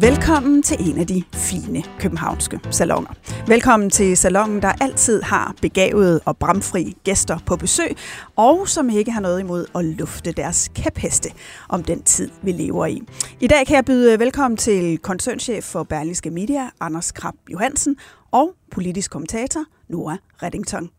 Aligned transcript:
Velkommen 0.00 0.62
til 0.62 0.76
en 0.90 0.98
af 0.98 1.06
de 1.06 1.24
fine 1.32 1.82
københavnske 2.00 2.60
salonger. 2.70 3.10
Velkommen 3.46 3.90
til 3.90 4.16
salongen, 4.16 4.62
der 4.62 4.72
altid 4.80 5.22
har 5.22 5.54
begavede 5.62 6.20
og 6.24 6.36
bramfri 6.36 6.96
gæster 7.04 7.38
på 7.46 7.56
besøg, 7.56 7.96
og 8.36 8.68
som 8.68 8.90
ikke 8.90 9.10
har 9.10 9.20
noget 9.20 9.40
imod 9.40 9.66
at 9.74 9.84
lufte 9.84 10.32
deres 10.32 10.70
kæpheste 10.74 11.28
om 11.68 11.82
den 11.82 12.02
tid, 12.02 12.30
vi 12.42 12.52
lever 12.52 12.86
i. 12.86 13.02
I 13.40 13.46
dag 13.46 13.66
kan 13.66 13.76
jeg 13.76 13.84
byde 13.84 14.18
velkommen 14.18 14.56
til 14.56 14.98
koncernchef 14.98 15.64
for 15.64 15.82
Berlingske 15.82 16.30
Media, 16.30 16.70
Anders 16.80 17.12
Krab 17.12 17.34
Johansen, 17.52 17.96
og 18.30 18.54
politisk 18.70 19.10
kommentator, 19.10 19.64
Nora 19.88 20.16
Reddington. 20.42 20.90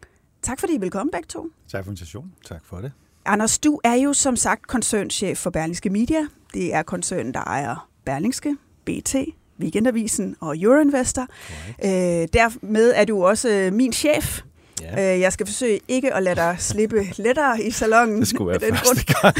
Tak 0.42 0.60
fordi 0.60 0.74
I 0.74 0.80
vil 0.80 0.92
komme 0.92 1.12
begge 1.12 1.28
to. 1.28 1.48
Tak 1.72 1.84
for 1.84 1.92
invitationen. 1.92 2.34
Tak 2.48 2.66
for 2.66 2.78
det. 2.78 2.92
Anders, 3.26 3.60
du 3.60 3.80
er 3.84 3.96
jo 3.96 4.14
som 4.14 4.36
sagt 4.36 4.68
koncernchef 4.68 5.38
for 5.38 5.50
Berlingske 5.50 5.90
Media. 5.90 6.28
Det 6.54 6.74
er 6.74 6.84
koncernen, 6.84 7.34
der 7.34 7.42
ejer 7.42 7.90
Berlingske, 8.06 8.56
BT, 8.90 9.16
Weekendavisen 9.60 10.36
og 10.40 10.58
Euroinvestor. 10.58 11.28
Øh, 11.84 12.28
dermed 12.34 12.94
er 12.96 13.06
du 13.06 13.26
også 13.26 13.50
øh, 13.50 13.74
min 13.74 13.94
chef. 13.94 14.42
Ja. 14.82 15.14
Øh, 15.14 15.20
jeg 15.20 15.34
skal 15.34 15.46
forsøge 15.46 15.80
ikke 15.88 16.14
at 16.14 16.24
lade 16.24 16.36
dig 16.36 16.56
slippe 16.60 17.06
lettere 17.26 17.64
i 17.64 17.72
salongen. 17.72 18.20
Det 18.20 18.28
skulle 18.28 18.50
være 18.50 18.60
den 18.60 18.78
første 18.78 19.06
gang. 19.14 19.36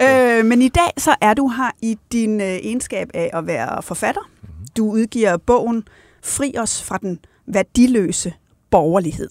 øh, 0.40 0.46
men 0.46 0.62
i 0.62 0.68
dag 0.68 0.90
så 0.98 1.14
er 1.20 1.34
du 1.34 1.48
her 1.48 1.70
i 1.82 1.98
din 2.12 2.40
øh, 2.40 2.46
egenskab 2.46 3.10
af 3.14 3.30
at 3.32 3.46
være 3.46 3.82
forfatter. 3.82 4.20
Mm-hmm. 4.42 4.66
Du 4.76 4.90
udgiver 4.90 5.36
bogen 5.36 5.84
Fri 6.22 6.54
os 6.58 6.82
fra 6.82 6.98
den 7.02 7.18
værdiløse 7.46 8.32
borgerlighed. 8.70 9.28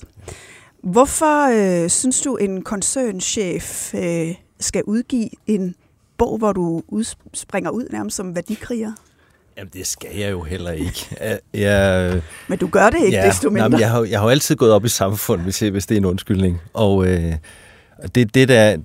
Hvorfor 0.83 1.49
øh, 1.83 1.89
synes 1.89 2.21
du, 2.21 2.35
en 2.35 2.61
koncernchef 2.61 3.95
øh, 3.95 4.35
skal 4.59 4.83
udgive 4.83 5.29
en 5.47 5.75
bog, 6.17 6.37
hvor 6.37 6.53
du 6.53 6.81
udspringer 6.87 7.69
ud 7.69 7.87
nærmest 7.91 8.17
som 8.17 8.35
værdikriger? 8.35 8.91
Jamen, 9.57 9.71
det 9.73 9.87
skal 9.87 10.17
jeg 10.17 10.31
jo 10.31 10.41
heller 10.41 10.71
ikke. 10.71 11.17
Jeg, 11.53 12.21
men 12.47 12.57
du 12.59 12.67
gør 12.67 12.89
det 12.89 13.01
ikke, 13.05 13.17
ja, 13.17 13.27
desto 13.27 13.49
mindre. 13.49 13.69
Nej, 13.69 13.79
jeg, 13.79 13.91
har, 13.91 14.03
jeg 14.03 14.19
har 14.19 14.25
jo 14.25 14.29
altid 14.29 14.55
gået 14.55 14.71
op 14.71 14.85
i 14.85 14.89
samfundet, 14.89 15.43
hvis, 15.43 15.59
hvis 15.59 15.85
det 15.85 15.95
er 15.95 15.99
en 15.99 16.05
undskyldning. 16.05 16.61
Og 16.73 17.07
øh, 17.07 17.33
det, 18.15 18.35
det, 18.35 18.47
der, 18.47 18.77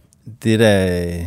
det, 0.42 0.58
der 0.58 1.24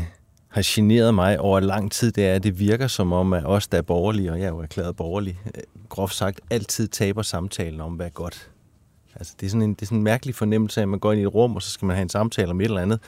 har 0.50 0.62
generet 0.66 1.16
mig 1.16 1.40
over 1.40 1.60
lang 1.60 1.92
tid, 1.92 2.12
det 2.12 2.26
er, 2.28 2.34
at 2.34 2.44
det 2.44 2.60
virker 2.60 2.88
som 2.88 3.14
om, 3.14 3.34
at 3.34 3.46
os, 3.46 3.68
der 3.68 3.78
er 3.78 3.82
borgerlige, 3.82 4.32
og 4.32 4.40
jeg 4.40 4.46
er 4.46 4.50
jo 4.50 4.60
erklæret 4.60 4.96
borgerlig, 4.96 5.40
groft 5.90 6.16
sagt, 6.16 6.42
altid 6.50 6.88
taber 6.88 7.22
samtalen 7.22 7.82
om, 7.82 7.94
hvad 7.94 8.06
er 8.06 8.10
godt. 8.10 8.50
Altså, 9.16 9.34
det, 9.40 9.46
er 9.46 9.50
sådan 9.50 9.62
en, 9.62 9.74
det 9.74 9.82
er 9.82 9.86
sådan 9.86 9.98
en 9.98 10.04
mærkelig 10.04 10.36
fornemmelse 10.36 10.80
af, 10.80 10.84
at 10.84 10.90
man 10.90 11.00
går 11.00 11.12
ind 11.12 11.22
i 11.22 11.24
et 11.24 11.34
rum, 11.34 11.56
og 11.56 11.62
så 11.62 11.70
skal 11.70 11.86
man 11.86 11.96
have 11.96 12.02
en 12.02 12.10
samtale 12.10 12.52
om 12.52 12.62
et 12.62 12.66
eller 12.66 12.82
andet. 12.82 13.00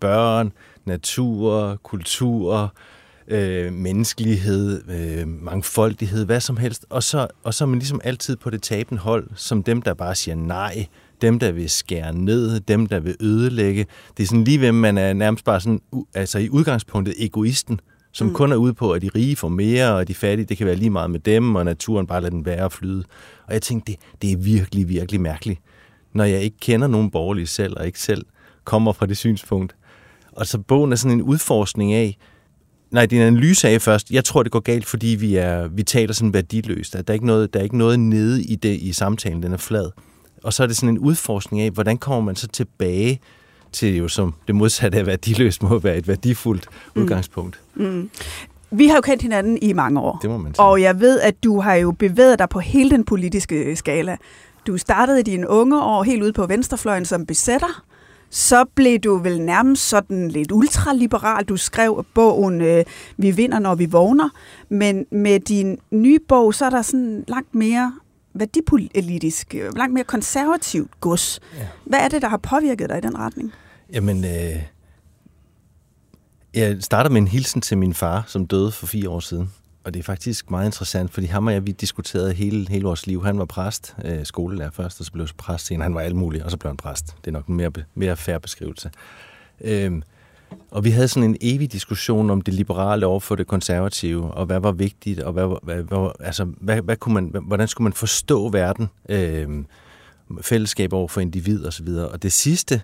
Børn, 0.00 0.52
natur, 0.86 1.76
kultur, 1.82 2.74
øh, 3.28 3.72
menneskelighed, 3.72 4.82
øh, 4.90 5.28
mangfoldighed, 5.28 6.24
hvad 6.26 6.40
som 6.40 6.56
helst. 6.56 6.86
Og 6.90 7.02
så, 7.02 7.26
og 7.42 7.54
så 7.54 7.64
er 7.64 7.68
man 7.68 7.78
ligesom 7.78 8.00
altid 8.04 8.36
på 8.36 8.50
det 8.50 8.62
tabende 8.62 9.02
hold, 9.02 9.30
som 9.34 9.62
dem, 9.62 9.82
der 9.82 9.94
bare 9.94 10.14
siger 10.14 10.34
nej, 10.34 10.86
dem, 11.20 11.38
der 11.38 11.52
vil 11.52 11.70
skære 11.70 12.14
ned, 12.14 12.60
dem, 12.60 12.86
der 12.86 13.00
vil 13.00 13.16
ødelægge. 13.20 13.86
Det 14.16 14.22
er 14.22 14.26
sådan 14.26 14.44
lige 14.44 14.60
ved, 14.60 14.72
man 14.72 14.98
er 14.98 15.12
nærmest 15.12 15.44
bare 15.44 15.60
sådan, 15.60 15.80
altså 16.14 16.38
i 16.38 16.48
udgangspunktet 16.48 17.14
egoisten, 17.18 17.80
som 18.12 18.26
mm. 18.26 18.34
kun 18.34 18.52
er 18.52 18.56
ude 18.56 18.74
på, 18.74 18.92
at 18.92 19.02
de 19.02 19.10
rige 19.14 19.36
får 19.36 19.48
mere, 19.48 19.94
og 19.94 20.08
de 20.08 20.14
fattige, 20.14 20.46
det 20.46 20.56
kan 20.56 20.66
være 20.66 20.76
lige 20.76 20.90
meget 20.90 21.10
med 21.10 21.20
dem, 21.20 21.54
og 21.54 21.64
naturen 21.64 22.06
bare 22.06 22.20
lader 22.20 22.30
den 22.30 22.46
være 22.46 22.64
og 22.64 22.72
flyde. 22.72 23.04
Og 23.46 23.52
jeg 23.52 23.62
tænkte, 23.62 23.92
det, 23.92 24.00
det 24.22 24.32
er 24.32 24.36
virkelig, 24.36 24.88
virkelig 24.88 25.20
mærkeligt, 25.20 25.60
når 26.12 26.24
jeg 26.24 26.42
ikke 26.42 26.56
kender 26.60 26.86
nogen 26.86 27.10
borgerlige 27.10 27.46
selv, 27.46 27.76
og 27.76 27.86
ikke 27.86 28.00
selv 28.00 28.26
kommer 28.64 28.92
fra 28.92 29.06
det 29.06 29.16
synspunkt. 29.16 29.76
Og 30.36 30.46
så 30.46 30.58
bogen 30.58 30.92
er 30.92 30.96
sådan 30.96 31.18
en 31.18 31.22
udforskning 31.22 31.92
af, 31.92 32.18
nej, 32.90 33.06
det 33.06 33.18
er 33.18 33.22
en 33.22 33.26
analyse 33.26 33.68
af 33.68 33.82
først. 33.82 34.10
Jeg 34.10 34.24
tror, 34.24 34.42
det 34.42 34.52
går 34.52 34.60
galt, 34.60 34.86
fordi 34.86 35.06
vi, 35.06 35.36
er, 35.36 35.68
vi 35.68 35.82
taler 35.82 36.14
sådan 36.14 36.34
værdiløst. 36.34 36.92
Der 36.92 37.02
er, 37.06 37.12
ikke 37.12 37.26
noget, 37.26 37.54
der 37.54 37.60
er 37.60 37.64
ikke 37.64 37.78
noget 37.78 38.00
nede 38.00 38.44
i 38.44 38.54
det 38.54 38.78
i 38.80 38.92
samtalen, 38.92 39.42
den 39.42 39.52
er 39.52 39.56
flad. 39.56 39.90
Og 40.42 40.52
så 40.52 40.62
er 40.62 40.66
det 40.66 40.76
sådan 40.76 40.88
en 40.88 40.98
udforskning 40.98 41.62
af, 41.62 41.70
hvordan 41.70 41.98
kommer 41.98 42.20
man 42.20 42.36
så 42.36 42.48
tilbage 42.48 43.20
til 43.72 43.96
jo 43.96 44.08
som 44.08 44.34
det 44.46 44.54
modsatte 44.54 44.98
af 44.98 45.06
værdiløst 45.06 45.62
må 45.62 45.78
være 45.78 45.96
et 45.96 46.08
værdifuldt 46.08 46.68
mm. 46.94 47.02
udgangspunkt. 47.02 47.60
Mm. 47.74 48.10
Vi 48.70 48.86
har 48.86 48.94
jo 48.94 49.00
kendt 49.00 49.22
hinanden 49.22 49.58
i 49.62 49.72
mange 49.72 50.00
år. 50.00 50.18
Det 50.22 50.30
må 50.30 50.36
man 50.36 50.54
sige. 50.54 50.64
Og 50.64 50.82
jeg 50.82 51.00
ved, 51.00 51.20
at 51.20 51.44
du 51.44 51.60
har 51.60 51.74
jo 51.74 51.92
bevæget 51.92 52.38
dig 52.38 52.48
på 52.48 52.60
hele 52.60 52.90
den 52.90 53.04
politiske 53.04 53.76
skala. 53.76 54.16
Du 54.66 54.78
startede 54.78 55.20
i 55.20 55.22
dine 55.22 55.48
unge 55.48 55.82
år 55.82 56.02
helt 56.02 56.22
ude 56.22 56.32
på 56.32 56.46
venstrefløjen 56.46 57.04
som 57.04 57.26
besætter, 57.26 57.82
så 58.30 58.64
blev 58.74 58.98
du 58.98 59.16
vel 59.16 59.40
nærmest 59.40 59.88
sådan 59.88 60.28
lidt 60.28 60.52
ultraliberal. 60.52 61.44
Du 61.44 61.56
skrev 61.56 62.06
bogen 62.14 62.60
øh, 62.60 62.84
Vi 63.16 63.30
vinder, 63.30 63.58
når 63.58 63.74
vi 63.74 63.86
vågner. 63.86 64.28
Men 64.68 65.06
med 65.10 65.40
din 65.40 65.78
nye 65.90 66.18
bog, 66.28 66.54
så 66.54 66.64
er 66.64 66.70
der 66.70 66.82
sådan 66.82 67.24
langt 67.28 67.54
mere 67.54 67.92
værdipolitisk, 68.34 69.54
øh, 69.54 69.76
langt 69.76 69.94
mere 69.94 70.04
konservativt 70.04 71.00
gods. 71.00 71.40
Ja. 71.58 71.66
Hvad 71.84 71.98
er 71.98 72.08
det, 72.08 72.22
der 72.22 72.28
har 72.28 72.36
påvirket 72.36 72.88
dig 72.88 72.98
i 72.98 73.00
den 73.00 73.18
retning? 73.18 73.52
Jamen, 73.92 74.24
øh, 74.24 74.62
jeg 76.54 76.76
starter 76.80 77.10
med 77.10 77.20
en 77.20 77.28
hilsen 77.28 77.60
til 77.60 77.78
min 77.78 77.94
far, 77.94 78.24
som 78.26 78.46
døde 78.46 78.72
for 78.72 78.86
fire 78.86 79.10
år 79.10 79.20
siden. 79.20 79.50
Og 79.86 79.94
det 79.94 80.00
er 80.00 80.04
faktisk 80.04 80.50
meget 80.50 80.66
interessant, 80.66 81.12
fordi 81.12 81.26
ham 81.26 81.46
og 81.46 81.52
jeg, 81.52 81.66
vi 81.66 81.72
diskuterede 81.72 82.32
hele, 82.32 82.68
hele 82.68 82.84
vores 82.84 83.06
liv. 83.06 83.24
Han 83.24 83.38
var 83.38 83.44
præst, 83.44 83.96
øh, 84.04 84.26
skolelærer 84.26 84.70
først, 84.70 85.00
og 85.00 85.06
så 85.06 85.12
blev 85.12 85.26
han 85.26 85.34
præst 85.38 85.66
senere. 85.66 85.82
Han 85.82 85.94
var 85.94 86.00
alt 86.00 86.16
muligt, 86.16 86.44
og 86.44 86.50
så 86.50 86.56
blev 86.56 86.70
han 86.70 86.76
præst. 86.76 87.06
Det 87.06 87.26
er 87.26 87.32
nok 87.32 87.46
en 87.46 87.54
mere, 87.54 87.70
mere 87.94 88.16
færre 88.16 88.40
beskrivelse. 88.40 88.90
Øhm, 89.60 90.02
og 90.70 90.84
vi 90.84 90.90
havde 90.90 91.08
sådan 91.08 91.30
en 91.30 91.36
evig 91.40 91.72
diskussion 91.72 92.30
om 92.30 92.40
det 92.40 92.54
liberale 92.54 93.06
over 93.06 93.20
for 93.20 93.34
det 93.34 93.46
konservative, 93.46 94.30
og 94.30 94.46
hvad 94.46 94.60
var 94.60 94.72
vigtigt, 94.72 95.20
og 95.20 95.32
hvad, 95.32 95.58
hvad, 95.62 95.82
hvad, 95.82 96.10
altså, 96.20 96.44
hvad, 96.44 96.82
hvad 96.82 96.96
kunne 96.96 97.14
man, 97.14 97.44
hvordan 97.46 97.68
skulle 97.68 97.84
man 97.84 97.92
forstå 97.92 98.48
verden, 98.48 98.88
øhm, 99.08 99.66
fællesskab 100.42 100.92
over 100.92 101.08
for 101.08 101.20
individ 101.20 101.64
og 101.64 101.72
så 101.72 101.82
videre. 101.82 102.08
Og 102.08 102.22
det 102.22 102.32
sidste, 102.32 102.82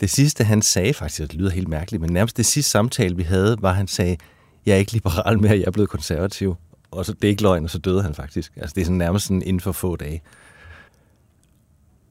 det 0.00 0.10
sidste, 0.10 0.44
han 0.44 0.62
sagde 0.62 0.94
faktisk, 0.94 1.30
det 1.30 1.34
lyder 1.34 1.50
helt 1.50 1.68
mærkeligt, 1.68 2.00
men 2.00 2.12
nærmest 2.12 2.36
det 2.36 2.46
sidste 2.46 2.70
samtale, 2.70 3.16
vi 3.16 3.22
havde, 3.22 3.56
var, 3.60 3.70
at 3.70 3.76
han 3.76 3.88
sagde, 3.88 4.16
jeg 4.66 4.72
er 4.74 4.78
ikke 4.78 4.92
liberal 4.92 5.40
mere, 5.40 5.52
jeg 5.52 5.64
er 5.66 5.70
blevet 5.70 5.90
konservativ. 5.90 6.56
Og 6.90 7.06
så, 7.06 7.12
det 7.12 7.24
er 7.24 7.28
ikke 7.28 7.42
løgn, 7.42 7.64
og 7.64 7.70
så 7.70 7.78
døde 7.78 8.02
han 8.02 8.14
faktisk. 8.14 8.52
Altså, 8.56 8.74
det 8.74 8.80
er 8.80 8.84
sådan 8.84 8.98
nærmest 8.98 9.24
sådan 9.26 9.42
inden 9.42 9.60
for 9.60 9.72
få 9.72 9.96
dage. 9.96 10.22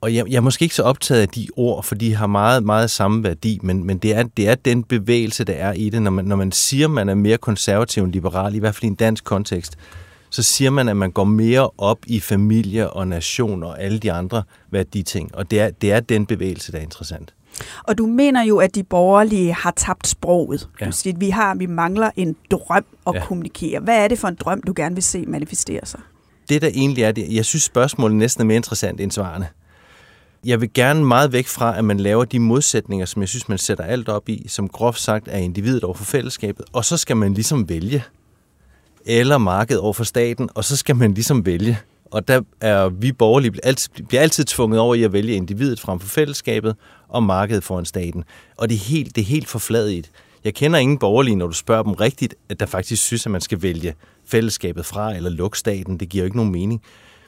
Og 0.01 0.15
jeg, 0.15 0.25
jeg 0.29 0.35
er 0.35 0.41
måske 0.41 0.63
ikke 0.63 0.75
så 0.75 0.83
optaget 0.83 1.21
af 1.21 1.29
de 1.29 1.47
ord, 1.55 1.83
for 1.83 1.95
de 1.95 2.15
har 2.15 2.27
meget, 2.27 2.63
meget 2.63 2.91
samme 2.91 3.23
værdi, 3.23 3.59
men, 3.61 3.83
men 3.83 3.97
det, 3.97 4.15
er, 4.15 4.23
det 4.23 4.47
er 4.47 4.55
den 4.55 4.83
bevægelse, 4.83 5.43
der 5.43 5.53
er 5.53 5.73
i 5.73 5.89
det. 5.89 6.01
Når 6.01 6.11
man, 6.11 6.25
når 6.25 6.35
man 6.35 6.51
siger, 6.51 6.87
man 6.87 7.09
er 7.09 7.15
mere 7.15 7.37
konservativ 7.37 8.03
end 8.03 8.13
liberal, 8.13 8.55
i 8.55 8.59
hvert 8.59 8.75
fald 8.75 8.83
i 8.83 8.87
en 8.87 8.95
dansk 8.95 9.23
kontekst, 9.23 9.77
så 10.29 10.43
siger 10.43 10.69
man, 10.69 10.89
at 10.89 10.97
man 10.97 11.11
går 11.11 11.23
mere 11.23 11.69
op 11.77 11.99
i 12.07 12.19
familie 12.19 12.89
og 12.89 13.07
nation 13.07 13.63
og 13.63 13.81
alle 13.81 13.99
de 13.99 14.11
andre 14.11 14.43
værditing. 14.71 15.35
Og 15.35 15.51
det 15.51 15.59
er, 15.59 15.69
det 15.69 15.91
er 15.91 15.99
den 15.99 16.25
bevægelse, 16.25 16.71
der 16.71 16.77
er 16.77 16.81
interessant. 16.81 17.33
Og 17.83 17.97
du 17.97 18.05
mener 18.05 18.43
jo, 18.43 18.57
at 18.57 18.75
de 18.75 18.83
borgerlige 18.83 19.53
har 19.53 19.73
tabt 19.75 20.07
sproget. 20.07 20.69
Ja. 20.81 20.91
Siger, 20.91 21.17
vi, 21.17 21.29
har, 21.29 21.55
vi 21.55 21.65
mangler 21.65 22.11
en 22.15 22.35
drøm 22.51 22.85
at 23.07 23.13
ja. 23.15 23.25
kommunikere. 23.25 23.79
Hvad 23.79 24.03
er 24.03 24.07
det 24.07 24.19
for 24.19 24.27
en 24.27 24.35
drøm, 24.35 24.61
du 24.61 24.73
gerne 24.75 24.95
vil 24.95 25.03
se 25.03 25.25
manifestere 25.27 25.85
sig? 25.85 25.99
Det, 26.49 26.61
der 26.61 26.67
egentlig 26.67 27.03
er 27.03 27.11
det, 27.11 27.27
jeg 27.29 27.45
synes 27.45 27.63
spørgsmålet 27.63 28.17
næsten 28.17 28.41
er 28.41 28.45
mere 28.45 28.55
interessant 28.57 29.01
end 29.01 29.11
svarene. 29.11 29.47
Jeg 30.45 30.61
vil 30.61 30.73
gerne 30.73 31.05
meget 31.05 31.31
væk 31.31 31.47
fra, 31.47 31.77
at 31.77 31.85
man 31.85 31.99
laver 31.99 32.25
de 32.25 32.39
modsætninger, 32.39 33.05
som 33.05 33.21
jeg 33.21 33.29
synes, 33.29 33.49
man 33.49 33.57
sætter 33.57 33.83
alt 33.83 34.09
op 34.09 34.29
i, 34.29 34.45
som 34.47 34.69
groft 34.69 34.99
sagt 34.99 35.27
er 35.27 35.37
individet 35.37 35.83
over 35.83 35.93
for 35.93 36.05
fællesskabet, 36.05 36.65
og 36.73 36.85
så 36.85 36.97
skal 36.97 37.17
man 37.17 37.33
ligesom 37.33 37.69
vælge. 37.69 38.03
Eller 39.05 39.37
markedet 39.37 39.81
over 39.81 39.93
for 39.93 40.03
staten, 40.03 40.49
og 40.53 40.63
så 40.63 40.77
skal 40.77 40.95
man 40.95 41.13
ligesom 41.13 41.45
vælge. 41.45 41.79
Og 42.11 42.27
der 42.27 42.41
er 42.61 42.89
vi 42.89 43.11
borgerlige 43.11 43.51
bliver 43.51 43.67
altid, 43.67 43.89
bliver 44.07 44.21
altid 44.21 44.43
tvunget 44.43 44.79
over 44.79 44.95
i 44.95 45.03
at 45.03 45.13
vælge 45.13 45.35
individet 45.35 45.79
frem 45.79 45.99
for 45.99 46.07
fællesskabet 46.07 46.75
og 47.13 47.23
markedet 47.23 47.63
foran 47.63 47.85
staten. 47.85 48.23
Og 48.57 48.69
det 48.69 48.75
er 48.75 48.79
helt, 48.79 49.15
det 49.15 49.21
er 49.21 49.25
helt 49.25 49.47
forfladigt. 49.47 50.11
Jeg 50.43 50.53
kender 50.53 50.79
ingen 50.79 50.97
borgerlige, 50.97 51.35
når 51.35 51.47
du 51.47 51.53
spørger 51.53 51.83
dem 51.83 51.93
rigtigt, 51.93 52.35
at 52.49 52.59
der 52.59 52.65
faktisk 52.65 53.03
synes, 53.03 53.25
at 53.25 53.31
man 53.31 53.41
skal 53.41 53.61
vælge 53.61 53.93
fællesskabet 54.25 54.85
fra 54.85 55.15
eller 55.15 55.29
lukke 55.29 55.59
staten. 55.59 55.99
Det 55.99 56.09
giver 56.09 56.23
jo 56.23 56.25
ikke 56.25 56.37
nogen 56.37 56.51
mening. 56.51 56.81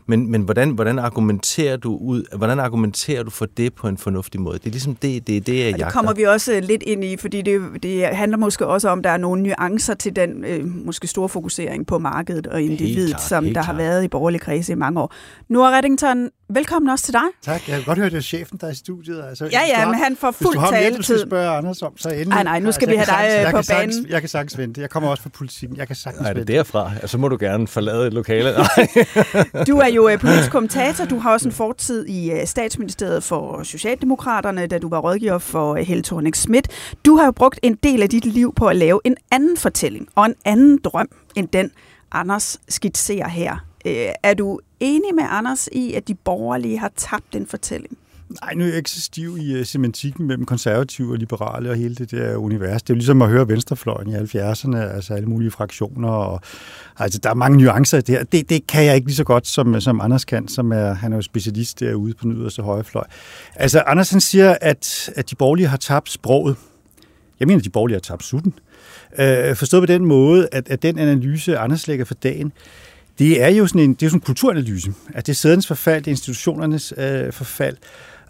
Men, 0.07 0.31
men 0.31 0.41
hvordan, 0.41 0.71
hvordan, 0.71 0.99
argumenterer 0.99 1.77
du 1.77 1.97
ud, 1.97 2.37
hvordan 2.37 2.59
argumenterer 2.59 3.23
du 3.23 3.29
for 3.29 3.45
det 3.45 3.73
på 3.73 3.87
en 3.87 3.97
fornuftig 3.97 4.41
måde? 4.41 4.57
Det 4.57 4.65
er 4.65 4.71
ligesom 4.71 4.95
det, 4.95 5.27
det, 5.27 5.37
er 5.37 5.41
det 5.41 5.57
jeg 5.57 5.65
jagter. 5.65 5.85
det 5.85 5.93
kommer 5.93 6.13
vi 6.13 6.23
også 6.23 6.59
lidt 6.59 6.83
ind 6.83 7.03
i, 7.03 7.17
fordi 7.17 7.41
det, 7.41 7.61
det 7.83 8.07
handler 8.07 8.37
måske 8.37 8.65
også 8.67 8.89
om, 8.89 8.97
at 8.99 9.03
der 9.03 9.09
er 9.09 9.17
nogle 9.17 9.43
nuancer 9.43 9.93
til 9.93 10.15
den 10.15 10.45
øh, 10.45 10.65
måske 10.85 11.07
store 11.07 11.29
fokusering 11.29 11.87
på 11.87 11.97
markedet 11.97 12.47
og 12.47 12.61
individet, 12.61 13.09
klart, 13.09 13.21
som 13.21 13.43
der 13.43 13.51
klar. 13.51 13.63
har 13.63 13.73
været 13.73 14.03
i 14.03 14.07
borgerlige 14.07 14.39
kredse 14.39 14.71
i 14.71 14.75
mange 14.75 15.01
år. 15.01 15.13
Nora 15.49 15.75
Reddington, 15.75 16.29
velkommen 16.49 16.89
også 16.89 17.05
til 17.05 17.13
dig. 17.13 17.21
Tak, 17.41 17.67
jeg 17.67 17.75
kan 17.75 17.83
godt 17.85 17.97
høre, 17.97 18.09
det 18.09 18.17
er 18.17 18.21
chefen, 18.21 18.57
der 18.61 18.67
er 18.67 18.71
i 18.71 18.75
studiet. 18.75 19.23
Altså, 19.29 19.45
ja, 19.45 19.61
ja, 19.67 19.85
men 19.85 19.95
han 19.95 20.15
får 20.15 20.31
fuld 20.31 20.57
taletid. 20.69 20.95
Hvis 20.95 21.07
du 21.07 21.13
har 21.13 21.17
mere, 21.17 21.23
du 21.23 21.29
spørge 21.29 21.49
Anders 21.49 21.81
om, 21.81 21.97
så 21.97 22.09
endelig. 22.09 22.27
Nej, 22.27 22.43
nej, 22.43 22.59
nu 22.59 22.71
skal 22.71 22.89
altså, 22.89 23.11
vi 23.11 23.15
have 23.17 23.39
dig 23.39 23.45
øh, 23.45 23.51
på 23.51 23.51
banen. 23.51 23.63
Sagtens, 23.63 24.09
jeg 24.09 24.19
kan 24.19 24.29
sagtens 24.29 24.57
vente. 24.57 24.81
Jeg 24.81 24.89
kommer 24.89 25.09
også 25.09 25.23
fra 25.23 25.29
politikken. 25.29 25.77
Jeg 25.77 25.87
kan 25.87 25.95
sagtens 25.95 26.21
Nej, 26.21 26.33
det 26.33 26.41
er 26.41 26.45
derfra. 26.45 26.91
Altså, 26.93 27.07
så 27.07 27.17
må 27.17 27.27
du 27.27 27.37
gerne 27.39 27.67
forlade 27.67 28.09
lokalet. 28.09 28.55
du 29.67 29.77
er 29.77 29.94
jo 29.95 30.09
øh, 30.09 30.19
politisk 30.19 30.51
kommentator. 30.51 31.05
Du 31.05 31.19
har 31.19 31.33
også 31.33 31.47
en 31.47 31.53
fortid 31.53 32.05
i 32.05 32.31
øh, 32.31 32.47
statsministeriet 32.47 33.23
for 33.23 33.63
Socialdemokraterne, 33.63 34.67
da 34.67 34.77
du 34.77 34.89
var 34.89 34.99
rådgiver 34.99 35.37
for 35.37 35.75
øh, 35.75 35.81
Helle 35.81 36.03
thorning 36.03 36.35
Schmidt. 36.35 36.67
Du 37.05 37.15
har 37.15 37.25
jo 37.25 37.31
brugt 37.31 37.59
en 37.63 37.75
del 37.75 38.01
af 38.03 38.09
dit 38.09 38.25
liv 38.25 38.53
på 38.55 38.67
at 38.67 38.75
lave 38.75 39.01
en 39.03 39.17
anden 39.31 39.57
fortælling 39.57 40.07
og 40.15 40.25
en 40.25 40.35
anden 40.45 40.77
drøm 40.77 41.07
end 41.35 41.47
den, 41.47 41.71
Anders 42.11 42.59
skitserer 42.69 43.27
her. 43.27 43.65
Øh, 43.85 44.09
er 44.23 44.33
du 44.33 44.59
enig 44.79 45.15
med 45.15 45.23
Anders 45.29 45.69
i, 45.71 45.93
at 45.93 46.07
de 46.07 46.15
borgerlige 46.15 46.79
har 46.79 46.91
tabt 46.95 47.33
den 47.33 47.47
fortælling? 47.47 47.97
Nej, 48.29 48.53
nu 48.53 48.63
er 48.63 48.67
jeg 48.67 48.77
ikke 48.77 48.91
så 48.91 49.01
stiv 49.01 49.37
i 49.41 49.59
uh, 49.59 49.65
semantikken 49.65 50.27
mellem 50.27 50.45
konservative 50.45 51.11
og 51.11 51.17
liberale 51.17 51.69
og 51.69 51.75
hele 51.75 51.95
det 51.95 52.11
der 52.11 52.35
univers. 52.35 52.83
Det 52.83 52.89
er 52.89 52.93
jo 52.93 52.97
ligesom 52.97 53.21
at 53.21 53.29
høre 53.29 53.47
venstrefløjen 53.47 54.09
i 54.09 54.15
70'erne, 54.15 54.77
altså 54.77 55.13
alle 55.13 55.27
mulige 55.27 55.51
fraktioner. 55.51 56.09
Og, 56.09 56.41
altså, 56.97 57.19
der 57.19 57.29
er 57.29 57.33
mange 57.33 57.57
nuancer 57.57 57.97
i 57.97 58.01
det 58.01 58.15
her. 58.15 58.23
Det, 58.23 58.49
det 58.49 58.67
kan 58.67 58.85
jeg 58.85 58.95
ikke 58.95 59.07
lige 59.07 59.15
så 59.15 59.23
godt, 59.23 59.47
som, 59.47 59.75
øh, 59.75 59.81
som 59.81 60.01
Anders 60.01 60.25
kan, 60.25 60.47
som 60.47 60.71
er, 60.71 60.93
han 60.93 61.11
er 61.11 61.15
jo 61.15 61.21
specialist 61.21 61.79
derude 61.79 62.13
på 62.13 62.23
den 62.23 62.31
yderste 62.31 62.61
højrefløj. 62.61 63.03
Altså, 63.55 63.79
Anders 63.79 64.11
han 64.11 64.21
siger, 64.21 64.57
at, 64.61 65.09
at 65.15 65.29
de 65.29 65.35
borgerlige 65.35 65.67
har 65.67 65.77
tabt 65.77 66.11
sproget. 66.11 66.55
Jeg 67.39 67.47
mener, 67.47 67.59
at 67.59 67.65
de 67.65 67.69
borgerlige 67.69 67.95
har 67.95 68.01
tabt 68.01 68.23
sutten. 68.23 68.53
Uh, 69.11 69.55
forstået 69.55 69.81
på 69.81 69.93
den 69.93 70.05
måde, 70.05 70.47
at, 70.51 70.69
at 70.69 70.81
den 70.81 70.99
analyse, 70.99 71.57
Anders 71.57 71.87
lægger 71.87 72.05
for 72.05 72.13
dagen, 72.13 72.51
det 73.19 73.41
er 73.41 73.47
jo 73.47 73.67
sådan 73.67 73.81
en, 73.81 73.93
det 73.93 74.03
er 74.03 74.09
sådan 74.09 74.17
en 74.17 74.21
kulturanalyse. 74.21 74.93
At 75.13 75.27
det 75.27 75.33
er 75.33 75.35
sædens 75.35 75.67
forfald, 75.67 76.03
det 76.03 76.07
er 76.07 76.11
institutionernes 76.11 76.93
øh, 76.97 77.33
forfald. 77.33 77.77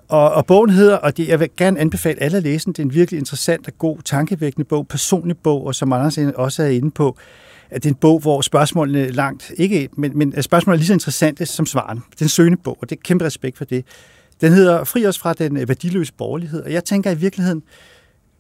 Og, 0.07 0.31
og 0.31 0.46
bogen 0.46 0.69
hedder, 0.69 0.96
og 0.96 1.18
det, 1.18 1.28
jeg 1.28 1.40
vil 1.40 1.50
gerne 1.57 1.80
anbefale 1.80 2.24
alle 2.24 2.38
at 2.38 2.44
læse 2.44 2.66
den, 2.66 2.74
det 2.74 2.80
er 2.80 2.84
en 2.84 2.94
virkelig 2.94 3.18
interessant 3.18 3.68
og 3.68 3.78
god, 3.78 3.98
tankevækkende 4.06 4.66
bog, 4.66 4.88
personlig 4.88 5.38
bog, 5.38 5.66
og 5.66 5.75
som 5.75 5.94
Anders 5.94 6.18
også 6.18 6.63
er 6.63 6.68
inde 6.68 6.92
på, 6.92 7.18
at 7.69 7.84
det 7.84 7.90
er 7.90 7.94
en 7.94 8.00
bog, 8.00 8.19
hvor 8.19 8.42
spørgsmålene 8.42 9.07
er 9.07 9.12
langt, 9.12 9.52
ikke 9.57 9.90
men, 9.94 10.18
men 10.18 10.44
spørgsmålene 10.44 10.75
er 10.75 10.80
lige 10.80 10.88
så 10.88 10.94
interessante 10.94 11.46
som 11.46 11.66
svaren. 11.66 12.04
Det 12.12 12.22
er 12.22 12.25
en 12.25 12.30
søgende 12.30 12.57
bog, 12.57 12.78
og 12.81 12.90
det 12.90 12.96
er 12.96 13.02
kæmpe 13.04 13.25
respekt 13.25 13.57
for 13.57 13.66
det. 13.66 13.86
Den 14.42 14.54
hedder 14.54 14.84
Fri 14.84 15.06
os 15.06 15.19
fra 15.19 15.34
den 15.34 15.57
øh, 15.57 15.68
værdiløse 15.68 16.13
borgerlighed, 16.13 16.63
og 16.63 16.72
jeg 16.72 16.84
tænker 16.84 17.12
i 17.12 17.16
virkeligheden, 17.16 17.63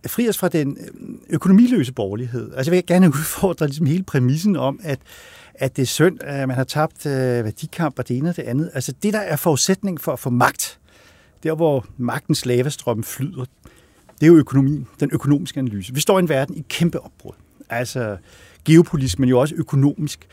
fri 0.07 0.29
os 0.29 0.37
fra 0.37 0.47
den 0.47 0.77
øh, 0.79 1.15
økonomiløse 1.29 1.93
borgerlighed. 1.93 2.51
Altså 2.55 2.71
jeg 2.71 2.75
vil 2.75 2.85
gerne 2.85 3.07
udfordre 3.19 3.65
ligesom 3.65 3.85
hele 3.85 4.03
præmissen 4.03 4.55
om, 4.55 4.79
at, 4.83 4.99
at 5.55 5.75
det 5.75 5.81
er 5.81 5.85
synd, 5.85 6.17
at 6.21 6.47
man 6.47 6.57
har 6.57 6.63
tabt 6.63 7.05
øh, 7.05 7.43
værdikamp 7.45 7.99
og 7.99 8.07
det 8.07 8.17
ene 8.17 8.29
og 8.29 8.35
det 8.35 8.43
andet. 8.43 8.71
Altså 8.73 8.93
det, 9.03 9.13
der 9.13 9.19
er 9.19 9.35
forudsætning 9.35 10.01
for 10.01 10.11
at 10.11 10.19
få 10.19 10.29
magt, 10.29 10.79
der 11.45 11.55
hvor 11.55 11.85
magtens 11.97 12.45
lavastrøm 12.45 13.03
flyder, 13.03 13.45
det 14.19 14.23
er 14.23 14.27
jo 14.27 14.35
økonomien, 14.35 14.87
den 14.99 15.09
økonomiske 15.13 15.59
analyse. 15.59 15.93
Vi 15.93 15.99
står 15.99 16.17
i 16.17 16.19
en 16.19 16.29
verden 16.29 16.57
i 16.57 16.65
kæmpe 16.69 16.99
opbrud. 16.99 17.33
Altså 17.69 18.17
geopolitisk, 18.65 19.19
men 19.19 19.29
jo 19.29 19.39
også 19.39 19.55
økonomisk. 19.55 20.27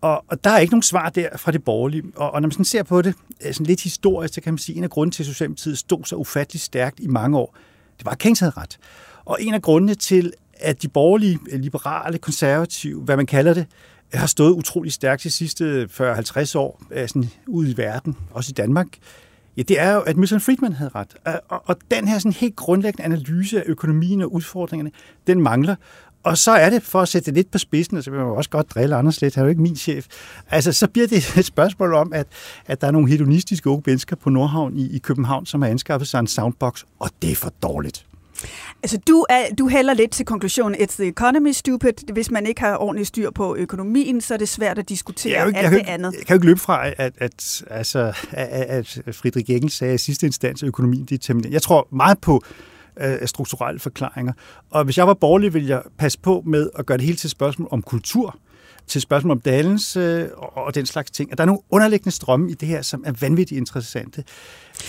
Og, 0.00 0.24
og 0.28 0.44
der 0.44 0.50
er 0.50 0.58
ikke 0.58 0.72
nogen 0.72 0.82
svar 0.82 1.08
der 1.08 1.28
fra 1.36 1.52
det 1.52 1.64
borgerlige. 1.64 2.02
Og, 2.16 2.30
og 2.30 2.40
når 2.40 2.46
man 2.46 2.52
sådan 2.52 2.64
ser 2.64 2.82
på 2.82 3.02
det 3.02 3.14
øh, 3.46 3.52
sådan 3.52 3.66
lidt 3.66 3.82
historisk, 3.82 4.34
så 4.34 4.40
kan 4.40 4.52
man 4.52 4.58
sige, 4.58 4.74
at 4.74 4.78
en 4.78 4.84
af 4.84 4.90
grunden 4.90 5.10
til, 5.10 5.22
at 5.22 5.26
Socialdemokratiet 5.26 5.78
stod 5.78 6.04
så 6.04 6.16
ufattelig 6.16 6.60
stærkt 6.60 7.00
i 7.00 7.06
mange 7.06 7.38
år, 7.38 7.56
det 7.98 8.04
var, 8.04 8.12
at 8.12 8.18
Keynes 8.18 8.40
havde 8.40 8.52
ret. 8.56 8.78
Og 9.24 9.38
en 9.40 9.54
af 9.54 9.62
grundene 9.62 9.94
til, 9.94 10.32
at 10.54 10.82
de 10.82 10.88
borgerlige, 10.88 11.38
øh, 11.50 11.60
liberale, 11.60 12.18
konservative, 12.18 13.00
hvad 13.00 13.16
man 13.16 13.26
kalder 13.26 13.54
det, 13.54 13.66
har 14.12 14.26
stået 14.26 14.50
utrolig 14.50 14.92
stærkt 14.92 15.22
de 15.22 15.30
sidste 15.30 15.88
40-50 16.00 16.58
år 16.58 16.82
øh, 16.90 17.08
sådan 17.08 17.30
ude 17.46 17.70
i 17.70 17.76
verden, 17.76 18.16
også 18.30 18.50
i 18.50 18.52
Danmark, 18.52 18.88
Ja, 19.56 19.62
det 19.62 19.80
er 19.80 19.92
jo, 19.92 20.00
at 20.00 20.16
Milton 20.16 20.40
Friedman 20.40 20.72
havde 20.72 20.90
ret. 20.94 21.16
Og, 21.48 21.62
og 21.64 21.76
den 21.90 22.08
her 22.08 22.18
sådan 22.18 22.32
helt 22.32 22.56
grundlæggende 22.56 23.04
analyse 23.04 23.58
af 23.58 23.64
økonomien 23.66 24.22
og 24.22 24.34
udfordringerne, 24.34 24.90
den 25.26 25.42
mangler. 25.42 25.76
Og 26.22 26.38
så 26.38 26.50
er 26.50 26.70
det, 26.70 26.82
for 26.82 27.00
at 27.00 27.08
sætte 27.08 27.26
det 27.26 27.34
lidt 27.34 27.50
på 27.50 27.58
spidsen, 27.58 27.96
og 27.96 28.04
så 28.04 28.10
vil 28.10 28.20
man 28.20 28.28
også 28.28 28.50
godt 28.50 28.70
drille 28.70 28.96
Anders 28.96 29.20
lidt, 29.20 29.34
han 29.34 29.42
er 29.42 29.46
jo 29.46 29.48
ikke 29.48 29.62
min 29.62 29.76
chef, 29.76 30.06
altså 30.50 30.72
så 30.72 30.88
bliver 30.88 31.06
det 31.06 31.38
et 31.38 31.44
spørgsmål 31.44 31.94
om, 31.94 32.12
at, 32.12 32.26
at 32.66 32.80
der 32.80 32.86
er 32.86 32.90
nogle 32.90 33.08
hedonistiske 33.08 33.70
unge 33.70 33.82
mennesker 33.86 34.16
på 34.16 34.30
Nordhavn 34.30 34.78
i, 34.78 34.96
i 34.96 34.98
København, 34.98 35.46
som 35.46 35.62
har 35.62 35.68
anskaffet 35.68 36.08
sig 36.08 36.20
en 36.20 36.26
soundbox, 36.26 36.82
og 36.98 37.10
det 37.22 37.32
er 37.32 37.36
for 37.36 37.52
dårligt. 37.62 38.06
Altså, 38.82 38.98
du, 39.08 39.26
er, 39.28 39.54
du 39.58 39.68
hælder 39.68 39.94
lidt 39.94 40.10
til 40.10 40.26
konklusionen, 40.26 40.80
it's 40.80 40.96
the 40.96 41.08
economy 41.08 41.52
stupid. 41.52 41.92
Hvis 42.12 42.30
man 42.30 42.46
ikke 42.46 42.60
har 42.60 42.76
ordentligt 42.76 43.08
styr 43.08 43.30
på 43.30 43.56
økonomien, 43.56 44.20
så 44.20 44.34
er 44.34 44.38
det 44.38 44.48
svært 44.48 44.78
at 44.78 44.88
diskutere 44.88 45.46
ikke, 45.46 45.58
alt 45.58 45.70
det 45.70 45.78
ikke, 45.78 45.90
andet. 45.90 46.12
Jeg 46.18 46.26
kan 46.26 46.34
jo 46.34 46.36
ikke 46.36 46.46
løbe 46.46 46.60
fra, 46.60 46.88
at, 46.88 47.12
at, 47.18 47.64
altså, 47.70 48.12
at, 48.30 48.98
at 49.06 49.14
Friedrich 49.14 49.50
Engels 49.50 49.74
sagde, 49.74 49.94
at 49.94 50.00
sidste 50.00 50.26
instans 50.26 50.62
af 50.62 50.66
økonomien, 50.66 51.04
det 51.04 51.14
er 51.14 51.18
termineret. 51.18 51.52
Jeg 51.52 51.62
tror 51.62 51.88
meget 51.92 52.18
på 52.18 52.42
øh, 53.00 53.26
strukturelle 53.26 53.80
forklaringer. 53.80 54.32
Og 54.70 54.84
hvis 54.84 54.98
jeg 54.98 55.06
var 55.06 55.14
borgerlig, 55.14 55.54
ville 55.54 55.68
jeg 55.68 55.82
passe 55.98 56.18
på 56.18 56.42
med 56.46 56.70
at 56.78 56.86
gøre 56.86 56.98
det 56.98 57.04
hele 57.04 57.16
til 57.16 57.26
et 57.26 57.30
spørgsmål 57.30 57.68
om 57.70 57.82
kultur 57.82 58.38
til 58.86 59.00
spørgsmål 59.00 59.32
om 59.32 59.40
dannelse 59.40 60.00
øh, 60.00 60.28
og 60.36 60.74
den 60.74 60.86
slags 60.86 61.10
ting. 61.10 61.32
Og 61.32 61.38
der 61.38 61.44
er 61.44 61.46
nogle 61.46 61.60
underliggende 61.70 62.10
strømme 62.10 62.50
i 62.50 62.54
det 62.54 62.68
her, 62.68 62.82
som 62.82 63.04
er 63.06 63.12
vanvittigt 63.20 63.58
interessante. 63.58 64.24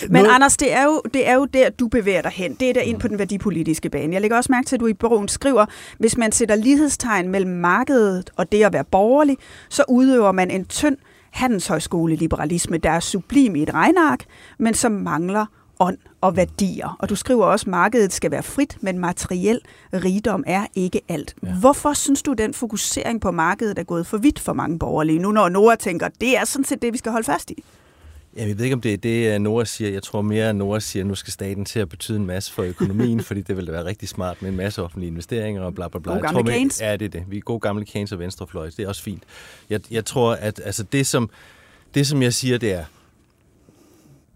Men 0.02 0.12
Noget... 0.12 0.36
Anders, 0.36 0.58
det 0.58 0.74
er, 0.74 0.84
jo, 0.84 1.02
det 1.14 1.28
er 1.28 1.34
jo 1.34 1.46
der, 1.46 1.70
du 1.70 1.88
bevæger 1.88 2.22
dig 2.22 2.32
hen. 2.32 2.54
Det 2.54 2.70
er 2.70 2.74
der 2.74 2.82
ind 2.82 3.00
på 3.00 3.08
den 3.08 3.20
værdipolitiske 3.20 3.90
bane. 3.90 4.14
Jeg 4.14 4.22
lægger 4.22 4.38
også 4.38 4.52
mærke 4.52 4.66
til, 4.66 4.76
at 4.76 4.80
du 4.80 4.88
i 4.88 4.94
bogen 4.94 5.28
skriver, 5.28 5.66
hvis 6.00 6.18
man 6.18 6.32
sætter 6.32 6.56
lighedstegn 6.56 7.30
mellem 7.30 7.52
markedet 7.52 8.30
og 8.36 8.52
det 8.52 8.64
at 8.64 8.74
være 8.74 8.84
borgerlig, 8.84 9.38
så 9.70 9.84
udøver 9.90 10.32
man 10.32 10.52
en 10.52 10.66
tynd 10.66 10.98
handelshøjskole-liberalisme, 11.32 12.78
der 12.78 12.92
er 12.92 13.00
sublim 13.00 13.56
i 13.56 13.64
et 13.64 13.74
regnark, 13.74 14.24
men 14.60 14.74
som 14.74 14.92
mangler 14.92 15.46
ånd 15.80 15.98
og 16.22 16.36
værdier. 16.36 16.98
Og 17.00 17.10
du 17.10 17.16
skriver 17.16 17.46
også, 17.46 17.64
at 17.64 17.68
markedet 17.68 18.14
skal 18.14 18.32
være 18.32 18.44
frit, 18.44 18.78
men 18.82 19.00
materiel 19.00 19.60
rigdom 19.94 20.44
er 20.48 20.66
ikke 20.76 21.02
alt. 21.10 21.36
Ja. 21.44 21.54
Hvorfor 21.54 21.94
synes 21.94 22.22
du, 22.22 22.32
at 22.32 22.38
den 22.38 22.54
fokusering 22.54 23.22
på 23.22 23.32
markedet 23.32 23.80
er 23.80 23.84
gået 23.84 24.08
for 24.08 24.18
vidt 24.18 24.40
for 24.40 24.54
mange 24.54 24.80
borgere 24.80 25.06
lige 25.06 25.20
nu, 25.20 25.32
når 25.32 25.50
Nora 25.50 25.76
tænker, 25.76 26.08
det 26.22 26.38
er 26.38 26.46
sådan 26.46 26.66
set 26.66 26.82
det, 26.82 26.94
vi 26.94 26.98
skal 26.98 27.12
holde 27.12 27.26
fast 27.26 27.52
i? 27.52 27.64
Ja, 28.38 28.48
jeg 28.48 28.58
ved 28.58 28.66
ikke, 28.66 28.74
om 28.74 28.82
det 28.82 28.94
er 28.94 28.98
det, 28.98 29.42
Nora 29.42 29.66
siger. 29.66 29.92
Jeg 29.92 30.04
tror 30.04 30.22
mere, 30.22 30.50
at 30.50 30.56
Nora 30.56 30.80
siger, 30.80 31.04
at 31.04 31.08
nu 31.08 31.16
skal 31.16 31.34
staten 31.34 31.66
til 31.66 31.80
at 31.80 31.90
betyde 31.90 32.18
en 32.18 32.26
masse 32.26 32.54
for 32.54 32.64
økonomien, 32.64 33.24
fordi 33.28 33.42
det 33.42 33.57
vil 33.57 33.72
være 33.72 33.86
rigtig 33.86 34.10
smart 34.10 34.42
med 34.42 34.50
en 34.50 34.56
masse 34.57 34.84
offentlige 34.84 35.07
investeringer 35.07 35.62
og 35.62 35.76
bla 35.76 35.88
bla 35.88 36.00
bla. 36.00 36.14
God 36.14 36.22
gamle 36.22 36.44
tror, 36.44 36.52
Keynes. 36.52 36.81
Ja, 36.81 36.96
det 36.96 37.06
er 37.06 37.10
det. 37.10 37.24
Vi 37.28 37.38
er 37.38 37.42
gode 37.42 37.60
gamle 37.60 37.86
Keynes 37.86 38.12
og 38.12 38.19
venstrefløj. 38.19 38.69
Det 38.78 38.80
er 38.80 38.88
også 38.88 39.04
fint. 39.04 39.24
Jeg, 39.69 39.81
jeg 39.92 40.06
tror, 40.06 40.34
at 40.34 40.62
altså, 40.66 40.84
det, 40.84 41.07
som, 41.07 41.30
det, 41.94 42.07
som 42.07 42.22
jeg 42.22 42.34
siger, 42.34 42.57
det 42.57 42.74
er, 42.74 42.84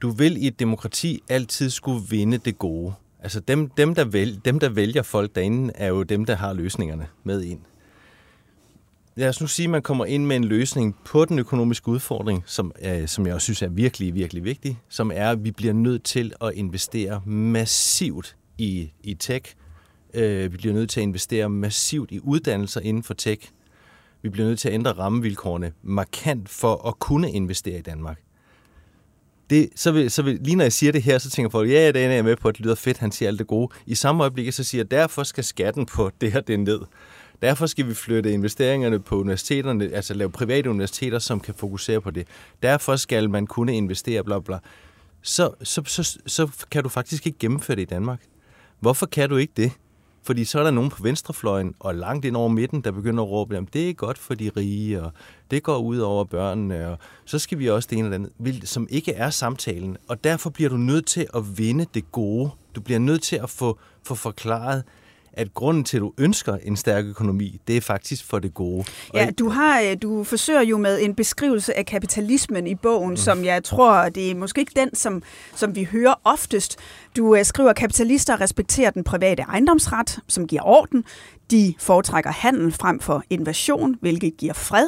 du 0.02 0.10
vil 0.10 0.44
i 0.44 0.48
et 0.48 0.60
demokrati 0.60 1.24
altid 1.30 1.70
skulle 1.70 2.02
vinde 2.10 2.38
det 2.38 2.60
gode. 2.60 2.94
Altså 3.20 3.40
dem, 3.40 3.70
dem, 3.70 3.96
der, 3.96 4.06
vælger, 4.06 4.40
dem 4.40 4.60
der 4.60 4.70
vælger 4.70 5.02
folk 5.02 5.36
derinde, 5.36 5.74
er 5.76 5.88
jo 5.88 6.04
dem, 6.04 6.26
der 6.26 6.36
har 6.36 6.54
løsningerne 6.54 7.08
med 7.24 7.44
ind. 7.44 7.60
Lad 9.16 9.30
os 9.30 9.42
nu 9.42 9.48
sige, 9.48 9.64
at 9.64 9.70
man 9.70 9.82
kommer 9.82 10.06
ind 10.06 10.26
med 10.26 10.36
en 10.36 10.44
løsning 10.44 10.96
på 11.06 11.26
den 11.26 11.40
økonomiske 11.40 11.88
udfordring, 11.88 12.44
som, 12.46 12.72
øh, 12.82 13.08
som 13.08 13.26
jeg 13.26 13.34
også 13.36 13.46
synes 13.46 13.62
er 13.62 13.70
virkelig, 13.70 14.16
virkelig 14.16 14.44
vigtig, 14.44 14.80
som 14.90 15.12
er, 15.16 15.30
at 15.30 15.44
vi 15.44 15.52
bliver 15.52 15.74
nødt 15.74 16.04
til 16.04 16.34
at 16.42 16.54
investere 16.54 17.22
massivt 17.26 18.36
i, 18.58 18.92
i 19.04 19.14
tech. 19.14 19.56
Øh, 20.14 20.52
vi 20.52 20.58
bliver 20.58 20.74
nødt 20.74 20.90
til 20.90 21.00
at 21.00 21.04
investere 21.04 21.50
massivt 21.50 22.12
i 22.12 22.20
uddannelser 22.20 22.82
inden 22.82 23.04
for 23.04 23.14
tech. 23.14 23.50
Vi 24.22 24.30
bliver 24.30 24.48
nødt 24.48 24.60
til 24.60 24.68
at 24.68 24.74
ændre 24.74 24.92
rammevilkårene 24.92 25.72
markant 25.84 26.50
for 26.50 26.88
at 26.88 27.00
kunne 27.00 27.32
investere 27.32 27.80
i 27.80 27.82
Danmark 27.82 28.22
det, 29.52 29.70
så, 29.76 29.92
vil, 29.92 30.12
så 30.12 30.22
vil, 30.22 30.40
lige 30.42 30.56
når 30.56 30.64
jeg 30.64 30.74
siger 30.74 30.92
det 30.92 31.04
her, 31.04 31.18
så 31.18 31.30
tænker 31.30 31.50
folk, 31.50 31.70
ja, 31.70 31.88
det 31.88 32.06
er 32.06 32.10
jeg 32.10 32.24
med 32.24 32.36
på, 32.36 32.48
at 32.48 32.58
det 32.58 32.66
lyder 32.66 32.76
fedt, 32.76 32.98
han 32.98 33.12
siger 33.12 33.30
alt 33.30 33.40
det 33.40 33.48
gode. 33.48 33.74
I 33.86 33.96
samme 33.96 34.24
øjeblik, 34.24 34.54
så 34.54 34.64
siger 34.64 34.80
jeg, 34.80 34.92
derfor 34.92 35.24
skal 35.24 35.44
skatten 35.44 35.86
på 35.86 36.12
det 36.22 36.32
her, 36.32 36.42
det 36.42 36.60
ned. 36.60 36.80
Derfor 37.42 37.66
skal 37.66 37.88
vi 37.88 37.94
flytte 37.94 38.32
investeringerne 38.32 39.00
på 39.00 39.20
universiteterne, 39.20 39.90
altså 39.94 40.14
lave 40.14 40.32
private 40.32 40.70
universiteter, 40.70 41.20
som 41.20 41.40
kan 41.40 41.54
fokusere 41.54 42.02
på 42.02 42.12
det. 42.12 42.28
Derfor 42.64 42.96
skal 42.96 43.30
man 43.30 43.48
kunne 43.48 43.76
investere, 43.76 44.24
bla 44.24 44.40
bla. 44.40 44.60
Så, 45.22 45.52
så, 45.64 45.82
så, 45.86 46.20
så 46.26 46.48
kan 46.72 46.84
du 46.84 46.90
faktisk 46.90 47.28
ikke 47.28 47.40
gennemføre 47.40 47.76
det 47.76 47.82
i 47.82 47.86
Danmark. 47.86 48.22
Hvorfor 48.80 49.06
kan 49.06 49.30
du 49.30 49.38
ikke 49.38 49.54
det? 49.58 49.72
Fordi 50.24 50.46
så 50.46 50.60
er 50.60 50.64
der 50.64 50.72
nogen 50.72 50.90
på 50.90 51.04
venstrefløjen 51.04 51.76
og 51.80 51.96
langt 51.96 52.26
ind 52.26 52.36
over 52.36 52.50
midten, 52.50 52.82
der 52.82 52.92
begynder 52.92 53.24
at 53.24 53.30
råbe, 53.30 53.58
at 53.58 53.64
det 53.74 53.90
er 53.90 53.94
godt 53.94 54.18
for 54.18 54.34
de 54.34 54.52
rige, 54.58 55.04
og 55.04 55.12
det 55.52 55.64
går 55.64 55.78
ud 55.78 55.98
over 55.98 56.24
børnene, 56.24 56.88
og 56.88 56.98
så 57.26 57.40
skal 57.40 57.60
vi 57.60 57.70
også 57.70 57.88
det 57.92 57.98
ene 57.98 58.16
eller 58.16 58.30
andet, 58.40 58.70
som 58.70 58.88
ikke 58.90 59.14
er 59.14 59.30
samtalen. 59.30 59.98
Og 60.08 60.24
derfor 60.24 60.50
bliver 60.50 60.70
du 60.70 60.78
nødt 60.78 61.06
til 61.06 61.28
at 61.34 61.58
vinde 61.58 61.86
det 61.94 62.12
gode. 62.12 62.52
Du 62.76 62.82
bliver 62.82 63.00
nødt 63.00 63.22
til 63.22 63.36
at 63.36 63.50
få, 63.50 63.80
få 64.04 64.16
forklaret, 64.16 64.84
at 65.34 65.54
grunden 65.54 65.84
til, 65.84 65.98
at 65.98 66.02
du 66.02 66.14
ønsker 66.18 66.58
en 66.64 66.78
stærk 66.78 67.06
økonomi, 67.06 67.62
det 67.68 67.78
er 67.78 67.82
faktisk 67.82 68.26
for 68.26 68.40
det 68.40 68.54
gode. 68.54 68.86
Ja, 69.14 69.30
du, 69.40 69.50
har, 69.50 69.82
øh, 69.82 69.98
du 70.02 70.24
forsøger 70.24 70.62
jo 70.62 70.78
med 70.78 71.02
en 71.02 71.16
beskrivelse 71.16 71.78
af 71.78 71.86
kapitalismen 71.86 72.68
i 72.68 72.76
bogen, 72.76 73.10
mm. 73.10 73.18
som 73.18 73.46
jeg 73.46 73.64
tror, 73.64 74.10
det 74.10 74.32
er 74.32 74.36
måske 74.36 74.62
ikke 74.62 74.74
den, 74.76 74.96
som, 74.96 75.24
som 75.56 75.76
vi 75.76 75.84
hører 75.84 76.14
oftest. 76.24 76.78
Du 77.18 77.36
uh, 77.36 77.44
skriver, 77.44 77.70
at 77.70 77.76
kapitalister 77.76 78.42
respekterer 78.42 78.90
den 78.90 79.04
private 79.04 79.42
ejendomsret, 79.42 80.20
som 80.28 80.48
giver 80.48 80.62
orden. 80.66 81.04
De 81.52 81.74
foretrækker 81.80 82.32
handel 82.32 82.72
frem 82.72 83.00
for 83.00 83.24
invasion, 83.30 83.96
hvilket 84.02 84.38
giver 84.38 84.54
fred. 84.54 84.88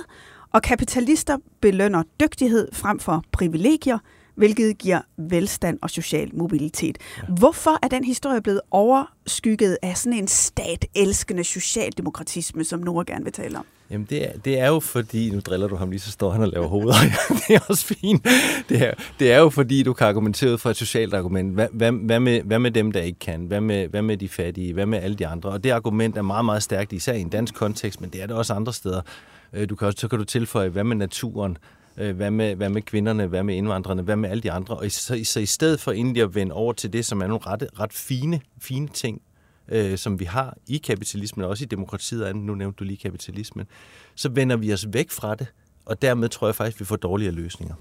Og 0.53 0.61
kapitalister 0.61 1.37
belønner 1.61 2.03
dygtighed 2.19 2.67
frem 2.73 2.99
for 2.99 3.23
privilegier, 3.31 3.97
hvilket 4.35 4.77
giver 4.77 5.01
velstand 5.17 5.79
og 5.81 5.89
social 5.89 6.29
mobilitet. 6.35 6.97
Ja. 7.17 7.33
Hvorfor 7.33 7.79
er 7.83 7.87
den 7.87 8.03
historie 8.03 8.41
blevet 8.41 8.61
overskygget 8.71 9.77
af 9.81 9.97
sådan 9.97 10.19
en 10.19 10.27
stat-elskende 10.27 11.43
socialdemokratisme, 11.43 12.63
som 12.63 12.79
Nora 12.79 13.03
gerne 13.07 13.23
vil 13.23 13.33
tale 13.33 13.57
om? 13.57 13.65
Jamen 13.89 14.07
det 14.09 14.29
er, 14.29 14.31
det 14.37 14.59
er 14.59 14.67
jo 14.67 14.79
fordi, 14.79 15.29
nu 15.29 15.39
driller 15.39 15.67
du 15.67 15.75
ham 15.75 15.89
lige, 15.89 15.99
så 15.99 16.11
står 16.11 16.31
han 16.31 16.41
og 16.41 16.47
laver 16.47 16.67
hoveder. 16.67 16.93
det 17.47 17.55
er 17.55 17.59
også 17.69 17.85
fint. 17.85 18.27
Det 18.69 18.87
er, 18.87 18.93
det 19.19 19.31
er 19.31 19.39
jo 19.39 19.49
fordi, 19.49 19.83
du 19.83 19.93
kan 19.93 20.07
argumentere 20.07 20.51
ud 20.51 20.57
fra 20.57 20.69
et 20.69 20.77
socialt 20.77 21.13
argument. 21.13 21.53
Hvad, 21.53 21.67
hvad, 21.73 21.91
hvad, 21.91 22.19
med, 22.19 22.41
hvad 22.41 22.59
med 22.59 22.71
dem, 22.71 22.91
der 22.91 23.01
ikke 23.01 23.19
kan? 23.19 23.45
Hvad 23.45 23.61
med, 23.61 23.87
hvad 23.87 24.01
med 24.01 24.17
de 24.17 24.29
fattige? 24.29 24.73
Hvad 24.73 24.85
med 24.85 24.99
alle 24.99 25.15
de 25.15 25.27
andre? 25.27 25.49
Og 25.49 25.63
det 25.63 25.71
argument 25.71 26.17
er 26.17 26.21
meget, 26.21 26.45
meget 26.45 26.63
stærkt, 26.63 26.93
især 26.93 27.13
i 27.13 27.21
en 27.21 27.29
dansk 27.29 27.53
kontekst, 27.53 28.01
men 28.01 28.09
det 28.09 28.21
er 28.21 28.27
det 28.27 28.35
også 28.35 28.53
andre 28.53 28.73
steder. 28.73 29.01
Øh, 29.53 29.69
du 29.69 29.75
kan 29.75 29.87
også, 29.87 29.99
så 29.99 30.07
kan 30.07 30.19
du 30.19 30.25
tilføje, 30.25 30.69
hvad 30.69 30.83
med 30.83 30.95
naturen? 30.95 31.57
Øh, 31.97 32.15
hvad 32.15 32.31
med, 32.31 32.55
hvad 32.55 32.69
med 32.69 32.81
kvinderne? 32.81 33.27
Hvad 33.27 33.43
med 33.43 33.55
indvandrerne? 33.55 34.01
Hvad 34.01 34.15
med 34.15 34.29
alle 34.29 34.43
de 34.43 34.51
andre? 34.51 34.77
Og 34.77 34.91
så, 34.91 35.21
så 35.23 35.39
i 35.39 35.45
stedet 35.45 35.79
for 35.79 35.91
egentlig 35.91 36.23
at 36.23 36.35
vende 36.35 36.53
over 36.53 36.73
til 36.73 36.93
det, 36.93 37.05
som 37.05 37.21
er 37.21 37.27
nogle 37.27 37.45
ret, 37.45 37.69
ret 37.79 37.93
fine, 37.93 38.41
fine 38.57 38.87
ting, 38.87 39.21
øh, 39.67 39.97
som 39.97 40.19
vi 40.19 40.25
har 40.25 40.57
i 40.67 40.77
kapitalismen, 40.77 41.43
og 41.43 41.49
også 41.49 41.63
i 41.63 41.67
demokratiet, 41.67 42.35
nu 42.35 42.55
nævnte 42.55 42.77
du 42.77 42.83
lige 42.83 42.97
kapitalismen, 42.97 43.65
så 44.15 44.29
vender 44.29 44.55
vi 44.55 44.73
os 44.73 44.87
væk 44.93 45.11
fra 45.11 45.35
det, 45.35 45.47
og 45.85 46.01
dermed 46.01 46.29
tror 46.29 46.47
jeg 46.47 46.55
faktisk, 46.55 46.79
vi 46.79 46.85
får 46.85 46.95
dårligere 46.95 47.33
løsninger. 47.33 47.75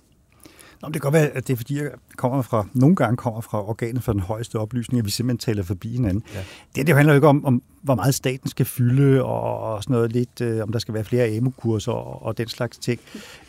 Nå, 0.82 0.88
det 0.88 0.92
kan 0.92 1.00
godt 1.00 1.14
være, 1.14 1.28
at 1.28 1.46
det 1.46 1.52
er 1.52 1.56
fordi, 1.56 1.82
jeg 1.82 1.90
kommer 2.16 2.42
fra, 2.42 2.66
nogle 2.72 2.96
gange 2.96 3.16
kommer 3.16 3.40
fra 3.40 3.68
organet 3.68 4.02
for 4.02 4.12
den 4.12 4.20
højeste 4.20 4.58
oplysning, 4.58 4.98
at 4.98 5.04
vi 5.04 5.10
simpelthen 5.10 5.38
taler 5.38 5.62
forbi 5.62 5.92
hinanden. 5.92 6.22
Ja. 6.34 6.40
Det, 6.76 6.86
det 6.86 6.94
handler 6.94 7.12
jo 7.12 7.16
ikke 7.16 7.28
om, 7.28 7.44
om, 7.44 7.62
hvor 7.82 7.94
meget 7.94 8.14
staten 8.14 8.50
skal 8.50 8.66
fylde, 8.66 9.22
og, 9.22 9.58
og 9.60 9.82
sådan 9.82 9.94
noget 9.94 10.12
lidt, 10.12 10.40
øh, 10.40 10.62
om 10.62 10.72
der 10.72 10.78
skal 10.78 10.94
være 10.94 11.04
flere 11.04 11.26
AMU-kurser 11.26 11.92
og, 11.92 12.22
og 12.22 12.38
den 12.38 12.48
slags 12.48 12.78
ting. 12.78 13.00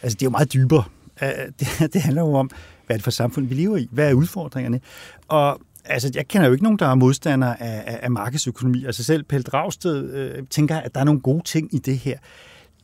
Altså, 0.02 0.16
det 0.16 0.22
er 0.22 0.25
jo 0.25 0.30
meget 0.32 0.54
dybere. 0.54 0.84
Uh, 1.22 1.28
det, 1.60 1.94
det 1.94 2.02
handler 2.02 2.22
jo 2.22 2.34
om, 2.34 2.50
hvad 2.86 2.96
er 2.96 2.98
det 2.98 3.04
for 3.04 3.12
samfund, 3.12 3.48
vi 3.48 3.56
lever 3.56 3.78
i? 3.78 3.88
Hvad 3.92 4.10
er 4.10 4.13
udfordringerne? 4.13 4.82
Og 5.28 5.60
Altså, 5.86 6.12
jeg 6.16 6.28
kender 6.28 6.48
jo 6.48 6.54
ikke 6.54 6.63
nogen, 6.63 6.80
der 6.80 6.88
er 6.88 6.96
modstander 6.96 7.48
af, 7.48 7.84
af, 7.86 8.00
af 8.02 8.12
markedsøkonomi. 8.12 8.86
Altså 8.86 9.04
selv 9.04 9.24
Pelle 9.24 9.44
Dragsted 9.44 10.13
øh, 10.13 10.44
tænker, 10.50 10.78
at 10.78 10.96
der 10.96 11.02
er 11.02 11.06
nogle 11.06 11.22
gode 11.22 11.44
ting 11.44 11.75
i 11.75 11.78
det 11.78 11.98
her. 11.98 12.18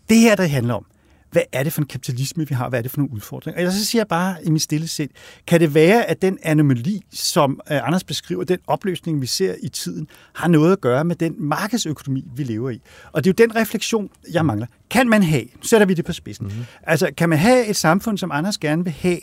Det 0.10 0.18
her, 0.18 0.36
der 0.36 0.48
handler 0.48 0.74
om, 0.74 0.86
hvad 1.32 1.42
er 1.52 1.64
det 1.64 1.74
for 1.74 1.82
en 1.82 1.88
kapitalisme, 1.88 2.48
vi 2.48 2.54
har? 2.54 2.70
Hvad 2.70 2.80
er 2.80 2.84
det 2.84 2.92
for 2.92 2.98
nogle 2.98 3.14
udfordringer? 3.14 3.68
Og 3.68 3.74
så 3.74 3.86
siger 3.86 4.00
jeg 4.00 4.08
bare 4.08 4.36
i 4.44 4.50
min 4.50 4.60
stille 4.60 4.88
sind, 4.88 5.10
kan 5.48 5.60
det 5.60 5.74
være, 5.74 6.06
at 6.06 6.22
den 6.22 6.38
anomali, 6.44 7.02
som 7.12 7.60
øh, 7.72 7.88
Anders 7.88 8.04
beskriver, 8.04 8.44
den 8.44 8.60
opløsning, 8.68 9.22
vi 9.22 9.26
ser 9.26 9.56
i 9.64 9.70
tiden, 9.70 10.08
har 10.34 10.48
noget 10.48 10.72
at 10.72 10.82
gøre 10.82 11.06
med 11.06 11.16
den 11.16 11.36
markedsøkonomi, 11.38 12.26
vi 12.36 12.44
lever 12.44 12.70
i? 12.70 12.82
Og 13.12 13.24
det 13.24 13.30
er 13.30 13.44
jo 13.44 13.48
den 13.48 13.56
refleksion, 13.56 14.10
jeg 14.34 14.46
mangler. 14.46 14.68
Kan 14.90 15.10
man 15.10 15.24
have, 15.24 15.44
nu 15.44 15.64
sætter 15.64 15.88
vi 15.88 15.94
det 15.94 16.06
på 16.06 16.14
spidsen, 16.14 16.48
mm-hmm. 16.48 16.66
altså 16.84 17.10
kan 17.18 17.30
man 17.30 17.38
have 17.38 17.66
et 17.66 17.76
samfund, 17.76 18.18
som 18.18 18.32
Anders 18.32 18.58
gerne 18.58 18.84
vil 18.84 18.94
have, 18.94 19.20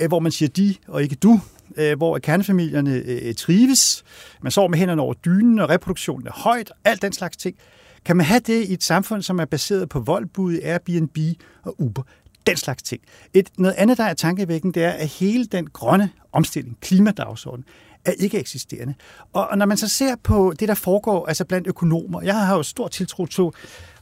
øh, 0.00 0.08
hvor 0.08 0.18
man 0.18 0.32
siger 0.32 0.48
de 0.48 0.74
og 0.88 1.02
ikke 1.02 1.14
du, 1.14 1.40
øh, 1.76 1.96
hvor 1.96 2.18
kernefamilierne 2.18 3.32
trives, 3.32 4.04
man 4.42 4.52
sover 4.52 4.68
med 4.68 4.78
hænderne 4.78 5.02
over 5.02 5.14
dynen, 5.14 5.58
og 5.58 5.68
reproduktionen 5.68 6.26
er 6.26 6.32
højt, 6.32 6.72
alt 6.84 7.02
den 7.02 7.12
slags 7.12 7.36
ting. 7.36 7.56
Kan 8.04 8.16
man 8.16 8.26
have 8.26 8.40
det 8.40 8.64
i 8.64 8.72
et 8.72 8.82
samfund, 8.82 9.22
som 9.22 9.38
er 9.38 9.44
baseret 9.44 9.88
på 9.88 10.00
voldbud, 10.00 10.58
Airbnb 10.62 11.18
og 11.62 11.80
Uber? 11.80 12.02
Den 12.46 12.56
slags 12.56 12.82
ting. 12.82 13.00
Et, 13.34 13.48
noget 13.58 13.74
andet, 13.78 13.98
der 13.98 14.04
er 14.04 14.14
tankevækkende, 14.14 14.74
det 14.74 14.84
er, 14.84 14.90
at 14.90 15.08
hele 15.08 15.44
den 15.44 15.66
grønne 15.66 16.10
omstilling, 16.32 16.76
klimadagsordenen, 16.80 17.64
er 18.04 18.12
ikke 18.12 18.38
eksisterende. 18.38 18.94
Og, 19.32 19.58
når 19.58 19.66
man 19.66 19.76
så 19.76 19.88
ser 19.88 20.16
på 20.22 20.54
det, 20.60 20.68
der 20.68 20.74
foregår 20.74 21.26
altså 21.26 21.44
blandt 21.44 21.66
økonomer, 21.66 22.22
jeg 22.22 22.34
har 22.34 22.56
jo 22.56 22.62
stor 22.62 22.88
tiltro 22.88 23.26
til, 23.26 23.42
og 23.42 23.54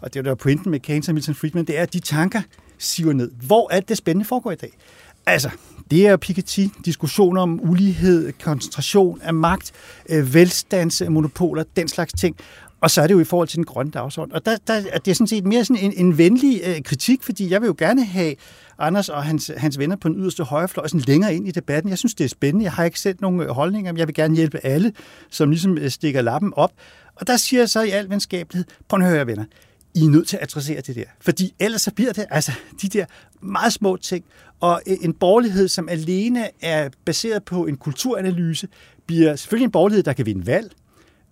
det 0.02 0.16
er 0.16 0.20
jo 0.20 0.24
der 0.24 0.34
pointen 0.34 0.70
med 0.70 0.80
Keynes 0.80 1.08
og 1.08 1.14
Milton 1.14 1.34
Friedman, 1.34 1.64
det 1.64 1.78
er, 1.78 1.82
at 1.82 1.92
de 1.92 2.00
tanker 2.00 2.42
siver 2.78 3.12
ned. 3.12 3.30
Hvor 3.46 3.72
er 3.72 3.80
det 3.80 3.96
spændende 3.96 4.24
foregår 4.24 4.52
i 4.52 4.54
dag? 4.54 4.78
Altså, 5.26 5.50
det 5.90 6.06
er 6.06 6.16
Piketty, 6.16 6.66
diskussioner 6.84 7.42
om 7.42 7.60
ulighed, 7.70 8.32
koncentration 8.42 9.20
af 9.22 9.34
magt, 9.34 9.72
øh, 10.08 10.34
velstandsmonopoler, 10.34 11.64
den 11.76 11.88
slags 11.88 12.12
ting. 12.12 12.36
Og 12.80 12.90
så 12.90 13.02
er 13.02 13.06
det 13.06 13.14
jo 13.14 13.20
i 13.20 13.24
forhold 13.24 13.48
til 13.48 13.56
den 13.56 13.64
grønne 13.64 13.92
dagsorden. 13.92 14.34
Og 14.34 14.46
der, 14.46 14.56
der 14.66 14.82
er 14.92 14.98
det 14.98 15.16
sådan 15.16 15.26
set 15.26 15.46
mere 15.46 15.64
sådan 15.64 15.82
en, 15.82 15.92
en 15.96 16.18
venlig 16.18 16.60
øh, 16.64 16.82
kritik, 16.82 17.22
fordi 17.22 17.50
jeg 17.50 17.60
vil 17.60 17.66
jo 17.66 17.74
gerne 17.78 18.04
have 18.04 18.34
Anders 18.78 19.08
og 19.08 19.24
hans, 19.24 19.50
hans 19.56 19.78
venner 19.78 19.96
på 19.96 20.08
den 20.08 20.16
yderste 20.16 20.44
højrefløj 20.44 20.88
sådan 20.88 21.00
længere 21.00 21.34
ind 21.34 21.48
i 21.48 21.50
debatten. 21.50 21.90
Jeg 21.90 21.98
synes, 21.98 22.14
det 22.14 22.24
er 22.24 22.28
spændende. 22.28 22.64
Jeg 22.64 22.72
har 22.72 22.84
ikke 22.84 23.00
set 23.00 23.20
nogen 23.20 23.40
øh, 23.40 23.48
holdninger, 23.48 23.92
men 23.92 23.98
jeg 23.98 24.06
vil 24.06 24.14
gerne 24.14 24.36
hjælpe 24.36 24.58
alle, 24.62 24.92
som 25.30 25.50
ligesom 25.50 25.78
øh, 25.78 25.90
stikker 25.90 26.22
lappen 26.22 26.52
op. 26.56 26.72
Og 27.14 27.26
der 27.26 27.36
siger 27.36 27.60
jeg 27.60 27.70
så 27.70 27.82
i 27.82 27.90
al 27.90 28.10
venskabelighed, 28.10 28.64
prøv 28.88 29.00
at 29.00 29.08
høre, 29.08 29.26
venner, 29.26 29.44
I 29.94 30.04
er 30.04 30.08
nødt 30.08 30.28
til 30.28 30.36
at 30.36 30.42
adressere 30.42 30.80
det 30.80 30.96
der. 30.96 31.04
Fordi 31.20 31.54
ellers 31.58 31.82
så 31.82 31.90
bliver 31.94 32.12
det 32.12 32.26
altså 32.30 32.52
de 32.82 32.88
der 32.88 33.04
meget 33.42 33.72
små 33.72 33.96
ting. 33.96 34.24
Og 34.60 34.82
øh, 34.86 34.96
en 35.02 35.12
borgerlighed, 35.12 35.68
som 35.68 35.88
alene 35.88 36.48
er 36.62 36.88
baseret 37.04 37.44
på 37.44 37.66
en 37.66 37.76
kulturanalyse, 37.76 38.68
bliver 39.06 39.36
selvfølgelig 39.36 39.64
en 39.64 39.70
borgerlighed, 39.70 40.02
der 40.02 40.12
kan 40.12 40.26
vinde 40.26 40.46
valg, 40.46 40.72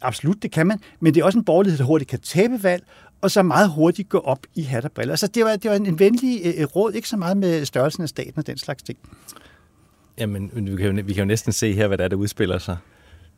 Absolut, 0.01 0.43
det 0.43 0.51
kan 0.51 0.67
man. 0.67 0.79
Men 1.01 1.15
det 1.15 1.21
er 1.21 1.25
også 1.25 1.39
en 1.39 1.45
borgerlighed, 1.45 1.79
der 1.79 1.85
hurtigt 1.85 2.11
kan 2.11 2.21
tabe 2.21 2.63
valg, 2.63 2.85
og 3.21 3.31
så 3.31 3.43
meget 3.43 3.71
hurtigt 3.71 4.09
gå 4.09 4.19
op 4.19 4.47
i 4.55 4.63
hat 4.63 4.85
og 4.85 4.93
briller. 4.93 5.17
Så 5.17 5.27
det 5.27 5.45
var, 5.45 5.57
det 5.57 5.71
var 5.71 5.77
en, 5.77 5.99
venlig 5.99 6.41
øh, 6.45 6.53
øh, 6.57 6.65
råd, 6.65 6.93
ikke 6.93 7.09
så 7.09 7.17
meget 7.17 7.37
med 7.37 7.65
størrelsen 7.65 8.03
af 8.03 8.09
staten 8.09 8.39
og 8.39 8.47
den 8.47 8.59
slags 8.59 8.83
ting. 8.83 8.99
Jamen, 10.19 10.51
vi 10.55 10.77
kan, 10.77 10.97
jo, 10.99 11.03
vi 11.05 11.13
kan 11.13 11.21
jo 11.21 11.25
næsten 11.25 11.53
se 11.53 11.73
her, 11.73 11.89
hvad 11.89 11.99
der 11.99 12.05
er, 12.05 12.09
der 12.09 12.17
udspiller 12.17 12.59
sig. 12.59 12.77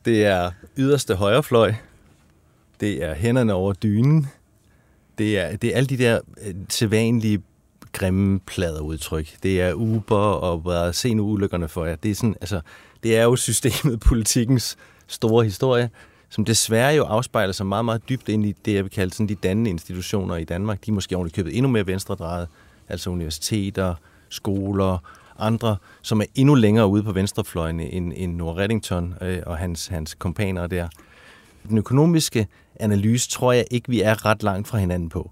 Det 0.04 0.26
er 0.26 0.50
yderste 0.76 1.14
højrefløj. 1.14 1.74
Det 2.80 3.04
er 3.04 3.14
hænderne 3.14 3.54
over 3.54 3.72
dynen. 3.72 4.26
Det 5.18 5.38
er, 5.38 5.56
det 5.56 5.72
er 5.72 5.76
alle 5.76 5.86
de 5.86 5.98
der 5.98 6.20
øh, 6.46 6.54
sædvanlige 6.68 7.42
grimme 7.92 8.40
pladerudtryk. 8.40 9.36
Det 9.42 9.60
er 9.60 9.72
Uber 9.72 10.16
og 10.16 10.58
hvad 10.58 10.92
se 10.92 11.14
nu 11.14 11.22
ulykkerne 11.22 11.68
for 11.68 11.84
jer. 11.84 11.96
Det 11.96 12.10
er, 12.10 12.14
sådan, 12.14 12.36
altså, 12.40 12.60
det 13.02 13.16
er 13.16 13.22
jo 13.22 13.36
systemet, 13.36 14.00
politikkens 14.10 14.76
store 15.06 15.44
historie 15.44 15.90
som 16.28 16.44
desværre 16.44 16.94
jo 16.94 17.04
afspejler 17.04 17.52
sig 17.52 17.66
meget, 17.66 17.84
meget 17.84 18.08
dybt 18.08 18.28
ind 18.28 18.46
i 18.46 18.52
det, 18.64 18.74
jeg 18.74 18.84
vil 18.84 18.92
kalde 18.92 19.14
sådan 19.14 19.28
de 19.28 19.34
dannende 19.34 19.70
institutioner 19.70 20.36
i 20.36 20.44
Danmark. 20.44 20.86
De 20.86 20.90
er 20.90 20.94
måske 20.94 21.16
ordentligt 21.16 21.36
købet 21.36 21.56
endnu 21.56 21.70
mere 21.70 21.86
venstredrejet, 21.86 22.48
altså 22.88 23.10
universiteter, 23.10 23.94
skoler, 24.28 24.98
andre, 25.38 25.76
som 26.02 26.20
er 26.20 26.24
endnu 26.34 26.54
længere 26.54 26.86
ude 26.86 27.02
på 27.02 27.12
venstrefløjen 27.12 27.80
end, 27.80 28.12
end 28.16 28.36
Nord 28.36 28.56
Reddington 28.56 29.14
øh, 29.20 29.42
og 29.46 29.58
hans, 29.58 29.86
hans 29.86 30.14
kompaner 30.14 30.66
der. 30.66 30.88
Den 31.68 31.78
økonomiske 31.78 32.46
analyse 32.80 33.30
tror 33.30 33.52
jeg 33.52 33.64
ikke, 33.70 33.88
vi 33.88 34.02
er 34.02 34.26
ret 34.26 34.42
langt 34.42 34.68
fra 34.68 34.78
hinanden 34.78 35.08
på. 35.08 35.30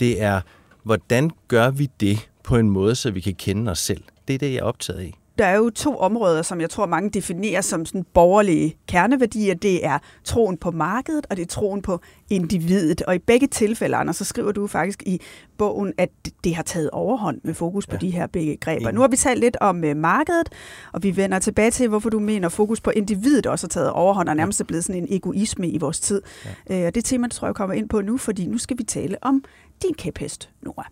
Det 0.00 0.22
er, 0.22 0.40
hvordan 0.82 1.30
gør 1.48 1.70
vi 1.70 1.90
det 2.00 2.28
på 2.44 2.56
en 2.56 2.70
måde, 2.70 2.94
så 2.94 3.10
vi 3.10 3.20
kan 3.20 3.34
kende 3.34 3.70
os 3.70 3.78
selv? 3.78 4.02
Det 4.28 4.34
er 4.34 4.38
det, 4.38 4.52
jeg 4.52 4.58
er 4.58 4.64
optaget 4.64 4.98
af 4.98 5.14
der 5.42 5.48
er 5.48 5.56
jo 5.56 5.70
to 5.70 5.96
områder, 5.96 6.42
som 6.42 6.60
jeg 6.60 6.70
tror 6.70 6.86
mange 6.86 7.10
definerer 7.10 7.60
som 7.60 7.86
sådan 7.86 8.04
borgerlige 8.14 8.76
kerneværdier. 8.88 9.54
Det 9.54 9.86
er 9.86 9.98
troen 10.24 10.56
på 10.56 10.70
markedet, 10.70 11.26
og 11.30 11.36
det 11.36 11.42
er 11.42 11.46
troen 11.46 11.82
på 11.82 12.00
individet. 12.30 13.02
Og 13.02 13.14
i 13.14 13.18
begge 13.18 13.46
tilfælde, 13.46 13.96
Anders, 13.96 14.16
så 14.16 14.24
skriver 14.24 14.52
du 14.52 14.66
faktisk 14.66 15.02
i 15.06 15.20
bogen, 15.58 15.92
at 15.98 16.08
det 16.44 16.54
har 16.54 16.62
taget 16.62 16.90
overhånd 16.90 17.40
med 17.44 17.54
fokus 17.54 17.86
på 17.86 17.92
ja. 17.92 17.98
de 17.98 18.10
her 18.10 18.26
begreber. 18.26 18.90
Nu 18.90 19.00
har 19.00 19.08
vi 19.08 19.16
talt 19.16 19.40
lidt 19.40 19.56
om 19.60 19.84
uh, 19.84 19.96
markedet, 19.96 20.48
og 20.92 21.02
vi 21.02 21.16
vender 21.16 21.38
tilbage 21.38 21.70
til, 21.70 21.88
hvorfor 21.88 22.10
du 22.10 22.18
mener, 22.18 22.46
at 22.48 22.52
fokus 22.52 22.80
på 22.80 22.90
individet 22.90 23.46
også 23.46 23.66
har 23.66 23.68
taget 23.68 23.90
overhånd, 23.90 24.28
og 24.28 24.36
nærmest 24.36 24.60
er 24.60 24.64
blevet 24.64 24.84
sådan 24.84 25.02
en 25.02 25.08
egoisme 25.10 25.68
i 25.68 25.78
vores 25.78 26.00
tid. 26.00 26.22
Ja. 26.68 26.80
Uh, 26.80 26.86
og 26.86 26.94
det 26.94 27.04
tema, 27.04 27.28
tror 27.28 27.48
jeg, 27.48 27.54
kommer 27.54 27.74
ind 27.74 27.88
på 27.88 28.00
nu, 28.00 28.16
fordi 28.16 28.46
nu 28.46 28.58
skal 28.58 28.78
vi 28.78 28.82
tale 28.84 29.16
om 29.22 29.44
din 29.82 29.94
kæphest, 29.94 30.50
Nora. 30.62 30.88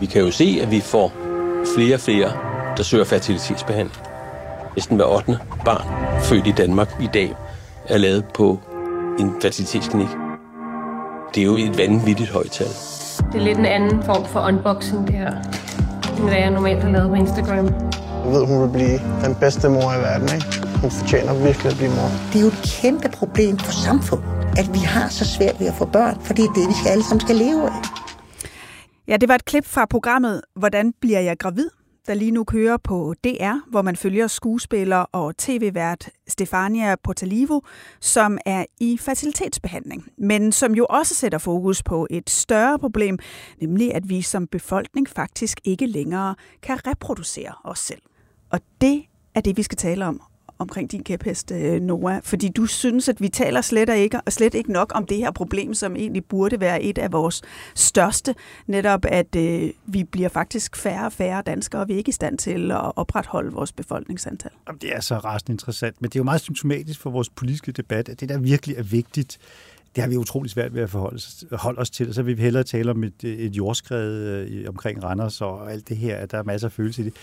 Vi 0.00 0.06
kan 0.06 0.22
jo 0.22 0.30
se, 0.30 0.58
at 0.62 0.70
vi 0.70 0.80
får 0.80 1.12
flere 1.76 1.94
og 1.94 2.00
flere, 2.00 2.32
der 2.76 2.82
søger 2.82 3.04
fertilitetsbehandling. 3.04 4.02
Næsten 4.76 4.96
hver 4.96 5.04
8. 5.04 5.38
barn 5.64 5.84
født 6.22 6.46
i 6.46 6.52
Danmark 6.52 6.96
i 7.00 7.08
dag 7.14 7.34
er 7.88 7.98
lavet 7.98 8.24
på 8.34 8.58
en 9.18 9.32
fertilitetsklinik. 9.42 10.08
Det 11.34 11.40
er 11.40 11.44
jo 11.44 11.56
et 11.56 11.78
vanvittigt 11.78 12.30
højt 12.30 12.50
tal. 12.50 12.66
Det 13.32 13.40
er 13.40 13.44
lidt 13.44 13.58
en 13.58 13.66
anden 13.66 14.02
form 14.02 14.24
for 14.24 14.40
unboxing, 14.40 15.06
det 15.06 15.14
her, 15.14 15.32
end 16.18 16.28
hvad 16.28 16.38
jeg 16.38 16.50
normalt 16.50 16.82
har 16.82 16.90
lavet 16.90 17.08
på 17.08 17.14
Instagram. 17.14 17.66
Jeg 18.24 18.32
ved, 18.32 18.46
hun 18.46 18.62
vil 18.62 18.72
blive 18.72 19.00
den 19.24 19.34
bedste 19.34 19.68
mor 19.68 19.92
i 19.98 20.00
verden, 20.00 20.28
ikke? 20.34 20.46
Hun 20.80 20.90
fortjener 20.90 21.34
virkelig 21.34 21.72
at 21.72 21.76
blive 21.76 21.90
mor. 21.90 22.10
Det 22.32 22.36
er 22.38 22.40
jo 22.40 22.46
et 22.46 22.80
kæmpe 22.82 23.08
problem 23.08 23.58
for 23.58 23.72
samfundet, 23.72 24.26
at 24.58 24.74
vi 24.74 24.78
har 24.78 25.08
så 25.08 25.24
svært 25.24 25.60
ved 25.60 25.66
at 25.66 25.74
få 25.74 25.84
børn, 25.84 26.18
fordi 26.22 26.42
det 26.42 26.48
er 26.48 26.54
det, 26.54 26.68
vi 26.68 26.88
alle 26.88 27.04
sammen 27.04 27.20
skal 27.20 27.36
leve 27.36 27.62
af. 27.66 27.99
Ja, 29.10 29.16
det 29.16 29.28
var 29.28 29.34
et 29.34 29.44
klip 29.44 29.64
fra 29.64 29.86
programmet 29.86 30.42
Hvordan 30.54 30.92
bliver 31.00 31.20
jeg 31.20 31.38
gravid? 31.38 31.70
der 32.06 32.14
lige 32.14 32.30
nu 32.30 32.44
kører 32.44 32.76
på 32.76 33.14
DR, 33.24 33.70
hvor 33.70 33.82
man 33.82 33.96
følger 33.96 34.26
skuespiller 34.26 34.96
og 34.96 35.36
tv-vært 35.36 36.10
Stefania 36.28 36.96
Portalivo, 36.96 37.60
som 38.00 38.38
er 38.46 38.64
i 38.80 38.98
facilitetsbehandling, 38.98 40.08
men 40.18 40.52
som 40.52 40.74
jo 40.74 40.86
også 40.90 41.14
sætter 41.14 41.38
fokus 41.38 41.82
på 41.82 42.06
et 42.10 42.30
større 42.30 42.78
problem, 42.78 43.18
nemlig 43.60 43.94
at 43.94 44.08
vi 44.08 44.22
som 44.22 44.46
befolkning 44.46 45.08
faktisk 45.08 45.60
ikke 45.64 45.86
længere 45.86 46.34
kan 46.62 46.86
reproducere 46.86 47.54
os 47.64 47.78
selv. 47.78 48.02
Og 48.50 48.60
det 48.80 49.02
er 49.34 49.40
det, 49.40 49.56
vi 49.56 49.62
skal 49.62 49.78
tale 49.78 50.06
om 50.06 50.20
omkring 50.60 50.92
din 50.92 51.04
kæphest, 51.04 51.52
øh, 51.52 51.80
Noah, 51.80 52.20
fordi 52.22 52.48
du 52.48 52.66
synes, 52.66 53.08
at 53.08 53.20
vi 53.20 53.28
taler 53.28 53.60
slet 53.60 53.88
ikke, 53.88 54.20
og 54.26 54.32
slet 54.32 54.54
ikke 54.54 54.72
nok 54.72 54.92
om 54.94 55.06
det 55.06 55.16
her 55.16 55.30
problem, 55.30 55.74
som 55.74 55.96
egentlig 55.96 56.24
burde 56.24 56.60
være 56.60 56.82
et 56.82 56.98
af 56.98 57.12
vores 57.12 57.42
største, 57.74 58.34
netop 58.66 59.04
at 59.04 59.36
øh, 59.36 59.70
vi 59.86 60.04
bliver 60.04 60.28
faktisk 60.28 60.76
færre 60.76 61.06
og 61.06 61.12
færre 61.12 61.42
danskere, 61.46 61.82
og 61.82 61.88
vi 61.88 61.92
er 61.92 61.98
ikke 61.98 62.08
i 62.08 62.12
stand 62.12 62.38
til 62.38 62.70
at 62.70 62.96
opretholde 62.96 63.52
vores 63.52 63.72
befolkningsantal. 63.72 64.50
Det 64.80 64.96
er 64.96 65.00
så 65.00 65.18
rasende 65.18 65.52
interessant, 65.52 66.00
men 66.00 66.10
det 66.10 66.16
er 66.16 66.20
jo 66.20 66.24
meget 66.24 66.40
symptomatisk 66.40 67.00
for 67.00 67.10
vores 67.10 67.28
politiske 67.28 67.72
debat, 67.72 68.08
at 68.08 68.20
det 68.20 68.28
der 68.28 68.38
virkelig 68.38 68.76
er 68.76 68.82
vigtigt, 68.82 69.38
det 69.94 70.02
har 70.02 70.08
vi 70.08 70.16
utrolig 70.16 70.50
svært 70.50 70.74
ved 70.74 70.82
at 70.82 70.90
forholde 70.90 71.20
holde 71.52 71.78
os 71.78 71.90
til, 71.90 72.14
så 72.14 72.22
vil 72.22 72.36
vi 72.36 72.42
hellere 72.42 72.64
tale 72.64 72.90
om 72.90 73.04
et, 73.04 73.24
et 73.24 73.56
jordskred 73.56 74.12
øh, 74.12 74.68
omkring 74.68 75.04
Randers 75.04 75.40
og 75.40 75.72
alt 75.72 75.88
det 75.88 75.96
her, 75.96 76.16
at 76.16 76.30
der 76.30 76.38
er 76.38 76.42
masser 76.42 76.68
af 76.68 76.72
følelse 76.72 77.02
i 77.02 77.04
det. 77.04 77.14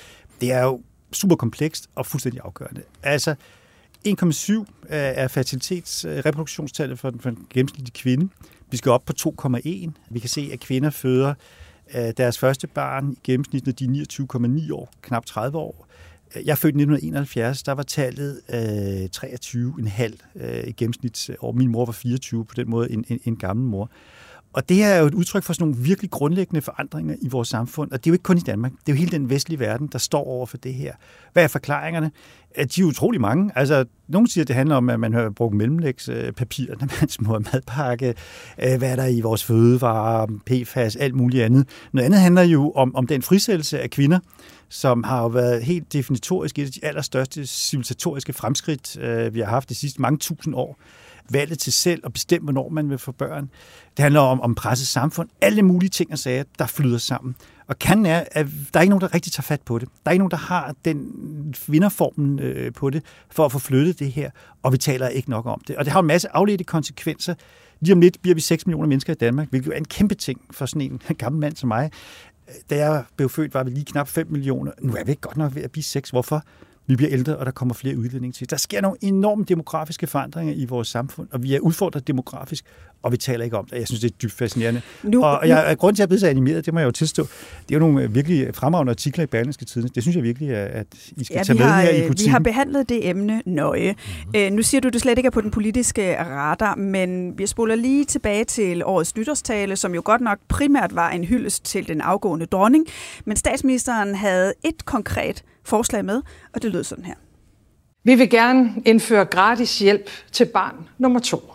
Det 0.41 0.51
er 0.51 0.63
jo 0.63 0.81
super 1.11 1.35
komplekst 1.35 1.89
og 1.95 2.05
fuldstændig 2.05 2.41
afgørende. 2.43 2.81
Altså, 3.03 3.35
1,7 4.07 4.65
er 4.89 5.27
fertilitets 5.27 6.05
reproduktionstallet 6.07 6.99
for 6.99 7.09
den, 7.09 7.19
for 7.19 7.29
den 7.29 7.47
gennemsnitlige 7.49 7.93
kvinde. 7.93 8.29
Vi 8.71 8.77
skal 8.77 8.91
op 8.91 9.05
på 9.05 9.13
2,1. 9.19 9.89
Vi 10.09 10.19
kan 10.19 10.29
se, 10.29 10.49
at 10.53 10.59
kvinder 10.59 10.89
føder 10.89 11.33
øh, 11.95 12.13
deres 12.17 12.37
første 12.37 12.67
barn 12.67 13.11
i 13.11 13.17
gennemsnit, 13.23 13.65
når 13.65 13.73
de 13.73 13.85
er 13.85 14.67
29,9 14.67 14.73
år, 14.73 14.93
knap 15.01 15.25
30 15.25 15.57
år. 15.57 15.87
Jeg 16.45 16.57
fødte 16.57 16.79
i 16.79 16.81
1971, 16.81 17.63
der 17.63 17.71
var 17.71 17.83
tallet 17.83 18.41
øh, 18.53 19.09
23,5 19.15 20.43
øh, 20.45 20.67
i 20.67 20.71
gennemsnit, 20.71 21.29
og 21.39 21.55
min 21.55 21.71
mor 21.71 21.85
var 21.85 21.93
24, 21.93 22.45
på 22.45 22.53
den 22.55 22.69
måde 22.69 22.91
en, 22.91 23.05
en, 23.07 23.19
en 23.23 23.35
gammel 23.35 23.65
mor. 23.65 23.89
Og 24.57 24.69
det 24.69 24.77
her 24.77 24.87
er 24.87 24.99
jo 24.99 25.05
et 25.05 25.13
udtryk 25.13 25.43
for 25.43 25.53
sådan 25.53 25.67
nogle 25.67 25.83
virkelig 25.83 26.11
grundlæggende 26.11 26.61
forandringer 26.61 27.15
i 27.21 27.27
vores 27.27 27.47
samfund. 27.47 27.91
Og 27.91 27.97
det 27.97 28.09
er 28.09 28.11
jo 28.11 28.13
ikke 28.13 28.23
kun 28.23 28.37
i 28.37 28.41
Danmark. 28.41 28.71
Det 28.71 28.91
er 28.91 28.93
jo 28.93 28.97
hele 28.97 29.11
den 29.11 29.29
vestlige 29.29 29.59
verden, 29.59 29.87
der 29.87 29.97
står 29.97 30.23
over 30.23 30.45
for 30.45 30.57
det 30.57 30.73
her. 30.73 30.93
Hvad 31.33 31.43
er 31.43 31.47
forklaringerne? 31.47 32.11
At 32.55 32.75
De 32.75 32.81
er 32.81 32.85
utrolig 32.85 33.21
mange. 33.21 33.51
Altså, 33.55 33.85
nogle 34.07 34.31
siger, 34.31 34.43
at 34.43 34.47
det 34.47 34.55
handler 34.55 34.75
om, 34.75 34.89
at 34.89 34.99
man 34.99 35.13
har 35.13 35.29
brugt 35.29 35.55
mellemlægspapir, 35.55 36.67
når 36.79 36.87
man 37.01 37.09
smører 37.09 37.39
madpakke. 37.53 38.13
Øh, 38.63 38.77
hvad 38.77 38.91
er 38.91 38.95
der 38.95 39.05
i 39.05 39.21
vores 39.21 39.43
fødevarer, 39.43 40.27
PFAS, 40.45 40.95
alt 40.95 41.15
muligt 41.15 41.43
andet. 41.43 41.67
Noget 41.91 42.05
andet 42.05 42.19
handler 42.19 42.41
jo 42.41 42.71
om, 42.71 42.95
om 42.95 43.07
den 43.07 43.21
frisættelse 43.21 43.79
af 43.79 43.89
kvinder, 43.89 44.19
som 44.69 45.03
har 45.03 45.21
jo 45.21 45.27
været 45.27 45.63
helt 45.63 45.93
definitorisk 45.93 46.59
et 46.59 46.65
af 46.65 46.71
de 46.71 46.85
allerstørste 46.85 47.45
civilisatoriske 47.45 48.33
fremskridt, 48.33 48.97
øh, 48.97 49.33
vi 49.33 49.39
har 49.39 49.47
haft 49.47 49.69
de 49.69 49.75
sidste 49.75 50.01
mange 50.01 50.17
tusind 50.17 50.55
år 50.55 50.79
valget 51.33 51.59
til 51.59 51.73
selv 51.73 52.01
at 52.05 52.13
bestemme, 52.13 52.43
hvornår 52.43 52.69
man 52.69 52.89
vil 52.89 52.97
få 52.97 53.11
børn. 53.11 53.49
Det 53.97 54.03
handler 54.03 54.21
om, 54.21 54.41
om 54.41 54.55
presset 54.55 54.87
samfund. 54.87 55.29
Alle 55.41 55.61
mulige 55.61 55.89
ting 55.89 56.11
og 56.11 56.19
sager, 56.19 56.43
der 56.59 56.65
flyder 56.65 56.97
sammen. 56.97 57.35
Og 57.67 57.79
kan 57.79 58.05
er, 58.05 58.23
at 58.31 58.47
der 58.73 58.79
er 58.79 58.81
ikke 58.81 58.89
nogen, 58.89 59.01
der 59.01 59.13
rigtig 59.13 59.31
tager 59.31 59.43
fat 59.43 59.61
på 59.61 59.79
det. 59.79 59.89
Der 60.03 60.09
er 60.09 60.11
ikke 60.11 60.19
nogen, 60.19 60.31
der 60.31 60.37
har 60.37 60.75
den 60.85 61.13
vinderformen 61.67 62.39
øh, 62.39 62.73
på 62.73 62.89
det, 62.89 63.03
for 63.29 63.45
at 63.45 63.51
få 63.51 63.59
flyttet 63.59 63.99
det 63.99 64.11
her. 64.11 64.31
Og 64.63 64.73
vi 64.73 64.77
taler 64.77 65.07
ikke 65.07 65.29
nok 65.29 65.45
om 65.45 65.61
det. 65.67 65.75
Og 65.75 65.85
det 65.85 65.93
har 65.93 65.99
en 65.99 66.07
masse 66.07 66.35
afledte 66.35 66.63
konsekvenser. 66.63 67.35
Lige 67.79 67.93
om 67.93 68.01
lidt 68.01 68.21
bliver 68.21 68.35
vi 68.35 68.41
6 68.41 68.67
millioner 68.67 68.87
mennesker 68.87 69.13
i 69.13 69.15
Danmark, 69.15 69.49
hvilket 69.49 69.73
er 69.73 69.77
en 69.77 69.85
kæmpe 69.85 70.15
ting 70.15 70.41
for 70.51 70.65
sådan 70.65 70.81
en 70.81 71.01
gammel 71.17 71.41
mand 71.41 71.55
som 71.55 71.67
mig. 71.67 71.91
Da 72.69 72.75
jeg 72.75 73.03
blev 73.15 73.29
født, 73.29 73.53
var 73.53 73.63
vi 73.63 73.69
lige 73.69 73.85
knap 73.85 74.07
5 74.07 74.27
millioner. 74.29 74.71
Nu 74.81 74.95
er 74.95 75.03
vi 75.03 75.11
ikke 75.11 75.21
godt 75.21 75.37
nok 75.37 75.55
ved 75.55 75.63
at 75.63 75.71
blive 75.71 75.83
6. 75.83 76.09
Hvorfor? 76.09 76.43
Vi 76.87 76.95
bliver 76.95 77.11
ældre, 77.11 77.37
og 77.37 77.45
der 77.45 77.51
kommer 77.51 77.73
flere 77.73 77.97
udlændinge 77.97 78.33
til. 78.33 78.49
Der 78.49 78.57
sker 78.57 78.81
nogle 78.81 78.97
enorme 79.01 79.43
demografiske 79.43 80.07
forandringer 80.07 80.53
i 80.53 80.65
vores 80.65 80.87
samfund, 80.87 81.27
og 81.31 81.43
vi 81.43 81.55
er 81.55 81.59
udfordret 81.59 82.07
demografisk, 82.07 82.65
og 83.03 83.11
vi 83.11 83.17
taler 83.17 83.45
ikke 83.45 83.57
om 83.57 83.65
det. 83.65 83.77
Jeg 83.77 83.87
synes, 83.87 84.01
det 84.01 84.11
er 84.11 84.15
dybt 84.21 84.33
fascinerende. 84.33 84.81
Nu, 85.03 85.23
og 85.23 85.47
jeg, 85.47 85.75
grund 85.77 85.95
til, 85.95 85.97
at 85.97 85.99
jeg 85.99 86.05
er 86.05 86.07
blevet 86.07 86.21
så 86.21 86.27
animeret, 86.27 86.65
det 86.65 86.73
må 86.73 86.79
jeg 86.79 86.85
jo 86.85 86.91
tilstå, 86.91 87.23
det 87.23 87.75
er 87.75 87.79
jo 87.79 87.79
nogle 87.79 88.11
virkelig 88.11 88.55
fremragende 88.55 88.89
artikler 88.89 89.23
i 89.23 89.27
Berlingske 89.27 89.65
Tidene. 89.65 89.89
Det 89.95 90.03
synes 90.03 90.15
jeg 90.15 90.23
virkelig, 90.23 90.49
at 90.55 90.87
I 91.17 91.23
skal 91.23 91.35
ja, 91.35 91.43
tage 91.43 91.57
med 91.57 91.65
har, 91.65 91.81
her 91.81 91.89
i 91.89 92.07
butikken. 92.07 92.25
Vi 92.25 92.31
har 92.31 92.39
behandlet 92.39 92.89
det 92.89 93.09
emne 93.09 93.41
nøje. 93.45 93.95
Mm-hmm. 94.33 94.55
nu 94.55 94.61
siger 94.61 94.81
du, 94.81 94.87
at 94.87 94.93
du 94.93 94.99
slet 94.99 95.17
ikke 95.17 95.27
er 95.27 95.31
på 95.31 95.41
den 95.41 95.51
politiske 95.51 96.23
radar, 96.23 96.75
men 96.75 97.37
vi 97.37 97.47
spoler 97.47 97.75
lige 97.75 98.05
tilbage 98.05 98.43
til 98.43 98.83
årets 98.85 99.15
nytårstale, 99.15 99.75
som 99.75 99.95
jo 99.95 100.01
godt 100.05 100.21
nok 100.21 100.37
primært 100.47 100.95
var 100.95 101.09
en 101.09 101.23
hyldest 101.23 101.65
til 101.65 101.87
den 101.87 102.01
afgående 102.01 102.45
dronning, 102.45 102.85
men 103.25 103.37
statsministeren 103.37 104.15
havde 104.15 104.53
et 104.63 104.85
konkret 104.85 105.43
forslag 105.67 106.05
med, 106.05 106.21
og 106.53 106.61
det 106.61 106.71
lød 106.71 106.83
sådan 106.83 107.05
her. 107.05 107.15
Vi 108.03 108.15
vil 108.15 108.29
gerne 108.29 108.81
indføre 108.85 109.25
gratis 109.25 109.79
hjælp 109.79 110.09
til 110.31 110.45
barn 110.45 110.89
nummer 110.97 111.19
to, 111.19 111.53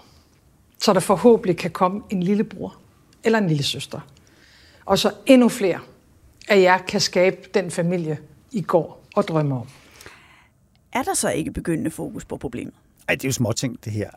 så 0.79 0.93
der 0.93 1.01
forhåbentlig 1.01 1.57
kan 1.57 1.71
komme 1.71 2.03
en 2.11 2.23
lillebror 2.23 2.77
eller 3.25 3.39
en 3.39 3.49
lille 3.49 3.63
søster. 3.63 4.01
Og 4.85 4.99
så 4.99 5.13
endnu 5.27 5.49
flere 5.49 5.81
af 6.49 6.61
jer 6.61 6.79
kan 6.79 7.01
skabe 7.01 7.37
den 7.55 7.71
familie, 7.71 8.19
I 8.53 8.61
går 8.61 9.05
og 9.15 9.29
drømmer 9.29 9.61
om. 9.61 9.67
Er 10.93 11.03
der 11.03 11.15
så 11.15 11.31
ikke 11.31 11.51
begyndende 11.53 11.91
fokus 11.91 12.25
på 12.25 12.37
problemet? 12.37 12.75
Ej, 13.09 13.15
det 13.15 13.25
er 13.25 13.29
jo 13.29 13.33
småting, 13.33 13.85
det 13.85 13.93
her. 13.93 14.11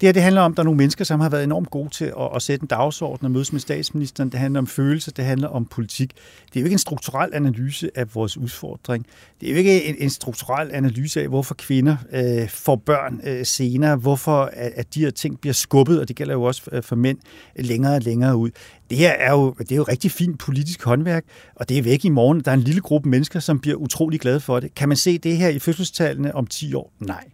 Det 0.00 0.06
her 0.06 0.12
det 0.12 0.22
handler 0.22 0.40
om, 0.40 0.52
at 0.52 0.56
der 0.56 0.62
er 0.62 0.64
nogle 0.64 0.76
mennesker, 0.76 1.04
som 1.04 1.20
har 1.20 1.28
været 1.28 1.44
enormt 1.44 1.70
gode 1.70 1.88
til 1.88 2.04
at, 2.04 2.28
at 2.34 2.42
sætte 2.42 2.64
en 2.64 2.66
dagsorden 2.66 3.24
og 3.24 3.30
mødes 3.30 3.52
med 3.52 3.60
statsministeren. 3.60 4.30
Det 4.30 4.40
handler 4.40 4.60
om 4.60 4.66
følelser, 4.66 5.12
det 5.12 5.24
handler 5.24 5.48
om 5.48 5.64
politik. 5.64 6.12
Det 6.48 6.56
er 6.56 6.60
jo 6.60 6.64
ikke 6.64 6.74
en 6.74 6.78
strukturel 6.78 7.30
analyse 7.34 7.90
af 7.94 8.14
vores 8.14 8.36
udfordring. 8.36 9.06
Det 9.40 9.48
er 9.48 9.52
jo 9.52 9.58
ikke 9.58 9.84
en, 9.84 9.94
en 9.98 10.10
strukturel 10.10 10.70
analyse 10.72 11.22
af, 11.22 11.28
hvorfor 11.28 11.54
kvinder 11.54 11.96
øh, 12.12 12.48
får 12.48 12.76
børn 12.76 13.20
øh, 13.24 13.46
senere, 13.46 13.96
hvorfor 13.96 14.50
at, 14.52 14.72
at 14.76 14.94
de 14.94 15.00
her 15.00 15.10
ting 15.10 15.40
bliver 15.40 15.54
skubbet, 15.54 16.00
og 16.00 16.08
det 16.08 16.16
gælder 16.16 16.34
jo 16.34 16.42
også 16.42 16.62
øh, 16.72 16.82
for 16.82 16.96
mænd, 16.96 17.18
længere 17.56 17.94
og 17.94 18.02
længere 18.02 18.36
ud. 18.36 18.50
Det 18.90 18.98
her 18.98 19.10
er 19.10 19.32
jo, 19.32 19.54
det 19.58 19.72
er 19.72 19.76
jo 19.76 19.82
rigtig 19.82 20.10
fint 20.10 20.38
politisk 20.38 20.84
håndværk, 20.84 21.24
og 21.54 21.68
det 21.68 21.78
er 21.78 21.82
væk 21.82 22.04
i 22.04 22.08
morgen. 22.08 22.40
Der 22.40 22.50
er 22.50 22.54
en 22.54 22.62
lille 22.62 22.80
gruppe 22.80 23.08
mennesker, 23.08 23.40
som 23.40 23.60
bliver 23.60 23.76
utrolig 23.76 24.20
glade 24.20 24.40
for 24.40 24.60
det. 24.60 24.74
Kan 24.74 24.88
man 24.88 24.96
se 24.96 25.18
det 25.18 25.36
her 25.36 25.48
i 25.48 25.58
fødselstallene 25.58 26.34
om 26.34 26.46
10 26.46 26.74
år? 26.74 26.92
Nej. 27.00 27.24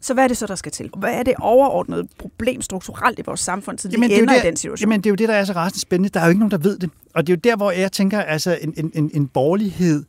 Så 0.00 0.14
hvad 0.14 0.24
er 0.24 0.28
det 0.28 0.36
så, 0.36 0.46
der 0.46 0.54
skal 0.54 0.72
til? 0.72 0.90
Hvad 0.96 1.14
er 1.14 1.22
det 1.22 1.34
overordnede 1.38 2.08
problem 2.18 2.62
strukturelt 2.62 3.18
i 3.18 3.22
vores 3.26 3.40
samfund, 3.40 3.78
så 3.78 3.88
jamen, 3.92 4.10
ender 4.10 4.34
det 4.34 4.44
i 4.44 4.46
den 4.46 4.56
situation? 4.56 4.88
Jamen, 4.88 5.00
det 5.00 5.06
er 5.06 5.10
jo 5.10 5.14
det, 5.14 5.28
der 5.28 5.34
er 5.34 5.44
så 5.44 5.52
rasende 5.52 5.80
spændende. 5.80 6.08
Der 6.08 6.20
er 6.20 6.24
jo 6.24 6.28
ikke 6.28 6.38
nogen, 6.38 6.50
der 6.50 6.58
ved 6.58 6.78
det. 6.78 6.90
Og 7.14 7.26
det 7.26 7.32
er 7.32 7.36
jo 7.36 7.40
der, 7.50 7.56
hvor 7.56 7.70
jeg 7.70 7.92
tænker, 7.92 8.20
altså 8.20 8.58
en, 8.62 8.92
en, 8.94 9.10
en 9.14 9.26
borgerlighed, 9.26 10.04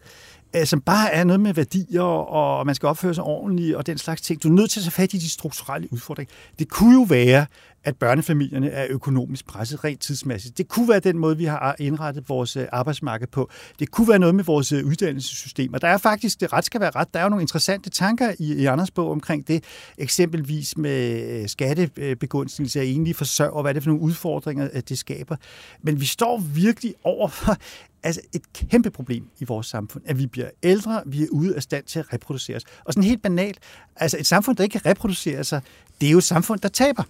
øh, 0.55 0.65
som 0.65 0.81
bare 0.81 1.11
er 1.13 1.23
noget 1.23 1.39
med 1.39 1.53
værdier, 1.53 2.01
og 2.01 2.65
man 2.65 2.75
skal 2.75 2.87
opføre 2.87 3.13
sig 3.13 3.23
ordentligt, 3.23 3.75
og 3.75 3.87
den 3.87 3.97
slags 3.97 4.21
ting. 4.21 4.43
Du 4.43 4.47
er 4.47 4.53
nødt 4.53 4.71
til 4.71 4.79
at 4.79 4.83
tage 4.83 4.91
fat 4.91 5.13
i 5.13 5.17
de 5.17 5.29
strukturelle 5.29 5.93
udfordringer. 5.93 6.33
Det 6.59 6.69
kunne 6.69 6.93
jo 6.93 7.05
være, 7.09 7.45
at 7.83 7.97
børnefamilierne 7.97 8.69
er 8.69 8.87
økonomisk 8.89 9.47
presset 9.47 9.83
rent 9.83 10.01
tidsmæssigt. 10.01 10.57
Det 10.57 10.67
kunne 10.67 10.89
være 10.89 10.99
den 10.99 11.17
måde, 11.17 11.37
vi 11.37 11.45
har 11.45 11.75
indrettet 11.79 12.29
vores 12.29 12.57
øh, 12.57 12.65
arbejdsmarked 12.71 13.27
på. 13.27 13.49
Det 13.79 13.91
kunne 13.91 14.07
være 14.09 14.19
noget 14.19 14.35
med 14.35 14.43
vores 14.43 14.71
øh, 14.71 14.85
uddannelsessystem. 14.85 15.73
Og 15.73 15.81
der 15.81 15.87
er 15.87 15.97
faktisk, 15.97 16.41
det 16.41 16.53
ret 16.53 16.65
skal 16.65 16.81
være 16.81 16.91
ret, 16.95 17.13
der 17.13 17.19
er 17.19 17.23
jo 17.23 17.29
nogle 17.29 17.43
interessante 17.43 17.89
tanker 17.89 18.33
i, 18.39 18.53
i 18.53 18.65
Anders 18.65 18.91
bog 18.91 19.11
omkring 19.11 19.47
det. 19.47 19.63
Eksempelvis 19.97 20.77
med 20.77 21.29
øh, 21.41 21.47
skattebegunstigelse 21.47 22.79
af 22.79 22.85
enlige 22.85 23.13
forsørger, 23.13 23.61
hvad 23.61 23.71
er 23.71 23.73
det 23.73 23.83
for 23.83 23.89
nogle 23.89 24.03
udfordringer, 24.03 24.81
det 24.81 24.97
skaber. 24.97 25.35
Men 25.81 26.01
vi 26.01 26.05
står 26.05 26.37
virkelig 26.37 26.93
over 27.03 27.27
for 27.27 27.57
altså 28.03 28.21
et 28.33 28.53
kæmpe 28.53 28.91
problem 28.91 29.23
i 29.39 29.45
vores 29.45 29.67
samfund, 29.67 30.03
at 30.05 30.19
vi 30.19 30.27
bliver 30.27 30.49
ældre, 30.63 31.01
vi 31.05 31.23
er 31.23 31.27
ude 31.31 31.55
af 31.55 31.63
stand 31.63 31.83
til 31.83 31.99
at 31.99 32.13
reproducere 32.13 32.55
os. 32.55 32.63
Og 32.85 32.93
sådan 32.93 33.03
helt 33.03 33.21
banalt, 33.21 33.59
altså 33.95 34.17
et 34.19 34.27
samfund, 34.27 34.57
der 34.57 34.63
ikke 34.63 34.79
kan 34.79 34.91
reproducere 34.91 35.43
sig, 35.43 35.61
det 36.01 36.07
er 36.07 36.11
jo 36.11 36.17
et 36.17 36.23
samfund, 36.23 36.59
der 36.59 36.69
taber. 36.69 37.03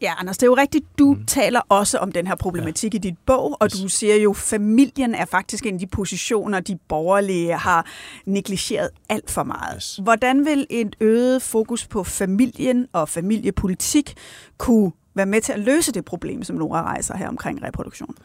Ja, 0.00 0.14
Anders, 0.18 0.38
det 0.38 0.42
er 0.42 0.50
jo 0.50 0.56
rigtigt. 0.56 0.98
Du 0.98 1.14
mm. 1.14 1.26
taler 1.26 1.60
også 1.68 1.98
om 1.98 2.12
den 2.12 2.26
her 2.26 2.34
problematik 2.34 2.94
ja. 2.94 2.96
i 2.96 3.00
dit 3.00 3.18
bog, 3.26 3.56
og 3.60 3.66
yes. 3.66 3.80
du 3.80 3.88
siger 3.88 4.16
jo, 4.16 4.30
at 4.30 4.36
familien 4.36 5.14
er 5.14 5.24
faktisk 5.24 5.66
en 5.66 5.74
af 5.74 5.80
de 5.80 5.86
positioner, 5.86 6.60
de 6.60 6.78
borgerlige 6.88 7.52
har 7.52 7.86
negligeret 8.26 8.90
alt 9.08 9.30
for 9.30 9.42
meget. 9.42 9.76
Yes. 9.76 10.00
Hvordan 10.02 10.44
vil 10.44 10.66
et 10.70 10.96
øget 11.00 11.42
fokus 11.42 11.86
på 11.86 12.04
familien 12.04 12.86
og 12.92 13.08
familiepolitik 13.08 14.14
kunne 14.58 14.92
være 15.14 15.26
med 15.26 15.40
til 15.40 15.52
at 15.52 15.60
løse 15.60 15.92
det 15.92 16.04
problem, 16.04 16.42
som 16.42 16.56
Nora 16.56 16.82
rejser 16.82 17.16
her 17.16 17.28
omkring 17.28 17.62
reproduktion? 17.62 18.16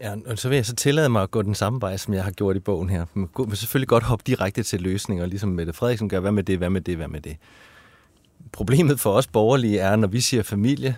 Ja, 0.00 0.14
og 0.26 0.38
så 0.38 0.48
vil 0.48 0.56
jeg 0.56 0.66
så 0.66 0.74
tillade 0.74 1.08
mig 1.08 1.22
at 1.22 1.30
gå 1.30 1.42
den 1.42 1.54
samme 1.54 1.80
vej, 1.80 1.96
som 1.96 2.14
jeg 2.14 2.24
har 2.24 2.30
gjort 2.30 2.56
i 2.56 2.60
bogen 2.60 2.90
her. 2.90 3.04
Man 3.14 3.28
kan 3.36 3.56
selvfølgelig 3.56 3.88
godt 3.88 4.04
hoppe 4.04 4.22
direkte 4.26 4.62
til 4.62 4.80
løsninger, 4.80 5.26
ligesom 5.26 5.48
Mette 5.48 5.72
Frederiksen 5.72 6.08
gør. 6.08 6.20
Hvad 6.20 6.32
med 6.32 6.42
det, 6.42 6.58
hvad 6.58 6.70
med 6.70 6.80
det, 6.80 6.96
hvad 6.96 7.08
med 7.08 7.20
det? 7.20 7.36
Problemet 8.52 9.00
for 9.00 9.12
os 9.12 9.26
borgerlige 9.26 9.78
er, 9.78 9.96
når 9.96 10.08
vi 10.08 10.20
siger 10.20 10.42
familie, 10.42 10.96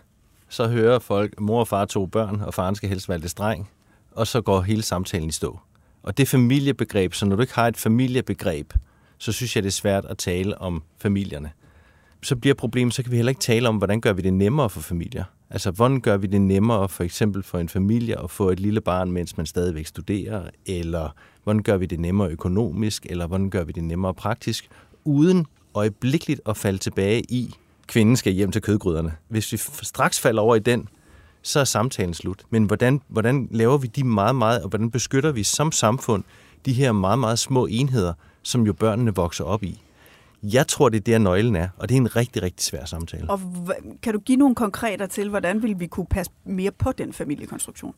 så 0.49 0.69
hører 0.69 0.99
folk, 0.99 1.41
mor 1.41 1.61
og 1.61 1.69
far 1.69 1.85
to 1.85 2.07
børn, 2.07 2.41
og 2.41 2.55
faren 2.55 2.75
skal 2.75 2.89
helst 2.89 3.09
være 3.09 3.19
lidt 3.19 3.31
streng, 3.31 3.71
og 4.13 4.27
så 4.27 4.41
går 4.41 4.61
hele 4.61 4.83
samtalen 4.83 5.29
i 5.29 5.33
stå. 5.33 5.59
Og 6.03 6.19
det 6.19 6.29
familiebegreb, 6.29 7.15
så 7.15 7.27
når 7.27 7.37
du 7.37 7.43
ikke 7.43 7.55
har 7.55 7.69
et 7.69 7.77
familiebegreb, 7.77 8.73
så 9.19 9.33
synes 9.33 9.57
jeg, 9.57 9.63
det 9.63 9.69
er 9.69 9.73
svært 9.73 10.05
at 10.05 10.19
tale 10.19 10.59
om 10.59 10.83
familierne. 10.99 11.51
Så 12.23 12.37
bliver 12.37 12.55
problemet, 12.55 12.95
så 12.95 13.03
kan 13.03 13.13
vi 13.13 13.17
heller 13.17 13.31
ikke 13.31 13.41
tale 13.41 13.69
om, 13.69 13.77
hvordan 13.77 14.01
gør 14.01 14.13
vi 14.13 14.23
det 14.23 14.33
nemmere 14.33 14.71
for 14.71 14.81
familier. 14.81 15.25
Altså, 15.51 15.71
hvordan 15.71 16.01
gør 16.01 16.17
vi 16.17 16.27
det 16.27 16.41
nemmere 16.41 16.89
for 16.89 17.05
eksempel 17.05 17.43
for 17.43 17.59
en 17.59 17.69
familie 17.69 18.23
at 18.23 18.31
få 18.31 18.51
et 18.51 18.61
lille 18.61 18.81
barn, 18.81 19.13
mens 19.13 19.37
man 19.37 19.47
stadigvæk 19.47 19.87
studerer? 19.87 20.51
Eller 20.67 21.09
hvordan 21.45 21.63
gør 21.63 21.77
vi 21.77 21.87
det 21.87 22.01
nemmere 22.01 22.31
økonomisk? 22.31 23.07
Eller 23.11 23.27
hvordan 23.27 23.51
gør 23.51 23.65
vi 23.65 23.73
det 23.73 23.85
nemmere 23.85 24.15
praktisk? 24.15 24.69
Uden 25.05 25.47
øjeblikkeligt 25.75 26.41
at 26.47 26.57
falde 26.57 26.79
tilbage 26.79 27.23
i, 27.29 27.55
kvinden 27.87 28.17
skal 28.17 28.33
hjem 28.33 28.53
til 28.53 28.63
kødgryderne. 28.63 29.13
Hvis 29.29 29.53
vi 29.53 29.57
straks 29.83 30.21
falder 30.21 30.43
over 30.43 30.57
i 30.57 30.59
den, 30.59 30.89
så 31.43 31.61
er 31.61 31.65
samtalen 31.65 32.15
slut. 32.15 32.43
Men 32.51 32.65
hvordan, 32.65 33.01
hvordan 33.09 33.49
laver 33.51 33.79
vi 33.79 33.87
de 33.87 34.05
meget, 34.05 34.37
meget, 34.37 34.63
og 34.63 34.69
hvordan 34.69 34.91
beskytter 34.91 35.33
vi 35.33 35.43
som 35.43 35.73
samfund 35.73 36.25
de 36.67 36.73
her 36.73 36.93
meget, 36.93 37.19
meget 37.19 37.39
små 37.39 37.67
enheder, 37.67 38.13
som 38.43 38.67
jo 38.67 38.73
børnene 38.73 39.15
vokser 39.15 39.45
op 39.45 39.63
i? 39.63 39.83
Jeg 40.53 40.69
tror, 40.69 40.89
det 40.89 40.99
er 40.99 41.03
der 41.03 41.19
nøglen 41.19 41.57
er, 41.57 41.69
og 41.77 41.89
det 41.89 41.95
er 41.95 42.01
en 42.01 42.17
rigtig, 42.17 42.43
rigtig 42.43 42.67
svær 42.67 42.85
samtale. 42.85 43.31
Og 43.31 43.41
kan 44.03 44.13
du 44.13 44.19
give 44.19 44.37
nogle 44.37 44.55
konkreter 44.55 45.07
til, 45.07 45.29
hvordan 45.29 45.63
vil 45.63 45.81
vi 45.81 45.87
kunne 45.87 46.07
passe 46.07 46.33
mere 46.45 46.71
på 46.71 46.93
den 46.93 47.13
familiekonstruktion? 47.13 47.95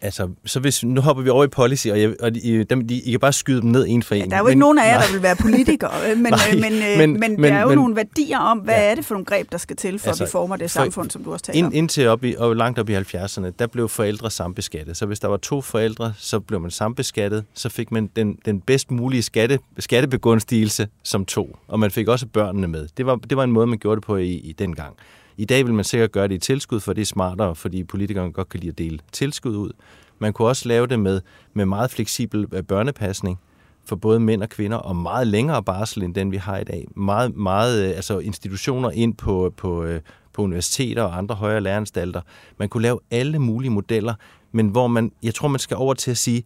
Altså, 0.00 0.28
så 0.44 0.60
hvis, 0.60 0.84
nu 0.84 1.00
hopper 1.00 1.22
vi 1.22 1.30
over 1.30 1.44
i 1.44 1.48
policy, 1.48 1.88
og, 1.88 2.00
jeg, 2.00 2.14
og 2.20 2.34
de, 2.34 2.64
dem, 2.64 2.88
de, 2.88 3.00
I 3.00 3.10
kan 3.10 3.20
bare 3.20 3.32
skyde 3.32 3.60
dem 3.60 3.70
ned 3.70 3.86
en 3.88 4.02
for 4.02 4.14
en. 4.14 4.22
Ja, 4.22 4.26
der 4.26 4.34
er 4.34 4.38
jo 4.38 4.44
men, 4.44 4.50
ikke 4.50 4.60
nogen 4.60 4.78
af 4.78 4.86
jer, 4.86 4.98
nej. 4.98 5.06
der 5.06 5.12
vil 5.12 5.22
være 5.22 5.36
politikere, 5.36 6.16
men, 6.16 6.22
nej, 6.32 6.38
men, 6.52 6.72
men, 6.98 7.20
men, 7.20 7.40
men 7.40 7.52
der 7.52 7.58
er 7.58 7.62
jo 7.62 7.68
men, 7.68 7.78
nogle 7.78 7.96
værdier 7.96 8.38
om, 8.38 8.58
hvad 8.58 8.74
ja, 8.74 8.90
er 8.90 8.94
det 8.94 9.04
for 9.04 9.14
nogle 9.14 9.24
greb, 9.24 9.52
der 9.52 9.58
skal 9.58 9.76
til, 9.76 9.98
for 9.98 10.08
altså, 10.08 10.24
at 10.24 10.28
vi 10.28 10.30
former 10.30 10.56
det 10.56 10.70
samfund, 10.70 11.10
for, 11.10 11.12
som 11.12 11.24
du 11.24 11.32
også 11.32 11.44
taler 11.44 11.58
ind, 11.58 11.66
om. 11.66 11.72
Indtil 11.74 12.08
op 12.08 12.24
i, 12.24 12.34
og 12.38 12.56
langt 12.56 12.78
op 12.78 12.88
i 12.88 12.94
70'erne, 12.94 13.50
der 13.58 13.66
blev 13.66 13.88
forældre 13.88 14.30
sambeskattet. 14.30 14.96
Så 14.96 15.06
hvis 15.06 15.20
der 15.20 15.28
var 15.28 15.36
to 15.36 15.60
forældre, 15.60 16.12
så 16.18 16.40
blev 16.40 16.60
man 16.60 16.70
sambeskattet, 16.70 17.44
så 17.54 17.68
fik 17.68 17.92
man 17.92 18.10
den, 18.16 18.38
den 18.44 18.60
bedst 18.60 18.90
mulige 18.90 19.22
skatte, 19.22 19.58
skattebegunstigelse 19.78 20.88
som 21.02 21.24
to, 21.24 21.56
og 21.68 21.80
man 21.80 21.90
fik 21.90 22.08
også 22.08 22.26
børnene 22.26 22.68
med. 22.68 22.88
Det 22.96 23.06
var, 23.06 23.16
det 23.16 23.36
var 23.36 23.44
en 23.44 23.52
måde, 23.52 23.66
man 23.66 23.78
gjorde 23.78 23.96
det 23.96 24.04
på 24.04 24.16
i, 24.16 24.32
i 24.32 24.52
den 24.52 24.74
gang. 24.74 24.96
I 25.40 25.44
dag 25.44 25.66
vil 25.66 25.74
man 25.74 25.84
sikkert 25.84 26.12
gøre 26.12 26.28
det 26.28 26.34
i 26.34 26.38
tilskud, 26.38 26.80
for 26.80 26.92
det 26.92 27.02
er 27.02 27.06
smartere, 27.06 27.54
fordi 27.54 27.84
politikerne 27.84 28.32
godt 28.32 28.48
kan 28.48 28.60
lide 28.60 28.70
at 28.70 28.78
dele 28.78 28.98
tilskud 29.12 29.56
ud. 29.56 29.72
Man 30.18 30.32
kunne 30.32 30.48
også 30.48 30.68
lave 30.68 30.86
det 30.86 30.98
med, 30.98 31.20
med 31.54 31.66
meget 31.66 31.90
fleksibel 31.90 32.46
øh, 32.52 32.62
børnepasning 32.62 33.40
for 33.84 33.96
både 33.96 34.20
mænd 34.20 34.42
og 34.42 34.48
kvinder, 34.48 34.76
og 34.76 34.96
meget 34.96 35.26
længere 35.26 35.62
barsel 35.62 36.02
end 36.02 36.14
den, 36.14 36.32
vi 36.32 36.36
har 36.36 36.58
i 36.58 36.64
dag. 36.64 36.86
Meget, 36.96 37.36
meget 37.36 37.84
øh, 37.84 37.96
altså 37.96 38.18
institutioner 38.18 38.90
ind 38.90 39.14
på, 39.14 39.54
på, 39.56 39.84
øh, 39.84 40.00
på 40.32 40.42
universiteter 40.42 41.02
og 41.02 41.18
andre 41.18 41.34
højere 41.34 41.60
læreanstalter. 41.60 42.20
Man 42.58 42.68
kunne 42.68 42.82
lave 42.82 42.98
alle 43.10 43.38
mulige 43.38 43.70
modeller, 43.70 44.14
men 44.52 44.68
hvor 44.68 44.86
man, 44.86 45.12
jeg 45.22 45.34
tror, 45.34 45.48
man 45.48 45.58
skal 45.58 45.76
over 45.76 45.94
til 45.94 46.10
at 46.10 46.16
sige, 46.16 46.44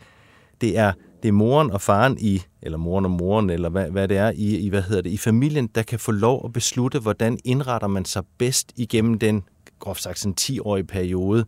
det 0.61 0.79
er, 0.79 0.93
det 1.25 1.29
er 1.29 1.33
moren 1.33 1.71
og 1.71 1.81
faren 1.81 2.17
i, 2.21 2.43
eller 2.63 2.79
moren 2.79 3.05
og 3.05 3.11
moren, 3.11 3.51
eller 3.51 3.69
hvad, 3.69 3.91
hvad 3.91 4.09
det 4.09 4.17
er, 4.17 4.33
i, 4.35 4.59
i, 4.59 4.69
hvad 4.69 4.83
hedder 4.83 5.03
det, 5.03 5.11
i 5.11 5.17
familien, 5.17 5.67
der 5.67 5.83
kan 5.83 5.99
få 5.99 6.13
lov 6.13 6.43
at 6.45 6.53
beslutte, 6.53 6.99
hvordan 6.99 7.39
indretter 7.45 7.89
man 7.89 8.05
sig 8.05 8.23
bedst 8.39 8.73
igennem 8.77 9.19
den, 9.19 9.45
groft 9.79 10.03
sagt, 10.03 10.19
sådan 10.19 10.35
10-årige 10.41 10.85
periode, 10.85 11.45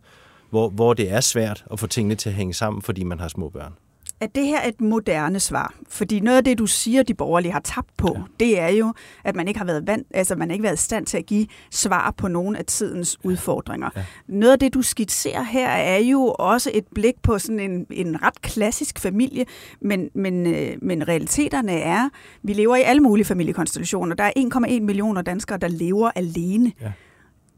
hvor, 0.49 0.69
hvor 0.69 0.93
det 0.93 1.11
er 1.11 1.19
svært 1.19 1.65
at 1.71 1.79
få 1.79 1.87
tingene 1.87 2.15
til 2.15 2.29
at 2.29 2.35
hænge 2.35 2.53
sammen, 2.53 2.81
fordi 2.81 3.03
man 3.03 3.19
har 3.19 3.27
små 3.27 3.49
børn. 3.49 3.73
Er 4.19 4.27
det 4.27 4.45
her 4.45 4.67
et 4.67 4.81
moderne 4.81 5.39
svar? 5.39 5.73
Fordi 5.89 6.19
noget 6.19 6.37
af 6.37 6.43
det, 6.43 6.57
du 6.57 6.65
siger, 6.65 7.03
de 7.03 7.13
borgerlige 7.13 7.51
har 7.51 7.59
tabt 7.59 7.97
på, 7.97 8.13
ja. 8.15 8.21
det 8.39 8.59
er 8.59 8.67
jo, 8.67 8.93
at 9.23 9.35
man 9.35 9.47
ikke 9.47 9.57
har 9.57 9.65
været 9.65 9.87
vant, 9.87 10.07
altså 10.13 10.35
man 10.35 10.51
ikke 10.51 10.63
været 10.63 10.73
i 10.73 10.81
stand 10.81 11.05
til 11.05 11.17
at 11.17 11.25
give 11.25 11.47
svar 11.71 12.11
på 12.17 12.27
nogle 12.27 12.57
af 12.57 12.65
tidens 12.65 13.17
udfordringer. 13.23 13.89
Ja. 13.95 14.05
Noget 14.27 14.53
af 14.53 14.59
det, 14.59 14.73
du 14.73 14.81
skitserer 14.81 15.43
her, 15.43 15.69
er 15.69 15.97
jo 15.97 16.35
også 16.39 16.71
et 16.73 16.85
blik 16.95 17.15
på 17.23 17.39
sådan 17.39 17.59
en, 17.59 17.85
en 17.91 18.23
ret 18.23 18.41
klassisk 18.41 18.99
familie, 18.99 19.45
men, 19.81 20.09
men, 20.15 20.47
øh, 20.47 20.77
men 20.81 21.07
realiteterne 21.07 21.71
er, 21.71 22.09
vi 22.43 22.53
lever 22.53 22.75
i 22.75 22.81
alle 22.81 23.01
mulige 23.01 23.25
familiekonstellationer. 23.25 24.15
Der 24.15 24.23
er 24.23 24.31
1,1 24.37 24.81
millioner 24.81 25.21
danskere, 25.21 25.57
der 25.57 25.67
lever 25.67 26.11
alene. 26.15 26.71
Ja. 26.81 26.91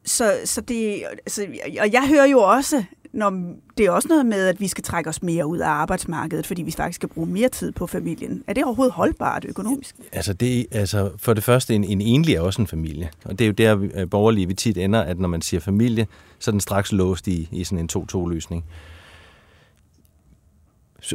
Så, 0.05 0.33
så 0.45 0.61
det, 0.61 1.03
altså, 1.25 1.47
og 1.79 1.91
jeg 1.93 2.07
hører 2.07 2.25
jo 2.25 2.39
også, 2.39 2.83
når 3.13 3.55
det 3.77 3.85
er 3.85 3.91
også 3.91 4.07
noget 4.07 4.25
med, 4.25 4.47
at 4.47 4.59
vi 4.59 4.67
skal 4.67 4.83
trække 4.83 5.09
os 5.09 5.23
mere 5.23 5.47
ud 5.47 5.57
af 5.57 5.67
arbejdsmarkedet, 5.67 6.47
fordi 6.47 6.61
vi 6.61 6.71
faktisk 6.71 6.95
skal 6.95 7.09
bruge 7.09 7.27
mere 7.27 7.49
tid 7.49 7.71
på 7.71 7.87
familien. 7.87 8.43
Er 8.47 8.53
det 8.53 8.63
overhovedet 8.63 8.93
holdbart 8.93 9.45
økonomisk? 9.45 9.95
Altså, 10.11 10.33
det, 10.33 10.65
altså 10.71 11.11
for 11.17 11.33
det 11.33 11.43
første, 11.43 11.75
en, 11.75 11.83
en 11.83 12.01
enlig 12.01 12.35
er 12.35 12.41
også 12.41 12.61
en 12.61 12.67
familie. 12.67 13.09
Og 13.25 13.39
det 13.39 13.45
er 13.45 13.47
jo 13.47 13.53
der, 13.53 14.01
øh, 14.01 14.09
borgerlige 14.09 14.47
vi 14.47 14.53
tit 14.53 14.77
ender, 14.77 15.01
at 15.01 15.19
når 15.19 15.27
man 15.27 15.41
siger 15.41 15.61
familie, 15.61 16.07
så 16.39 16.51
er 16.51 16.53
den 16.53 16.61
straks 16.61 16.91
låst 16.91 17.27
i, 17.27 17.49
i 17.51 17.63
sådan 17.63 17.79
en 17.79 17.89
2-2-løsning. 17.97 18.65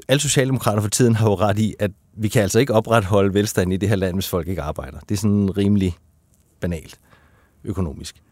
Alle 0.08 0.20
socialdemokrater 0.20 0.82
for 0.82 0.88
tiden 0.88 1.14
har 1.14 1.28
jo 1.28 1.34
ret 1.34 1.58
i, 1.58 1.74
at 1.78 1.90
vi 2.16 2.28
kan 2.28 2.42
altså 2.42 2.58
ikke 2.58 2.74
opretholde 2.74 3.34
velstand 3.34 3.72
i 3.72 3.76
det 3.76 3.88
her 3.88 3.96
land, 3.96 4.14
hvis 4.14 4.28
folk 4.28 4.48
ikke 4.48 4.62
arbejder. 4.62 4.98
Det 5.08 5.14
er 5.14 5.18
sådan 5.18 5.56
rimelig 5.56 5.96
banalt 6.60 6.98
økonomisk. 7.64 8.22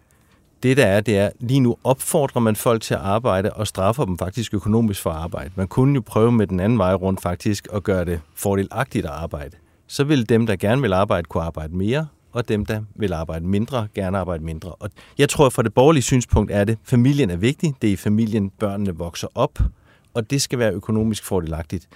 Det 0.62 0.76
der 0.76 0.86
er, 0.86 1.00
det 1.00 1.18
er, 1.18 1.30
lige 1.40 1.60
nu 1.60 1.76
opfordrer 1.84 2.40
man 2.40 2.56
folk 2.56 2.82
til 2.82 2.94
at 2.94 3.00
arbejde 3.00 3.52
og 3.52 3.66
straffer 3.66 4.04
dem 4.04 4.18
faktisk 4.18 4.54
økonomisk 4.54 5.02
for 5.02 5.10
at 5.10 5.16
arbejde. 5.16 5.50
Man 5.56 5.68
kunne 5.68 5.94
jo 5.94 6.00
prøve 6.06 6.32
med 6.32 6.46
den 6.46 6.60
anden 6.60 6.78
vej 6.78 6.94
rundt 6.94 7.22
faktisk 7.22 7.68
at 7.72 7.82
gøre 7.82 8.04
det 8.04 8.20
fordelagtigt 8.34 9.06
at 9.06 9.12
arbejde. 9.12 9.56
Så 9.86 10.04
vil 10.04 10.28
dem, 10.28 10.46
der 10.46 10.56
gerne 10.56 10.82
vil 10.82 10.92
arbejde, 10.92 11.24
kunne 11.24 11.42
arbejde 11.42 11.76
mere, 11.76 12.06
og 12.32 12.48
dem, 12.48 12.66
der 12.66 12.82
vil 12.94 13.12
arbejde 13.12 13.46
mindre, 13.46 13.88
gerne 13.94 14.18
arbejde 14.18 14.44
mindre. 14.44 14.72
Og 14.72 14.90
jeg 15.18 15.28
tror, 15.28 15.46
at 15.46 15.52
fra 15.52 15.62
det 15.62 15.74
borgerlige 15.74 16.02
synspunkt 16.02 16.52
er 16.52 16.64
det, 16.64 16.78
familien 16.84 17.30
er 17.30 17.36
vigtig. 17.36 17.74
Det 17.82 17.88
er 17.88 17.92
i 17.92 17.96
familien, 17.96 18.50
børnene 18.50 18.96
vokser 18.96 19.28
op, 19.34 19.58
og 20.14 20.30
det 20.30 20.42
skal 20.42 20.58
være 20.58 20.72
økonomisk 20.72 21.24
fordelagtigt 21.24 21.88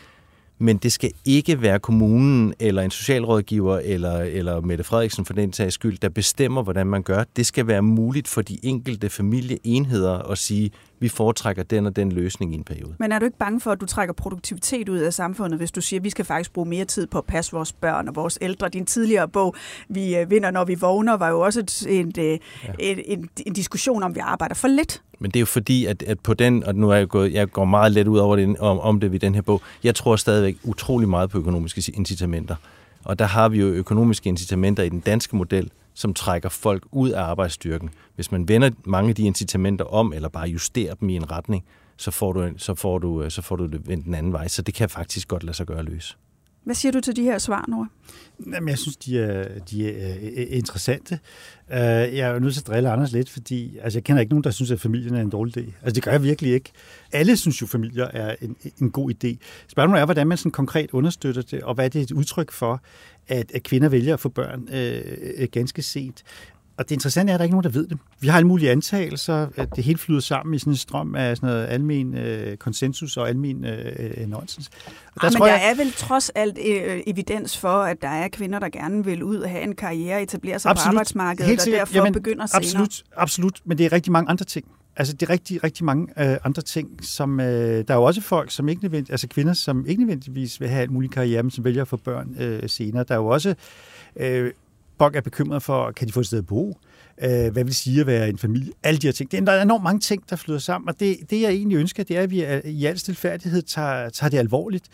men 0.59 0.77
det 0.77 0.93
skal 0.93 1.11
ikke 1.25 1.63
være 1.63 1.79
kommunen 1.79 2.55
eller 2.61 2.83
en 2.83 2.91
socialrådgiver 2.91 3.79
eller, 3.79 4.19
eller 4.19 4.61
Mette 4.61 4.85
Frederiksen 4.85 5.25
for 5.25 5.33
den 5.33 5.53
sags 5.53 5.75
skyld, 5.75 5.99
der 5.99 6.09
bestemmer, 6.09 6.63
hvordan 6.63 6.87
man 6.87 7.03
gør. 7.03 7.25
Det 7.37 7.47
skal 7.47 7.67
være 7.67 7.83
muligt 7.83 8.29
for 8.29 8.43
de 8.43 8.59
enkelte 8.63 9.11
familieenheder 9.11 10.19
at 10.19 10.39
sige, 10.39 10.71
vi 11.01 11.09
foretrækker 11.09 11.63
den 11.63 11.87
og 11.87 11.97
den 11.97 12.13
løsning 12.13 12.53
i 12.53 12.57
en 12.57 12.65
periode. 12.65 12.95
Men 12.99 13.13
er 13.13 13.19
du 13.19 13.25
ikke 13.25 13.39
bange 13.39 13.61
for, 13.61 13.73
at 13.73 13.81
du 13.81 13.87
trækker 13.87 14.15
produktivitet 14.15 14.89
ud 14.89 14.99
af 14.99 15.15
samfundet, 15.15 15.59
hvis 15.59 15.73
du 15.73 15.81
siger, 15.81 16.01
at 16.01 16.05
vi 16.05 16.11
skal 16.11 16.25
faktisk 16.25 16.53
bruge 16.53 16.69
mere 16.69 16.85
tid 16.85 17.07
på 17.07 17.19
at 17.19 17.25
passe 17.25 17.53
vores 17.53 17.73
børn 17.73 18.09
og 18.09 18.17
vores 18.17 18.39
ældre? 18.41 18.69
Din 18.69 18.87
tidligere 18.87 19.29
bog, 19.29 19.55
Vi 19.89 20.17
øh, 20.17 20.31
vinder, 20.31 20.51
når 20.51 20.65
vi 20.65 20.75
vågner, 20.75 21.17
var 21.17 21.29
jo 21.29 21.41
også 21.41 21.61
et, 21.61 21.87
et, 21.89 22.19
øh, 22.19 22.25
ja. 22.25 22.39
et, 22.79 23.13
en, 23.13 23.29
en 23.47 23.53
diskussion 23.53 24.03
om, 24.03 24.15
vi 24.15 24.21
arbejder 24.21 24.55
for 24.55 24.69
lidt. 24.69 25.03
Men 25.19 25.31
det 25.31 25.37
er 25.37 25.41
jo 25.41 25.47
fordi, 25.47 25.87
at, 25.87 26.03
at 26.03 26.21
på 26.21 26.35
den, 26.35 26.65
og 26.65 26.75
nu 26.75 26.91
er 26.91 26.95
jeg 26.95 27.09
gået, 27.09 27.33
jeg 27.33 27.51
går 27.51 27.65
meget 27.65 27.93
let 27.93 28.09
ud 28.09 28.19
over 28.19 28.37
det, 28.37 28.59
om, 28.59 28.81
om 28.81 29.01
det 29.01 29.13
ved 29.13 29.21
den 29.21 29.35
her 29.35 29.43
bog, 29.43 29.63
jeg 29.85 29.95
tror 29.95 30.17
stadigvæk 30.17 30.57
utrolig 30.65 31.09
meget 31.09 31.31
på 31.31 31.39
økonomiske 31.39 31.93
incitamenter. 31.95 32.57
Og 33.05 33.19
der 33.19 33.25
har 33.25 33.49
vi 33.49 33.61
jo 33.61 33.67
økonomiske 33.67 34.29
incitamenter 34.29 34.83
i 34.83 34.89
den 34.89 35.01
danske 35.01 35.37
model, 35.37 35.71
som 35.95 36.15
trækker 36.15 36.49
folk 36.49 36.85
ud 36.93 37.11
af 37.11 37.23
arbejdsstyrken. 37.23 37.91
Hvis 38.15 38.33
man 38.33 38.49
vender 38.49 38.71
mange 38.85 39.09
af 39.09 39.15
de 39.15 39.23
incitamenter 39.23 39.85
om, 39.85 40.13
eller 40.13 40.29
bare 40.29 40.49
justerer 40.49 40.95
dem 40.95 41.09
i 41.09 41.17
en 41.17 41.31
retning, 41.31 41.65
så 41.97 42.11
får 42.11 42.33
du, 42.33 42.51
så 42.57 42.75
får 42.75 42.99
du, 42.99 43.23
øh, 43.23 43.31
så 43.31 43.43
får 43.43 43.57
du 43.57 43.67
det 43.67 43.89
vendt 43.89 44.05
den 44.05 44.15
anden 44.15 44.33
vej. 44.33 44.49
Så 44.49 44.63
det 44.63 44.75
kan 44.75 44.89
faktisk 44.89 45.29
godt 45.29 45.45
lade 45.45 45.57
sig 45.57 45.67
gøre 45.67 45.83
løs. 45.83 46.17
Hvad 46.67 46.75
siger 46.75 46.93
du 46.93 47.01
til 47.01 47.17
de 47.17 47.23
her 47.23 47.39
svar, 47.39 47.65
Nora? 47.69 47.87
Jamen, 48.47 48.69
jeg 48.69 48.79
synes, 48.79 48.97
de 48.97 49.21
er, 49.21 49.59
de 49.71 49.91
er 49.91 50.15
øh, 50.17 50.23
øh, 50.23 50.47
interessante. 50.49 51.19
Øh, 51.73 51.79
jeg 51.79 52.19
er 52.19 52.39
nødt 52.39 52.55
til 52.55 52.61
at 52.61 52.67
drille 52.67 52.91
Anders 52.91 53.13
lidt, 53.13 53.31
fordi 53.31 53.79
altså, 53.79 53.99
jeg 53.99 54.05
kender 54.05 54.21
ikke 54.21 54.33
nogen, 54.33 54.45
der 54.45 54.51
synes, 54.51 54.71
at 54.71 54.81
familien 54.81 55.15
er 55.15 55.21
en 55.21 55.31
dårlig 55.31 55.59
idé. 55.59 55.73
Altså, 55.83 55.95
det 55.95 56.03
gør 56.03 56.11
jeg 56.11 56.23
virkelig 56.23 56.53
ikke. 56.53 56.73
Alle 57.13 57.37
synes 57.37 57.61
jo, 57.61 57.65
at 57.65 57.71
familier 57.71 58.05
er 58.05 58.37
en, 58.41 58.57
en 58.81 58.91
god 58.91 59.11
idé. 59.11 59.37
Spørgsmålet 59.69 60.01
er, 60.01 60.05
hvordan 60.05 60.27
man 60.27 60.39
sådan 60.39 60.53
konkret 60.53 60.91
understøtter 60.91 61.43
det, 61.43 61.63
og 61.63 61.75
hvad 61.75 61.91
det 61.91 61.99
er 61.99 62.03
et 62.03 62.13
udtryk 62.13 62.53
for, 62.53 62.83
at, 63.29 63.51
at 63.55 63.63
kvinder 63.63 63.89
vælger 63.89 64.15
at 64.15 64.21
få 64.21 64.29
børn 64.29 64.69
øh, 64.73 65.49
ganske 65.53 65.83
sent. 65.83 66.23
Og 66.79 66.89
det 66.89 66.95
interessante 66.95 67.31
er, 67.31 67.35
at 67.35 67.39
der 67.39 67.45
ikke 67.45 67.53
er 67.53 67.55
nogen, 67.55 67.65
der 67.65 67.81
ved 67.81 67.87
det. 67.87 67.99
Vi 68.21 68.29
har 68.29 68.37
alle 68.37 68.49
mulige 68.49 68.71
antagelser, 68.71 69.49
at 69.57 69.77
det 69.77 69.85
hele 69.85 69.99
flyder 69.99 70.21
sammen 70.21 70.55
i 70.55 70.59
sådan 70.59 70.73
en 70.73 70.77
strøm 70.77 71.15
af 71.15 71.37
sådan 71.37 71.49
noget 71.49 71.67
almen 71.67 72.17
øh, 72.17 72.57
konsensus 72.57 73.17
og 73.17 73.29
almen 73.29 73.65
øh, 73.65 73.95
øh 74.17 74.29
nonsens. 74.29 74.71
Og 75.15 75.21
der, 75.21 75.29
Ej, 75.29 75.31
tror 75.31 75.47
men 75.47 75.53
der 75.53 75.59
jeg... 75.59 75.71
er 75.71 75.75
vel 75.75 75.93
trods 75.93 76.31
alt 76.31 76.59
øh, 76.59 77.01
evidens 77.07 77.59
for, 77.59 77.83
at 77.83 78.03
der 78.03 78.09
er 78.09 78.29
kvinder, 78.29 78.59
der 78.59 78.69
gerne 78.69 79.05
vil 79.05 79.23
ud 79.23 79.37
og 79.37 79.51
have 79.51 79.63
en 79.63 79.75
karriere, 79.75 80.23
etablere 80.23 80.59
sig 80.59 80.71
absolut. 80.71 80.85
på 80.85 80.89
arbejdsmarkedet, 80.89 81.47
Helt 81.47 81.61
og 81.61 81.73
derfor 81.73 81.95
Jamen, 81.95 82.13
begynder 82.13 82.47
senere. 82.47 82.63
Absolut, 82.63 83.03
absolut, 83.17 83.61
men 83.65 83.79
det 83.79 83.87
er 83.87 83.93
rigtig 83.93 84.13
mange 84.13 84.31
andre 84.31 84.45
ting. 84.45 84.67
Altså, 84.97 85.15
det 85.15 85.29
er 85.29 85.31
rigtig, 85.31 85.65
rigtig 85.65 85.85
mange 85.85 86.31
øh, 86.31 86.37
andre 86.45 86.63
ting, 86.63 87.05
som... 87.05 87.41
Øh, 87.41 87.85
der 87.89 87.95
er 87.95 87.99
jo 87.99 88.03
også 88.03 88.21
folk, 88.21 88.51
som 88.51 88.69
ikke 88.69 88.83
nødvendigvis... 88.83 89.11
Altså 89.11 89.29
kvinder, 89.29 89.53
som 89.53 89.87
ikke 89.87 90.03
nødvendigvis 90.03 90.61
vil 90.61 90.69
have 90.69 90.85
en 90.85 90.93
mulig 90.93 91.11
karriere, 91.11 91.43
men 91.43 91.51
som 91.51 91.65
vælger 91.65 91.83
at 91.83 91.89
få 91.89 91.97
børn 91.97 92.37
øh, 92.39 92.69
senere. 92.69 93.05
Der 93.05 93.15
er 93.15 93.19
jo 93.19 93.27
også... 93.27 93.55
Øh, 94.17 94.53
folk 94.99 95.17
er 95.17 95.21
bekymret 95.21 95.63
for, 95.63 95.93
kan 95.93 96.09
de 96.09 96.13
få 96.13 96.21
et 96.21 96.27
sted 96.27 96.39
at 96.39 96.47
bo? 96.47 96.79
Øh, 97.23 97.29
hvad 97.29 97.51
vil 97.53 97.67
det 97.67 97.77
sige 97.77 98.01
at 98.01 98.07
være 98.07 98.29
en 98.29 98.39
familie? 98.39 98.73
Alle 98.83 98.99
de 98.99 99.07
her 99.07 99.13
ting. 99.13 99.31
Det 99.31 99.41
er, 99.41 99.45
der 99.45 99.53
er 99.53 99.63
enormt 99.63 99.85
mange 99.85 100.01
ting, 100.01 100.31
der 100.31 100.37
flyder 100.37 100.59
sammen, 100.59 100.89
og 100.89 101.01
det, 101.01 101.17
det 101.31 101.41
jeg 101.41 101.51
egentlig 101.51 101.77
ønsker, 101.77 102.05
det 102.05 102.17
er, 102.17 102.23
at 102.23 102.31
vi 102.31 102.47
i 102.65 102.85
al 102.85 102.99
stilfærdighed 102.99 103.63
tager, 103.63 104.09
tager 104.09 104.31
det 104.31 104.39
alvorligt 104.39 104.89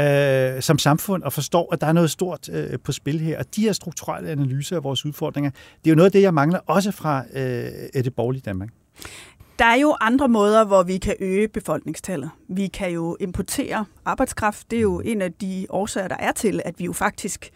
øh, 0.00 0.62
som 0.62 0.78
samfund 0.78 1.22
og 1.22 1.32
forstår, 1.32 1.72
at 1.72 1.80
der 1.80 1.86
er 1.86 1.92
noget 1.92 2.10
stort 2.10 2.48
øh, 2.48 2.78
på 2.84 2.92
spil 2.92 3.20
her. 3.20 3.38
Og 3.38 3.56
de 3.56 3.62
her 3.62 3.72
strukturelle 3.72 4.30
analyser 4.30 4.76
af 4.76 4.84
vores 4.84 5.04
udfordringer, 5.04 5.50
det 5.50 5.86
er 5.86 5.90
jo 5.90 5.96
noget 5.96 6.06
af 6.06 6.12
det, 6.12 6.22
jeg 6.22 6.34
mangler 6.34 6.58
også 6.66 6.90
fra 6.90 7.24
øh, 7.34 8.04
det 8.04 8.14
borgerlige 8.14 8.42
Danmark. 8.42 8.68
Der 9.58 9.64
er 9.64 9.74
jo 9.74 9.96
andre 10.00 10.28
måder, 10.28 10.64
hvor 10.64 10.82
vi 10.82 10.98
kan 10.98 11.14
øge 11.20 11.48
befolkningstallet. 11.48 12.30
Vi 12.48 12.66
kan 12.66 12.90
jo 12.90 13.16
importere 13.20 13.84
arbejdskraft. 14.04 14.70
Det 14.70 14.76
er 14.76 14.80
jo 14.80 15.00
en 15.00 15.22
af 15.22 15.32
de 15.32 15.66
årsager, 15.70 16.08
der 16.08 16.16
er 16.18 16.32
til, 16.32 16.60
at 16.64 16.74
vi 16.78 16.84
jo 16.84 16.92
faktisk 16.92 17.50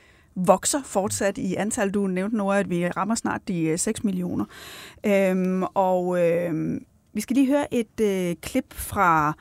vokser 0.46 0.82
fortsat 0.84 1.38
i 1.38 1.54
antal. 1.54 1.90
Du 1.90 2.06
nævnte 2.06 2.36
nu, 2.36 2.52
at 2.52 2.70
vi 2.70 2.88
rammer 2.88 3.14
snart 3.14 3.40
de 3.48 3.62
øh, 3.62 3.78
6 3.78 4.04
millioner. 4.04 4.44
Øhm, 5.06 5.62
og 5.62 6.24
øhm, 6.24 6.84
vi 7.12 7.20
skal 7.20 7.36
lige 7.36 7.46
høre 7.46 7.74
et 7.74 8.00
øh, 8.00 8.36
klip 8.42 8.74
fra 8.74 9.32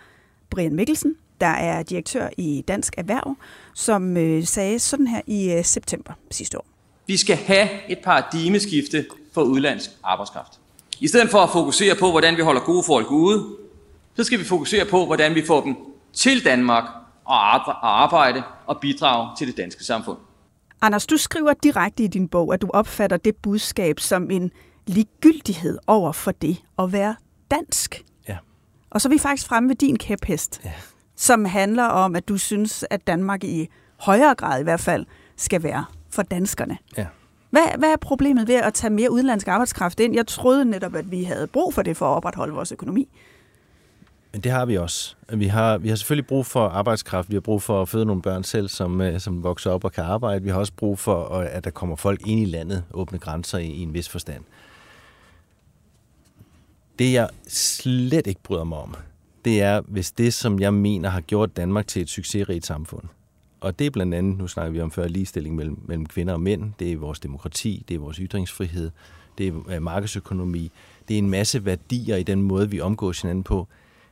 Brian 0.50 0.76
Mikkelsen, 0.76 1.16
der 1.42 1.48
er 1.48 1.84
direktør 1.84 2.30
i 2.38 2.64
Dansk 2.68 2.94
Erhverv, 2.98 3.36
som 3.74 4.18
øh, 4.18 4.44
sagde 4.44 4.80
sådan 4.80 5.08
her 5.08 5.22
i 5.28 5.52
øh, 5.52 5.64
september 5.64 6.14
sidste 6.32 6.58
år. 6.58 6.66
Vi 7.08 7.18
skal 7.18 7.36
have 7.36 7.70
et 7.90 8.00
paradigmeskifte 8.04 9.06
for 9.34 9.42
udlandsk 9.42 9.90
arbejdskraft. 10.04 10.60
I 11.00 11.08
stedet 11.08 11.30
for 11.30 11.38
at 11.38 11.50
fokusere 11.50 11.96
på, 11.96 12.12
hvordan 12.12 12.38
vi 12.38 12.42
holder 12.42 12.62
gode 12.62 12.84
folk 12.84 13.12
ude, 13.12 13.46
så 14.16 14.24
skal 14.24 14.40
vi 14.40 14.44
fokusere 14.44 14.86
på, 14.86 15.06
hvordan 15.06 15.36
vi 15.36 15.46
får 15.46 15.62
dem 15.62 15.76
til 16.14 16.46
Danmark 16.46 16.84
og 17.26 17.56
arbejde 18.04 18.44
og 18.66 18.80
bidrage 18.80 19.30
til 19.38 19.48
det 19.48 19.58
danske 19.58 19.84
samfund. 19.84 20.18
Anders, 20.82 21.08
du 21.08 21.18
skriver 21.18 21.54
direkte 21.64 22.04
i 22.04 22.08
din 22.08 22.28
bog, 22.28 22.54
at 22.54 22.62
du 22.62 22.70
opfatter 22.74 23.18
det 23.18 23.36
budskab 23.36 24.00
som 24.00 24.32
en 24.32 24.52
ligegyldighed 24.88 25.78
over 25.88 26.12
for 26.12 26.32
det 26.32 26.64
at 26.80 26.92
være 26.92 27.16
dansk. 27.52 28.04
Ja. 28.28 28.38
Og 28.90 29.02
så 29.02 29.08
er 29.08 29.12
vi 29.14 29.18
faktisk 29.18 29.48
fremme 29.48 29.70
ved 29.70 29.76
din 29.76 29.98
kæphest, 29.98 30.62
ja. 30.66 30.74
som 31.16 31.46
handler 31.46 31.84
om, 31.84 32.16
at 32.16 32.28
du 32.28 32.38
synes, 32.38 32.86
at 32.90 33.08
Danmark 33.08 33.44
i 33.44 33.68
højere 34.00 34.36
grad 34.36 34.60
i 34.60 34.64
hvert 34.64 34.80
fald 34.80 35.06
skal 35.38 35.64
være 35.64 35.86
for 36.10 36.22
danskerne. 36.22 36.78
Ja. 36.98 37.06
Hvad, 37.50 37.78
hvad 37.78 37.90
er 37.90 37.98
problemet 37.98 38.48
ved 38.48 38.56
at 38.56 38.74
tage 38.74 38.94
mere 38.94 39.12
udenlandsk 39.12 39.48
arbejdskraft 39.48 40.00
ind? 40.00 40.16
Jeg 40.16 40.28
troede 40.28 40.66
netop, 40.66 40.96
at 40.96 41.12
vi 41.12 41.24
havde 41.24 41.48
brug 41.48 41.74
for 41.74 41.82
det 41.82 41.98
for 41.98 42.06
at 42.12 42.16
opretholde 42.16 42.54
vores 42.54 42.72
økonomi. 42.72 43.10
Men 44.32 44.42
det 44.42 44.52
har 44.52 44.66
vi 44.66 44.78
også. 44.78 45.16
Vi 45.34 45.48
har, 45.48 45.78
vi 45.78 45.90
har 45.90 45.96
selvfølgelig 45.96 46.28
brug 46.28 46.46
for 46.46 46.68
arbejdskraft. 46.68 47.30
Vi 47.30 47.36
har 47.36 47.42
brug 47.42 47.62
for 47.62 47.82
at 47.82 47.90
føde 47.90 48.06
nogle 48.06 48.22
børn 48.22 48.44
selv, 48.44 48.68
som, 48.68 49.02
øh, 49.02 49.20
som 49.20 49.44
vokser 49.44 49.72
op 49.72 49.84
og 49.84 49.92
kan 49.92 50.04
arbejde. 50.04 50.44
Vi 50.44 50.50
har 50.50 50.60
også 50.60 50.74
brug 50.74 51.00
for, 51.00 51.24
at 51.28 51.64
der 51.64 51.70
kommer 51.70 51.96
folk 51.96 52.28
ind 52.28 52.40
i 52.40 52.46
landet, 52.46 52.84
åbne 52.94 53.18
grænser 53.20 53.58
i, 53.58 53.68
i 53.68 53.82
en 53.82 53.94
vis 53.94 54.10
forstand. 54.10 54.44
Det 57.00 57.14
jeg 57.14 57.30
slet 57.48 58.28
ikke 58.28 58.42
bryder 58.44 58.64
mig 58.64 58.78
om, 58.78 58.96
det 59.46 59.62
er, 59.62 59.82
hvis 59.82 60.12
det, 60.12 60.34
som 60.34 60.60
jeg 60.60 60.74
mener 60.74 61.10
har 61.10 61.22
gjort 61.22 61.58
Danmark 61.58 61.88
til 61.88 62.02
et 62.02 62.10
succesrigt 62.10 62.66
samfund, 62.66 63.04
og 63.62 63.80
det 63.80 63.88
er 63.88 63.92
blandt 63.92 64.14
andet, 64.14 64.38
nu 64.38 64.48
snakker 64.48 64.72
vi 64.72 64.82
om 64.82 64.92
før, 64.92 65.08
ligestilling 65.08 65.56
mellem, 65.56 65.80
mellem 65.86 66.06
kvinder 66.06 66.34
og 66.34 66.42
mænd, 66.42 66.74
det 66.80 66.92
er 66.92 66.98
vores 66.98 67.20
demokrati, 67.20 67.86
det 67.88 67.96
er 67.96 68.00
vores 68.00 68.18
ytringsfrihed, 68.18 68.92
det 69.38 69.48
er 69.48 69.54
øh, 69.70 69.82
markedsøkonomi. 69.82 70.72
det 71.08 71.14
er 71.14 71.18
en 71.18 71.30
masse 71.30 71.66
værdier 71.66 72.16
i 72.16 72.24
den 72.24 72.42
måde, 72.42 72.70
vi 72.70 72.82
omgås 72.82 73.22
hinanden 73.22 73.44
på. 73.44 73.68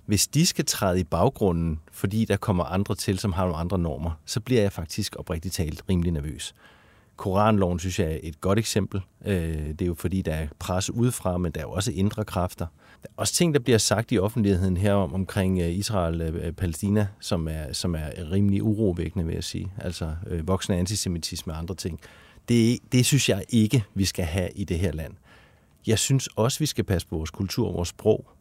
Hvis 0.06 0.28
de 0.28 0.46
skal 0.46 0.66
træde 0.66 1.00
i 1.00 1.04
baggrunden, 1.04 1.80
fordi 1.92 2.26
der 2.26 2.38
kommer 2.38 2.64
andre 2.64 2.96
til, 2.96 3.20
som 3.20 3.34
har 3.34 3.44
nogle 3.44 3.58
andre 3.58 3.78
normer, 3.78 4.12
så 4.26 4.40
bliver 4.40 4.62
jeg 4.62 4.72
faktisk 4.72 5.16
oprigtigt 5.20 5.54
talt 5.54 5.84
rimelig 5.90 6.12
nervøs. 6.12 6.54
Koranloven 7.16 7.80
synes 7.80 8.00
jeg 8.00 8.14
er 8.14 8.20
et 8.24 8.42
godt 8.42 8.60
eksempel. 8.60 9.02
Øh, 9.26 9.68
det 9.70 9.82
er 9.82 9.86
jo 9.86 9.94
fordi, 9.94 10.22
der 10.22 10.34
er 10.34 10.48
pres 10.60 10.90
udefra, 10.90 11.38
men 11.38 11.52
der 11.52 11.60
er 11.60 11.66
jo 11.66 11.72
også 11.72 11.92
indre 11.92 12.26
kræfter. 12.26 12.66
Der 13.02 13.08
er 13.10 13.14
også 13.18 13.34
ting, 13.34 13.54
der 13.54 13.60
bliver 13.60 13.78
sagt 13.78 14.12
i 14.12 14.20
offentligheden 14.20 14.78
her 14.78 14.94
om, 14.94 15.14
omkring 15.14 15.60
øh, 15.60 15.70
Israel-Palæstina, 15.70 17.02
øh, 17.02 17.08
som 17.20 17.48
er, 17.48 17.74
som 17.74 17.96
er 17.96 18.32
rimelig 18.32 18.64
urovækkende, 18.64 19.26
vil 19.26 19.34
jeg 19.34 19.44
sige. 19.44 19.72
Altså 19.78 20.16
voksende 20.44 20.80
antisemitisme 20.80 21.54
og 21.54 21.60
andre 21.60 21.76
ting. 21.76 22.00
Det, 22.50 22.80
det 22.92 23.06
synes 23.06 23.30
jeg 23.30 23.44
ikke, 23.50 23.84
vi 23.94 24.06
skal 24.06 24.26
have 24.26 24.50
i 24.56 24.64
det 24.64 24.80
her 24.80 24.92
land. 24.92 25.14
Jeg 25.88 26.00
synes 26.00 26.30
også, 26.36 26.60
vi 26.60 26.66
skal 26.66 26.84
passe 26.84 27.08
på 27.08 27.18
vores 27.18 27.32
kultur 27.32 27.68
og 27.68 27.74
vores 27.74 27.90
sprog 27.90 28.35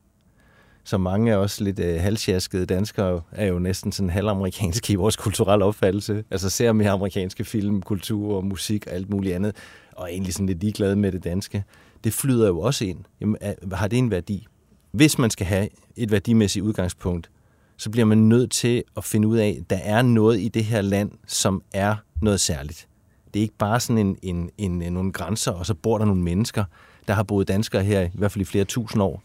så 0.84 0.98
mange 0.98 1.32
af 1.32 1.36
os 1.36 1.60
lidt 1.60 1.78
øh, 1.78 2.00
halvsjaskede 2.00 2.66
danskere 2.66 3.20
er 3.32 3.46
jo 3.46 3.58
næsten 3.58 3.92
sådan 3.92 4.10
halvamerikanske 4.10 4.92
i 4.92 4.96
vores 4.96 5.16
kulturelle 5.16 5.64
opfattelse. 5.64 6.24
Altså 6.30 6.50
ser 6.50 6.72
mere 6.72 6.90
amerikanske 6.90 7.44
film, 7.44 7.82
kultur 7.82 8.36
og 8.36 8.44
musik 8.44 8.86
og 8.86 8.92
alt 8.92 9.10
muligt 9.10 9.34
andet, 9.34 9.56
og 9.92 10.04
er 10.04 10.08
egentlig 10.08 10.34
sådan 10.34 10.46
lidt 10.46 10.60
ligeglade 10.60 10.96
med 10.96 11.12
det 11.12 11.24
danske. 11.24 11.64
Det 12.04 12.12
flyder 12.12 12.46
jo 12.46 12.60
også 12.60 12.84
ind. 12.84 12.98
Jamen, 13.20 13.36
har 13.72 13.88
det 13.88 13.98
en 13.98 14.10
værdi? 14.10 14.46
Hvis 14.92 15.18
man 15.18 15.30
skal 15.30 15.46
have 15.46 15.68
et 15.96 16.10
værdimæssigt 16.10 16.64
udgangspunkt, 16.64 17.30
så 17.76 17.90
bliver 17.90 18.04
man 18.04 18.18
nødt 18.18 18.50
til 18.50 18.82
at 18.96 19.04
finde 19.04 19.28
ud 19.28 19.36
af, 19.36 19.56
at 19.60 19.70
der 19.70 19.78
er 19.82 20.02
noget 20.02 20.40
i 20.40 20.48
det 20.48 20.64
her 20.64 20.80
land, 20.80 21.10
som 21.26 21.62
er 21.72 21.96
noget 22.22 22.40
særligt. 22.40 22.88
Det 23.34 23.40
er 23.40 23.42
ikke 23.42 23.58
bare 23.58 23.80
sådan 23.80 24.06
en, 24.06 24.16
en, 24.22 24.50
en, 24.58 24.82
en 24.82 24.92
nogle 24.92 25.12
grænser, 25.12 25.52
og 25.52 25.66
så 25.66 25.74
bor 25.74 25.98
der 25.98 26.04
nogle 26.04 26.22
mennesker, 26.22 26.64
der 27.08 27.14
har 27.14 27.22
boet 27.22 27.48
danskere 27.48 27.82
her 27.82 28.00
i 28.00 28.10
hvert 28.14 28.32
fald 28.32 28.42
i 28.42 28.44
flere 28.44 28.64
tusind 28.64 29.02
år 29.02 29.22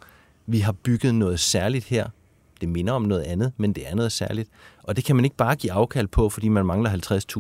vi 0.52 0.60
har 0.60 0.72
bygget 0.72 1.16
noget 1.16 1.40
særligt 1.40 1.86
her. 1.86 2.08
Det 2.62 2.70
minder 2.70 2.94
om 2.94 3.02
noget 3.02 3.22
andet, 3.22 3.54
men 3.58 3.74
det 3.74 3.90
er 3.90 3.96
noget 3.96 4.12
særligt. 4.12 4.50
Og 4.84 4.96
det 4.96 5.06
kan 5.06 5.16
man 5.16 5.26
ikke 5.26 5.38
bare 5.38 5.56
give 5.56 5.74
afkald 5.74 6.08
på, 6.08 6.30
fordi 6.30 6.48
man 6.48 6.66
mangler 6.66 6.90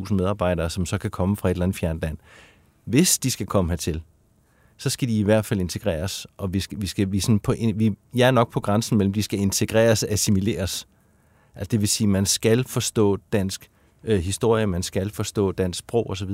50.000 0.07 0.13
medarbejdere, 0.13 0.69
som 0.69 0.85
så 0.85 0.97
kan 0.97 1.11
komme 1.11 1.37
fra 1.37 1.49
et 1.49 1.53
eller 1.53 1.63
andet 1.63 1.77
fjernt 1.77 2.01
land. 2.01 2.17
Hvis 2.85 3.19
de 3.19 3.31
skal 3.31 3.45
komme 3.45 3.71
hertil, 3.71 4.01
så 4.77 4.89
skal 4.89 5.07
de 5.07 5.19
i 5.19 5.23
hvert 5.23 5.45
fald 5.45 5.59
integreres, 5.59 6.27
og 6.37 6.53
vi 6.53 6.59
skal, 6.59 6.81
vi 6.81 6.87
skal 6.87 7.11
vi 7.11 7.19
sådan 7.19 7.39
på, 7.39 7.55
vi, 7.75 7.95
jeg 8.15 8.27
er 8.27 8.31
nok 8.31 8.51
på 8.51 8.59
grænsen 8.59 8.97
mellem, 8.97 9.13
de 9.13 9.23
skal 9.23 9.39
integreres 9.39 10.03
og 10.03 10.09
assimileres. 10.09 10.87
Altså 11.55 11.69
det 11.71 11.79
vil 11.81 11.87
sige, 11.87 12.07
man 12.07 12.25
skal 12.25 12.63
forstå 12.63 13.17
dansk 13.33 13.69
øh, 14.03 14.19
historie, 14.19 14.67
man 14.67 14.83
skal 14.83 15.11
forstå 15.13 15.51
dansk 15.51 15.79
sprog 15.79 16.09
osv., 16.09 16.31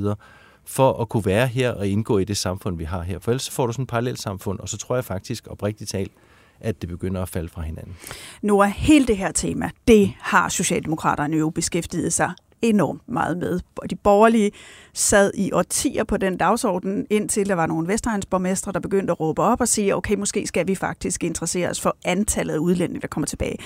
for 0.68 1.02
at 1.02 1.10
kunne 1.10 1.26
være 1.26 1.48
her 1.48 1.72
og 1.72 1.88
indgå 1.88 2.18
i 2.18 2.24
det 2.24 2.38
samfund, 2.38 2.78
vi 2.78 2.84
har 2.84 3.02
her. 3.02 3.20
For 3.20 3.32
ellers 3.32 3.50
får 3.50 3.68
du 3.68 3.74
sådan 3.74 3.84
et 3.84 3.90
parallelt 3.90 4.22
samfund, 4.22 4.60
og 4.60 4.70
så 4.70 4.78
tror 4.78 4.96
jeg 4.96 5.06
faktisk 5.06 5.48
oprigtigt 5.48 5.90
talt, 5.90 6.12
at 6.60 6.82
det 6.82 6.90
begynder 6.90 7.22
at 7.22 7.30
falde 7.30 7.50
fra 7.50 7.62
hinanden. 7.62 7.96
Nu 8.42 8.60
er 8.60 8.66
hele 8.66 9.08
det 9.08 9.18
her 9.18 9.32
tema, 9.32 9.70
det 9.88 10.14
har 10.20 10.50
Socialdemokraterne 10.50 11.38
jo 11.38 11.50
beskæftiget 11.50 12.14
sig 12.14 12.32
enormt 12.62 13.02
meget 13.08 13.38
med. 13.38 13.60
De 13.90 13.96
borgerlige 13.96 14.52
sad 14.94 15.32
i 15.34 15.52
årtier 15.52 16.04
på 16.04 16.18
den 16.18 16.38
dagsorden, 16.38 17.08
indtil 17.10 17.50
der 17.50 17.56
var 17.56 17.66
nogle 17.66 17.88
Vestegnsborgmestre, 17.88 18.72
der 18.72 18.80
begyndte 18.80 19.12
at 19.12 19.20
råbe 19.20 19.42
op 19.42 19.62
og 19.62 19.68
sige, 19.68 19.96
okay, 19.96 20.16
måske 20.16 20.48
skal 20.48 20.68
vi 20.68 20.76
faktisk 20.76 21.24
interessere 21.24 21.70
os 21.70 21.82
for 21.82 21.98
antallet 22.06 22.54
af 22.54 22.58
udlændinge, 22.58 23.02
der 23.02 23.08
kommer 23.08 23.28
tilbage. 23.28 23.58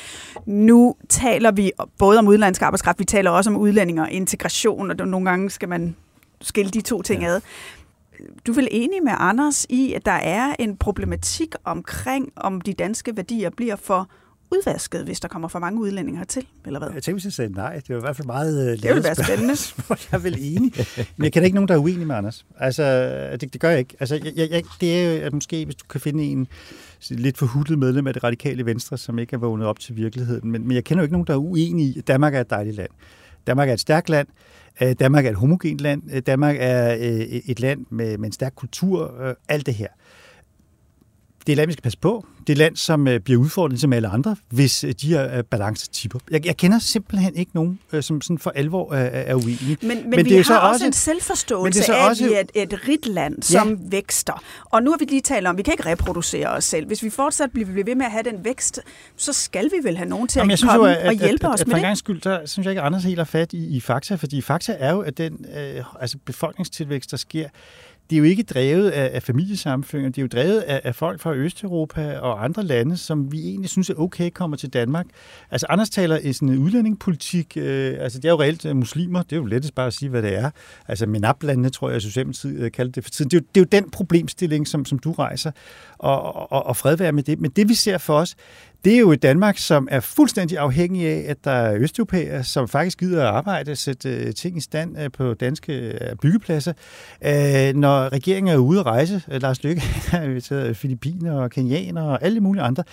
Nu 0.45 0.95
taler 1.09 1.51
vi 1.51 1.71
både 1.97 2.19
om 2.19 2.27
udlandsk 2.27 2.61
arbejdskraft, 2.61 2.99
vi 2.99 3.05
taler 3.05 3.31
også 3.31 3.49
om 3.49 3.57
udlændinge 3.57 4.01
og 4.01 4.11
integration, 4.11 4.91
og 4.91 5.07
nogle 5.07 5.29
gange 5.29 5.49
skal 5.49 5.69
man 5.69 5.95
skille 6.41 6.71
de 6.71 6.81
to 6.81 7.01
ting 7.01 7.21
ja. 7.21 7.27
ad 7.27 7.41
du 8.47 8.51
er 8.51 8.55
vel 8.55 8.67
enig 8.71 9.03
med 9.03 9.13
Anders 9.17 9.65
i, 9.69 9.93
at 9.93 10.05
der 10.05 10.11
er 10.11 10.55
en 10.59 10.77
problematik 10.77 11.55
omkring, 11.63 12.31
om 12.35 12.61
de 12.61 12.73
danske 12.73 13.17
værdier 13.17 13.49
bliver 13.49 13.75
for 13.75 14.09
udvasket, 14.51 15.03
hvis 15.03 15.19
der 15.19 15.27
kommer 15.27 15.47
for 15.47 15.59
mange 15.59 15.81
udlændinge 15.81 16.17
hertil, 16.17 16.45
eller 16.65 16.79
hvad? 16.79 16.89
Jeg 16.93 17.03
tænker, 17.03 17.15
hvis 17.15 17.25
jeg 17.25 17.33
sagde 17.33 17.53
nej. 17.53 17.73
Det 17.73 17.89
var 17.89 17.97
i 17.97 17.99
hvert 17.99 18.15
fald 18.15 18.25
meget 18.25 18.73
uh, 18.73 18.83
Det 18.83 18.95
vil 18.95 19.03
være 19.03 19.15
spændende. 19.15 19.53
jeg 19.89 19.97
er 20.11 20.17
vel 20.17 20.37
enig. 20.39 20.73
Men 21.17 21.23
jeg 21.23 21.33
kender 21.33 21.45
ikke 21.45 21.55
nogen, 21.55 21.67
der 21.67 21.73
er 21.73 21.77
uenig 21.79 22.07
med 22.07 22.15
Anders. 22.15 22.45
Altså, 22.57 22.83
det, 23.41 23.53
det 23.53 23.61
gør 23.61 23.69
jeg 23.69 23.79
ikke. 23.79 23.95
Altså, 23.99 24.15
jeg, 24.35 24.49
jeg, 24.51 24.63
det 24.81 24.99
er 24.99 25.13
jo 25.13 25.25
at 25.25 25.33
måske, 25.33 25.65
hvis 25.65 25.75
du 25.75 25.85
kan 25.89 26.01
finde 26.01 26.23
en 26.23 26.47
lidt 27.09 27.37
forhudlet 27.37 27.79
medlem 27.79 28.07
af 28.07 28.13
det 28.13 28.23
radikale 28.23 28.65
venstre, 28.65 28.97
som 28.97 29.19
ikke 29.19 29.33
er 29.33 29.37
vågnet 29.37 29.67
op 29.67 29.79
til 29.79 29.95
virkeligheden. 29.95 30.51
Men, 30.51 30.67
men 30.67 30.75
jeg 30.75 30.83
kender 30.83 31.01
jo 31.01 31.05
ikke 31.05 31.13
nogen, 31.13 31.27
der 31.27 31.33
er 31.33 31.37
uenig 31.37 31.85
i, 31.85 31.99
at 31.99 32.07
Danmark 32.07 32.35
er 32.35 32.41
et 32.41 32.49
dejligt 32.49 32.75
land. 32.75 32.89
Danmark 33.49 33.69
er 33.69 33.73
et 33.73 33.79
stærkt 33.79 34.09
land. 34.09 34.27
Øh, 34.81 34.95
Danmark 34.99 35.25
er 35.25 35.29
et 35.29 35.35
homogent 35.35 35.81
land. 35.81 36.01
Øh, 36.13 36.21
Danmark 36.21 36.55
er 36.59 36.93
øh, 36.93 37.19
et 37.21 37.59
land 37.59 37.85
med, 37.89 38.17
med 38.17 38.25
en 38.25 38.31
stærk 38.31 38.53
kultur. 38.55 39.13
Alt 39.47 39.65
det 39.65 39.73
her 39.73 39.87
det 41.49 41.53
er 41.53 41.55
et 41.55 41.57
land, 41.57 41.67
vi 41.67 41.73
skal 41.73 41.83
passe 41.83 41.97
på. 41.97 42.25
Det 42.39 42.49
er 42.49 42.53
et 42.53 42.57
land, 42.57 42.75
som 42.75 43.07
øh, 43.07 43.19
bliver 43.19 43.41
udfordret 43.41 43.81
som 43.81 43.93
alle 43.93 44.07
andre, 44.07 44.35
hvis 44.49 44.83
øh, 44.83 44.93
de 45.01 45.07
her 45.07 45.37
øh, 45.37 45.43
balancer 45.43 45.87
tipper. 45.91 46.19
Jeg, 46.31 46.45
jeg 46.45 46.57
kender 46.57 46.79
simpelthen 46.79 47.35
ikke 47.35 47.51
nogen, 47.53 47.79
som 48.01 48.21
sådan 48.21 48.37
for 48.37 48.49
alvor 48.49 48.93
er, 48.93 49.05
er 49.05 49.35
uenige. 49.35 49.77
Men, 49.81 49.89
men, 49.89 50.09
men 50.09 50.17
vi 50.17 50.23
det 50.23 50.31
er 50.31 50.37
har 50.37 50.43
så 50.43 50.53
også, 50.53 50.73
også 50.73 50.85
en 50.85 50.93
selvforståelse 50.93 51.83
så 51.83 51.93
af, 51.93 52.09
også, 52.09 52.23
at 52.23 52.29
vi 52.29 52.35
er 52.35 52.39
et, 52.39 52.71
et 52.73 52.87
rigt 52.87 53.05
land, 53.05 53.43
som 53.43 53.69
ja. 53.69 53.75
vækster. 53.81 54.43
Og 54.65 54.83
nu 54.83 54.91
har 54.91 54.97
vi 54.97 55.05
lige 55.05 55.21
talt 55.21 55.47
om, 55.47 55.55
at 55.55 55.57
vi 55.57 55.63
kan 55.63 55.73
ikke 55.73 55.85
reproducere 55.85 56.47
os 56.47 56.63
selv. 56.63 56.87
Hvis 56.87 57.03
vi 57.03 57.09
fortsat 57.09 57.51
bliver 57.51 57.83
ved 57.83 57.95
med 57.95 58.05
at 58.05 58.11
have 58.11 58.23
den 58.23 58.45
vækst, 58.45 58.79
så 59.15 59.33
skal 59.33 59.65
vi 59.65 59.87
vel 59.87 59.97
have 59.97 60.09
nogen 60.09 60.27
til 60.27 60.39
Jamen, 60.39 60.51
at 60.51 60.59
komme 60.61 60.87
jo, 60.87 60.95
at, 60.95 61.07
og 61.07 61.13
hjælpe 61.13 61.47
at, 61.47 61.53
os 61.53 61.61
at, 61.61 61.67
med 61.67 61.75
at, 61.75 61.89
det. 61.89 61.97
skyld, 61.97 62.21
der 62.21 62.45
synes 62.45 62.65
jeg 62.65 62.71
ikke, 62.71 62.81
Anders 62.81 63.03
helt 63.03 63.19
har 63.19 63.25
fat 63.25 63.53
i, 63.53 63.77
i 63.77 63.79
fakta, 63.79 64.15
fordi 64.15 64.41
fakta 64.41 64.75
er 64.79 64.91
jo, 64.91 64.99
at 64.99 65.17
den 65.17 65.45
øh, 65.57 65.83
altså 65.99 66.17
befolkningstilvækst, 66.25 67.11
der 67.11 67.17
sker, 67.17 67.49
det 68.09 68.15
er 68.15 68.17
jo 68.17 68.23
ikke 68.23 68.43
drevet 68.43 68.89
af, 68.89 69.09
af 69.13 69.23
familiesamfundet, 69.23 70.15
det 70.15 70.21
er 70.21 70.23
jo 70.23 70.27
drevet 70.27 70.59
af, 70.59 70.81
af 70.83 70.95
folk 70.95 71.21
fra 71.21 71.35
Østeuropa 71.35 72.17
og 72.19 72.43
andre 72.43 72.63
lande, 72.63 72.97
som 72.97 73.31
vi 73.31 73.47
egentlig 73.47 73.69
synes 73.69 73.89
er 73.89 73.93
okay 73.95 74.29
kommer 74.29 74.57
til 74.57 74.69
Danmark. 74.69 75.05
Altså 75.51 75.67
Anders 75.69 75.89
taler 75.89 76.17
i 76.17 76.33
sådan 76.33 76.49
en 76.49 76.57
udlændingepolitik, 76.57 77.57
øh, 77.57 77.95
altså 77.99 78.19
det 78.19 78.25
er 78.25 78.29
jo 78.29 78.41
reelt 78.41 78.65
øh, 78.65 78.75
muslimer, 78.75 79.23
det 79.23 79.31
er 79.31 79.37
jo 79.37 79.45
lettest 79.45 79.75
bare 79.75 79.87
at 79.87 79.93
sige, 79.93 80.09
hvad 80.09 80.21
det 80.21 80.35
er. 80.35 80.49
Altså 80.87 81.05
MENAP-landene, 81.05 81.69
tror 81.69 81.89
jeg, 81.89 82.01
Socialdemokratiet 82.01 82.59
øh, 82.59 82.71
kaldte 82.71 82.91
det 82.91 83.03
for 83.03 83.11
tiden. 83.11 83.31
Det 83.31 83.37
er, 83.37 83.41
jo, 83.41 83.45
det 83.55 83.61
er 83.61 83.65
jo 83.77 83.81
den 83.81 83.91
problemstilling, 83.91 84.67
som, 84.67 84.85
som 84.85 84.99
du 84.99 85.11
rejser, 85.11 85.51
og, 85.97 86.51
og, 86.51 86.65
og 86.65 86.77
fred 86.77 86.97
være 86.97 87.11
med 87.11 87.23
det. 87.23 87.39
Men 87.39 87.51
det 87.51 87.69
vi 87.69 87.73
ser 87.73 87.97
for 87.97 88.13
os, 88.13 88.35
det 88.85 88.95
er 88.95 88.99
jo 88.99 89.11
et 89.11 89.21
Danmark, 89.21 89.57
som 89.57 89.87
er 89.91 89.99
fuldstændig 89.99 90.57
afhængig 90.57 91.07
af, 91.07 91.25
at 91.27 91.37
der 91.43 91.51
er 91.51 91.75
østeuropæere, 91.75 92.43
som 92.43 92.67
faktisk 92.67 92.99
gider 92.99 93.21
at 93.21 93.27
arbejde 93.27 93.71
og 93.71 93.77
sætte 93.77 94.09
øh, 94.09 94.33
ting 94.33 94.57
i 94.57 94.61
stand 94.61 94.99
øh, 94.99 95.11
på 95.11 95.33
danske 95.33 95.73
øh, 95.73 96.15
byggepladser. 96.21 96.73
Når 97.73 98.13
regeringen 98.13 98.53
er 98.53 98.57
ude 98.57 98.79
at 98.79 98.85
rejse, 98.85 99.23
Lars 99.27 99.63
Løkke 99.63 99.81
har 100.11 100.21
inviteret 100.21 100.77
Filippiner 100.77 101.33
og 101.33 101.49
kenianer 101.49 102.01
og 102.01 102.23
alle 102.23 102.39
mulige 102.39 102.63
andre, 102.63 102.83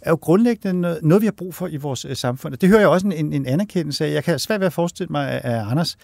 er 0.00 0.10
jo 0.10 0.16
grundlæggende 0.16 0.98
noget, 1.02 1.22
vi 1.22 1.26
har 1.26 1.32
brug 1.32 1.54
for 1.54 1.68
i 1.68 1.76
vores 1.76 2.06
samfund. 2.12 2.56
Det 2.56 2.68
hører 2.68 2.80
jeg 2.80 2.88
også 2.88 3.06
en, 3.06 3.32
en 3.32 3.46
anerkendelse 3.46 4.06
af. 4.06 4.12
Jeg 4.12 4.24
kan 4.24 4.38
svært 4.38 4.60
ved 4.60 4.66
at 4.66 4.72
forestille 4.72 5.08
mig, 5.10 5.30
at 5.30 5.70
Anders 5.70 5.96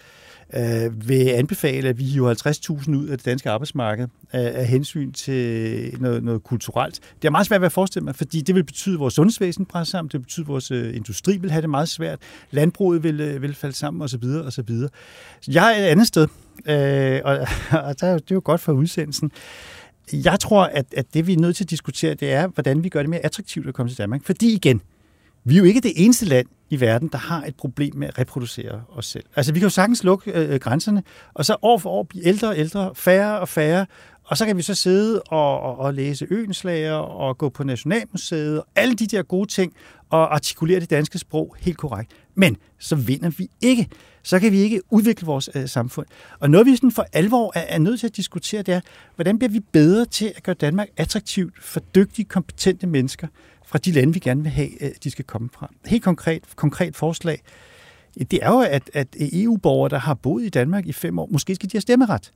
øh, 0.55 1.09
vil 1.09 1.27
anbefale, 1.27 1.89
at 1.89 1.97
vi 1.97 2.03
hiver 2.03 2.81
50.000 2.85 2.95
ud 2.95 3.07
af 3.07 3.17
det 3.17 3.25
danske 3.25 3.49
arbejdsmarked 3.49 4.03
øh, 4.03 4.09
af 4.31 4.67
hensyn 4.67 5.11
til 5.11 5.97
noget, 5.99 6.23
noget 6.23 6.43
kulturelt. 6.43 6.99
Det 7.21 7.27
er 7.27 7.31
meget 7.31 7.47
svært 7.47 7.63
at 7.63 7.71
forestille 7.71 8.05
mig, 8.05 8.15
fordi 8.15 8.41
det 8.41 8.55
vil 8.55 8.63
betyde, 8.63 8.93
at 8.93 8.99
vores 8.99 9.13
sundhedsvæsen 9.13 9.65
brænder 9.65 9.85
sammen, 9.85 10.09
det 10.09 10.13
vil 10.13 10.23
betyde, 10.23 10.43
at 10.43 10.47
vores 10.47 10.71
øh, 10.71 10.95
industri 10.95 11.37
vil 11.37 11.51
have 11.51 11.61
det 11.61 11.69
meget 11.69 11.89
svært, 11.89 12.19
landbruget 12.51 13.03
vil, 13.03 13.21
øh, 13.21 13.41
vil 13.41 13.55
falde 13.55 13.75
sammen 13.75 14.01
osv. 14.01 14.23
osv. 14.23 14.69
Så 15.41 15.51
jeg 15.51 15.79
er 15.79 15.83
et 15.83 15.89
andet 15.89 16.07
sted, 16.07 16.27
øh, 16.65 17.21
og, 17.23 17.39
og 17.87 18.01
der, 18.01 18.13
det 18.13 18.31
er 18.31 18.35
jo 18.35 18.41
godt 18.43 18.61
for 18.61 18.73
udsendelsen. 18.73 19.31
Jeg 20.13 20.39
tror, 20.39 20.63
at, 20.63 20.85
at 20.97 21.05
det 21.13 21.27
vi 21.27 21.33
er 21.33 21.37
nødt 21.37 21.55
til 21.55 21.63
at 21.63 21.69
diskutere, 21.69 22.13
det 22.13 22.31
er, 22.31 22.47
hvordan 22.47 22.83
vi 22.83 22.89
gør 22.89 22.99
det 22.99 23.09
mere 23.09 23.25
attraktivt 23.25 23.67
at 23.67 23.73
komme 23.73 23.89
til 23.89 23.97
Danmark. 23.97 24.23
Fordi 24.23 24.53
igen, 24.53 24.81
vi 25.43 25.53
er 25.53 25.57
jo 25.57 25.63
ikke 25.63 25.81
det 25.81 25.93
eneste 25.95 26.25
land 26.25 26.47
i 26.73 26.79
verden, 26.79 27.07
der 27.07 27.17
har 27.17 27.43
et 27.43 27.55
problem 27.55 27.95
med 27.95 28.07
at 28.07 28.19
reproducere 28.19 28.81
os 28.89 29.05
selv. 29.05 29.23
Altså, 29.35 29.53
vi 29.53 29.59
kan 29.59 29.65
jo 29.65 29.69
sagtens 29.69 30.03
lukke 30.03 30.31
øh, 30.31 30.59
grænserne, 30.59 31.03
og 31.33 31.45
så 31.45 31.55
år 31.61 31.77
for 31.77 31.89
år 31.89 32.03
blive 32.03 32.27
ældre 32.27 32.47
og 32.47 32.57
ældre, 32.57 32.91
færre 32.95 33.39
og 33.39 33.49
færre, 33.49 33.85
og 34.23 34.37
så 34.37 34.45
kan 34.45 34.57
vi 34.57 34.61
så 34.61 34.75
sidde 34.75 35.21
og, 35.21 35.59
og, 35.59 35.77
og 35.79 35.93
læse 35.93 36.27
øenslager 36.29 36.93
og 36.93 37.37
gå 37.37 37.49
på 37.49 37.63
Nationalmuseet 37.63 38.59
og 38.59 38.67
alle 38.75 38.95
de 38.95 39.07
der 39.07 39.23
gode 39.23 39.49
ting 39.49 39.73
og 40.09 40.35
artikulere 40.35 40.79
det 40.79 40.89
danske 40.89 41.19
sprog 41.19 41.55
helt 41.59 41.77
korrekt. 41.77 42.11
Men 42.35 42.57
så 42.79 42.95
vinder 42.95 43.29
vi 43.29 43.49
ikke. 43.61 43.87
Så 44.23 44.39
kan 44.39 44.51
vi 44.51 44.57
ikke 44.57 44.81
udvikle 44.89 45.25
vores 45.25 45.49
øh, 45.55 45.67
samfund. 45.67 46.05
Og 46.39 46.49
noget, 46.49 46.67
vi 46.67 46.75
sådan 46.75 46.91
for 46.91 47.05
alvor 47.13 47.51
er, 47.55 47.61
er 47.61 47.79
nødt 47.79 47.99
til 47.99 48.07
at 48.07 48.15
diskutere, 48.15 48.61
det 48.61 48.73
er, 48.73 48.81
hvordan 49.15 49.39
bliver 49.39 49.51
vi 49.51 49.59
bedre 49.59 50.05
til 50.05 50.33
at 50.35 50.43
gøre 50.43 50.55
Danmark 50.55 50.87
attraktivt 50.97 51.63
for 51.63 51.79
dygtige, 51.79 52.25
kompetente 52.25 52.87
mennesker 52.87 53.27
fra 53.65 53.77
de 53.77 53.91
lande, 53.91 54.13
vi 54.13 54.19
gerne 54.19 54.41
vil 54.41 54.51
have, 54.51 54.83
øh, 54.83 54.91
de 55.03 55.11
skal 55.11 55.25
komme 55.25 55.49
fra. 55.53 55.71
Helt 55.85 56.03
konkret, 56.03 56.43
konkret 56.55 56.95
forslag, 56.95 57.41
det 58.17 58.39
er 58.41 58.49
jo, 58.49 58.59
at, 58.59 58.89
at 58.93 59.07
EU-borgere, 59.19 59.89
der 59.89 59.97
har 59.97 60.13
boet 60.13 60.45
i 60.45 60.49
Danmark 60.49 60.85
i 60.85 60.91
fem 60.91 61.19
år, 61.19 61.29
måske 61.31 61.55
skal 61.55 61.69
de 61.69 61.75
have 61.75 61.81
stemmeret. 61.81 62.31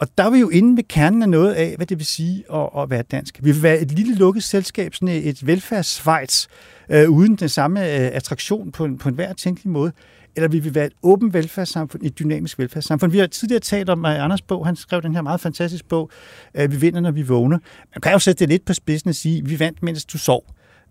Og 0.00 0.08
der 0.18 0.24
er 0.24 0.30
vi 0.30 0.38
jo 0.38 0.48
inde 0.48 0.76
ved 0.76 0.84
kernen 0.84 1.22
af 1.22 1.28
noget 1.28 1.52
af, 1.52 1.76
hvad 1.76 1.86
det 1.86 1.98
vil 1.98 2.06
sige 2.06 2.44
at, 2.54 2.68
at 2.78 2.90
være 2.90 3.02
dansk. 3.02 3.38
Vi 3.42 3.52
vil 3.52 3.62
være 3.62 3.78
et 3.78 3.92
lille 3.92 4.14
lukket 4.14 4.42
selskab, 4.42 4.94
sådan 4.94 5.08
et 5.08 5.46
velfærdsschweiz, 5.46 6.46
øh, 6.88 7.10
uden 7.10 7.36
den 7.36 7.48
samme 7.48 7.80
øh, 7.80 8.10
attraktion 8.12 8.72
på 8.72 8.84
en, 8.84 8.98
på 8.98 9.08
en 9.08 9.14
hver 9.14 9.32
tænkelig 9.32 9.72
måde. 9.72 9.92
Eller 10.36 10.48
vi 10.48 10.58
vil 10.58 10.74
være 10.74 10.86
et 10.86 10.92
åbent 11.02 11.34
velfærdssamfund, 11.34 12.02
et 12.02 12.18
dynamisk 12.18 12.58
velfærdssamfund. 12.58 13.12
Vi 13.12 13.18
har 13.18 13.26
tidligere 13.26 13.60
talt 13.60 13.88
om, 13.88 14.04
at 14.04 14.16
Anders 14.16 14.42
bog, 14.42 14.66
han 14.66 14.76
skrev 14.76 15.02
den 15.02 15.14
her 15.14 15.22
meget 15.22 15.40
fantastiske 15.40 15.88
bog, 15.88 16.10
øh, 16.54 16.72
Vi 16.72 16.76
vinder, 16.76 17.00
når 17.00 17.10
vi 17.10 17.22
vågner. 17.22 17.58
Man 17.94 18.00
kan 18.02 18.12
jo 18.12 18.18
sætte 18.18 18.40
det 18.40 18.48
lidt 18.48 18.64
på 18.64 18.72
spidsen 18.74 19.08
og 19.08 19.14
sige, 19.14 19.44
vi 19.44 19.58
vandt, 19.58 19.82
mens 19.82 20.04
du 20.04 20.18
sov. 20.18 20.44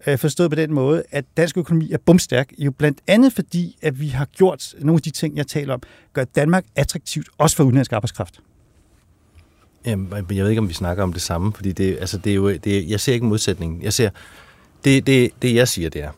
Øh, 0.07 0.17
forstået 0.17 0.51
på 0.51 0.55
den 0.55 0.73
måde, 0.73 1.03
at 1.11 1.25
dansk 1.37 1.57
økonomi 1.57 1.91
er 1.91 1.97
bumstærk, 2.05 2.51
jo 2.57 2.71
blandt 2.71 3.01
andet 3.07 3.33
fordi, 3.33 3.77
at 3.81 3.99
vi 3.99 4.07
har 4.07 4.25
gjort 4.25 4.73
nogle 4.79 4.97
af 4.97 5.01
de 5.01 5.09
ting, 5.09 5.37
jeg 5.37 5.47
taler 5.47 5.73
om, 5.73 5.81
gør 6.13 6.23
Danmark 6.23 6.65
attraktivt, 6.75 7.27
også 7.37 7.55
for 7.55 7.63
udenlandsk 7.63 7.93
arbejdskraft. 7.93 8.41
Jamen, 9.85 10.13
jeg 10.13 10.43
ved 10.43 10.49
ikke, 10.49 10.59
om 10.59 10.69
vi 10.69 10.73
snakker 10.73 11.03
om 11.03 11.13
det 11.13 11.21
samme, 11.21 11.53
fordi 11.53 11.71
det, 11.71 11.97
altså, 11.99 12.17
det 12.17 12.31
er 12.31 12.35
jo, 12.35 12.53
det, 12.53 12.89
jeg 12.89 12.99
ser 12.99 13.13
ikke 13.13 13.25
modsætningen. 13.25 13.81
Jeg 13.81 13.93
ser, 13.93 14.09
det, 14.85 15.07
det, 15.07 15.31
det 15.41 15.55
jeg 15.55 15.67
siger, 15.67 15.89
det 15.89 16.03
er, 16.03 16.11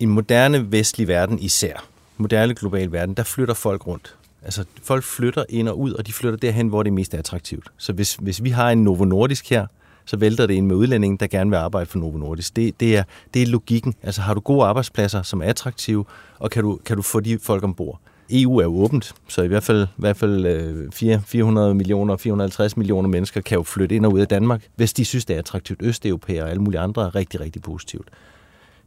i 0.00 0.04
en 0.04 0.10
moderne 0.10 0.72
vestlig 0.72 1.08
verden 1.08 1.38
især, 1.38 1.88
moderne 2.16 2.54
global 2.54 2.92
verden, 2.92 3.14
der 3.14 3.22
flytter 3.22 3.54
folk 3.54 3.86
rundt. 3.86 4.16
Altså, 4.42 4.64
folk 4.82 5.04
flytter 5.04 5.44
ind 5.48 5.68
og 5.68 5.78
ud, 5.78 5.92
og 5.92 6.06
de 6.06 6.12
flytter 6.12 6.38
derhen, 6.38 6.68
hvor 6.68 6.82
det 6.82 6.90
er 6.90 6.94
mest 6.94 7.14
attraktivt. 7.14 7.68
Så 7.76 7.92
hvis, 7.92 8.14
hvis 8.14 8.42
vi 8.42 8.50
har 8.50 8.70
en 8.70 8.84
Novo 8.84 9.04
Nordisk 9.04 9.50
her, 9.50 9.66
så 10.04 10.16
vælter 10.16 10.46
det 10.46 10.54
ind 10.54 10.66
med 10.66 10.76
udlændingen, 10.76 11.16
der 11.16 11.26
gerne 11.26 11.50
vil 11.50 11.56
arbejde 11.56 11.86
for 11.86 11.98
Novo 11.98 12.18
Nordisk. 12.18 12.56
Det, 12.56 12.80
det, 12.80 12.96
er, 12.96 13.04
det 13.34 13.42
er 13.42 13.46
logikken. 13.46 13.94
Altså 14.02 14.20
har 14.22 14.34
du 14.34 14.40
gode 14.40 14.64
arbejdspladser, 14.64 15.22
som 15.22 15.42
er 15.42 15.46
attraktive, 15.46 16.04
og 16.38 16.50
kan 16.50 16.62
du, 16.62 16.78
kan 16.84 16.96
du 16.96 17.02
få 17.02 17.20
de 17.20 17.38
folk 17.38 17.64
ombord. 17.64 18.00
EU 18.30 18.58
er 18.58 18.62
jo 18.62 18.76
åbent, 18.76 19.14
så 19.28 19.42
i 19.42 19.48
hvert 19.48 19.62
fald, 19.62 19.82
i 19.82 20.00
hvert 20.00 20.16
fald 20.16 20.46
øh, 20.46 20.92
400 21.24 21.74
millioner, 21.74 22.16
450 22.16 22.76
millioner 22.76 23.08
mennesker 23.08 23.40
kan 23.40 23.56
jo 23.56 23.62
flytte 23.62 23.96
ind 23.96 24.06
og 24.06 24.12
ud 24.12 24.20
af 24.20 24.28
Danmark, 24.28 24.66
hvis 24.76 24.92
de 24.92 25.04
synes, 25.04 25.24
det 25.24 25.34
er 25.34 25.38
attraktivt. 25.38 25.82
Østeuropæere 25.82 26.42
og 26.42 26.50
alle 26.50 26.62
mulige 26.62 26.80
andre 26.80 27.02
er 27.02 27.14
rigtig, 27.14 27.40
rigtig 27.40 27.62
positivt. 27.62 28.08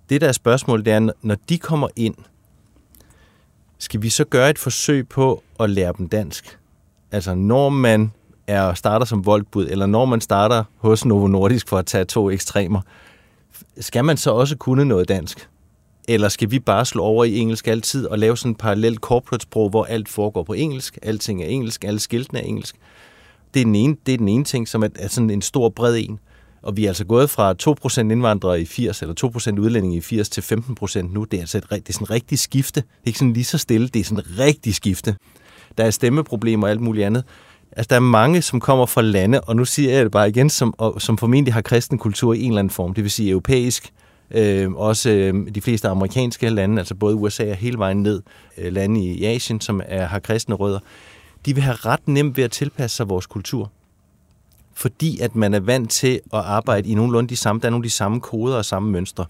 Det 0.10 0.22
der 0.22 0.28
er 0.28 0.32
spørgsmålet, 0.32 0.86
det 0.86 0.94
er, 0.94 1.10
når 1.22 1.38
de 1.50 1.58
kommer 1.58 1.88
ind, 1.96 2.16
skal 3.78 4.02
vi 4.02 4.10
så 4.10 4.24
gøre 4.24 4.50
et 4.50 4.60
forsøg 4.60 5.08
på 5.10 5.44
at 5.60 5.70
lære 5.70 5.94
dem 5.98 6.10
dansk? 6.10 6.60
Altså 7.12 7.36
når 7.36 7.70
man 7.70 8.12
er 8.48 8.74
starter 8.74 9.06
som 9.06 9.26
voldbud, 9.26 9.68
eller 9.70 9.86
når 9.86 10.06
man 10.06 10.22
starter 10.22 10.64
hos 10.78 11.06
Novo 11.06 11.28
Nordisk 11.28 11.68
for 11.68 11.78
at 11.78 11.86
tage 11.86 12.06
to 12.06 12.30
ekstremer, 12.30 12.82
skal 13.80 14.06
man 14.06 14.18
så 14.18 14.32
også 14.32 14.58
kunne 14.58 14.86
noget 14.86 15.08
dansk? 15.08 15.50
Eller 16.08 16.30
skal 16.30 16.52
vi 16.52 16.60
bare 16.60 16.86
slå 16.86 17.04
over 17.04 17.24
i 17.24 17.38
engelsk 17.38 17.68
altid 17.68 18.06
og 18.06 18.20
lave 18.20 18.38
sådan 18.38 18.52
en 18.52 18.56
parallelt 18.56 19.00
corporate-sprog, 19.00 19.70
hvor 19.70 19.86
alt 19.86 20.10
foregår 20.10 20.44
på 20.44 20.54
engelsk, 20.54 20.98
alting 21.02 21.44
er 21.44 21.48
engelsk, 21.48 21.84
alle 21.84 22.00
skiltene 22.00 22.40
er 22.40 22.44
engelsk? 22.44 22.76
Det 23.54 23.60
er 23.60 23.66
den 23.66 23.76
ene, 23.76 23.96
det 24.06 24.14
er 24.14 24.18
den 24.18 24.28
ene 24.28 24.44
ting, 24.44 24.68
som 24.68 24.84
er, 24.84 24.88
er 24.96 25.08
sådan 25.08 25.30
en 25.30 25.42
stor 25.42 25.70
bred 25.70 25.98
en. 25.98 26.20
Og 26.62 26.78
vi 26.78 26.86
er 26.86 26.90
altså 26.90 27.06
gået 27.06 27.30
fra 27.30 27.54
2% 27.62 28.00
indvandrere 28.00 28.62
i 28.62 28.66
80, 28.66 29.02
eller 29.02 29.16
2% 29.56 29.60
udlændinge 29.60 29.98
i 29.98 30.02
80 30.02 30.30
til 30.30 30.42
15% 30.42 31.14
nu. 31.14 31.24
Det 31.24 31.38
er 31.38 31.42
altså 31.42 31.58
et, 31.58 31.70
det 31.70 31.90
er 31.90 31.94
sådan 31.94 32.06
en 32.06 32.12
rigtig 32.12 32.40
skifte. 32.40 32.82
Det 32.82 32.88
er 32.88 33.08
ikke 33.08 33.20
sådan 33.20 33.34
lige 33.34 33.44
så 33.44 33.58
stille, 33.58 33.88
det 33.88 34.00
er 34.00 34.04
sådan 34.04 34.24
en 34.30 34.40
rigtig 34.40 34.76
skifte. 34.76 35.16
Der 35.78 35.84
er 35.84 35.90
stemmeproblemer 35.90 36.68
og 36.68 36.72
alt 36.72 36.82
muligt 36.82 37.06
andet. 37.06 37.24
Altså, 37.72 37.88
der 37.90 37.96
er 37.96 38.00
mange, 38.00 38.42
som 38.42 38.60
kommer 38.60 38.86
fra 38.86 39.02
lande, 39.02 39.42
og 39.42 39.56
nu 39.56 39.66
siger 39.66 39.92
jeg 39.92 40.04
det 40.04 40.12
bare 40.12 40.30
igen, 40.30 40.50
som, 40.50 40.74
og, 40.78 41.02
som 41.02 41.18
formentlig 41.18 41.54
har 41.54 41.62
kristen 41.62 41.98
kultur 41.98 42.34
i 42.34 42.42
en 42.42 42.52
eller 42.52 42.60
anden 42.60 42.72
form, 42.72 42.94
det 42.94 43.04
vil 43.04 43.12
sige 43.12 43.30
europæisk, 43.30 43.86
øh, 43.86 44.05
Øh, 44.32 44.72
også 44.72 45.10
øh, 45.10 45.56
de 45.56 45.62
fleste 45.62 45.88
amerikanske 45.88 46.50
lande, 46.50 46.80
altså 46.80 46.96
både 46.96 47.16
USA 47.16 47.50
og 47.50 47.56
hele 47.56 47.78
vejen 47.78 48.04
ned, 48.04 48.22
øh, 48.58 48.74
lande 48.74 49.04
i 49.04 49.26
Asien, 49.26 49.62
som 49.62 49.82
er, 49.86 50.06
har 50.06 50.20
kristne 50.20 50.56
rødder, 50.56 50.80
de 51.46 51.54
vil 51.54 51.64
have 51.64 51.76
ret 51.76 52.08
nemt 52.08 52.38
ved 52.38 52.44
at 52.44 52.52
tilpasse 52.52 52.98
sig 52.98 53.10
vores 53.10 53.26
kultur. 53.26 53.72
Fordi 54.74 55.20
at 55.20 55.36
man 55.36 55.54
er 55.54 55.60
vant 55.60 55.92
til 55.92 56.20
at 56.34 56.40
arbejde 56.40 56.90
i 56.90 56.94
nogenlunde 56.96 57.30
de 57.30 57.36
samme, 57.36 57.60
der 57.60 57.68
er 57.68 57.72
nogle 57.72 57.84
af 57.84 57.90
de 57.90 57.94
samme 57.96 58.20
koder 58.20 58.58
og 58.58 58.66
samme 58.66 58.92
mønstre 58.92 59.26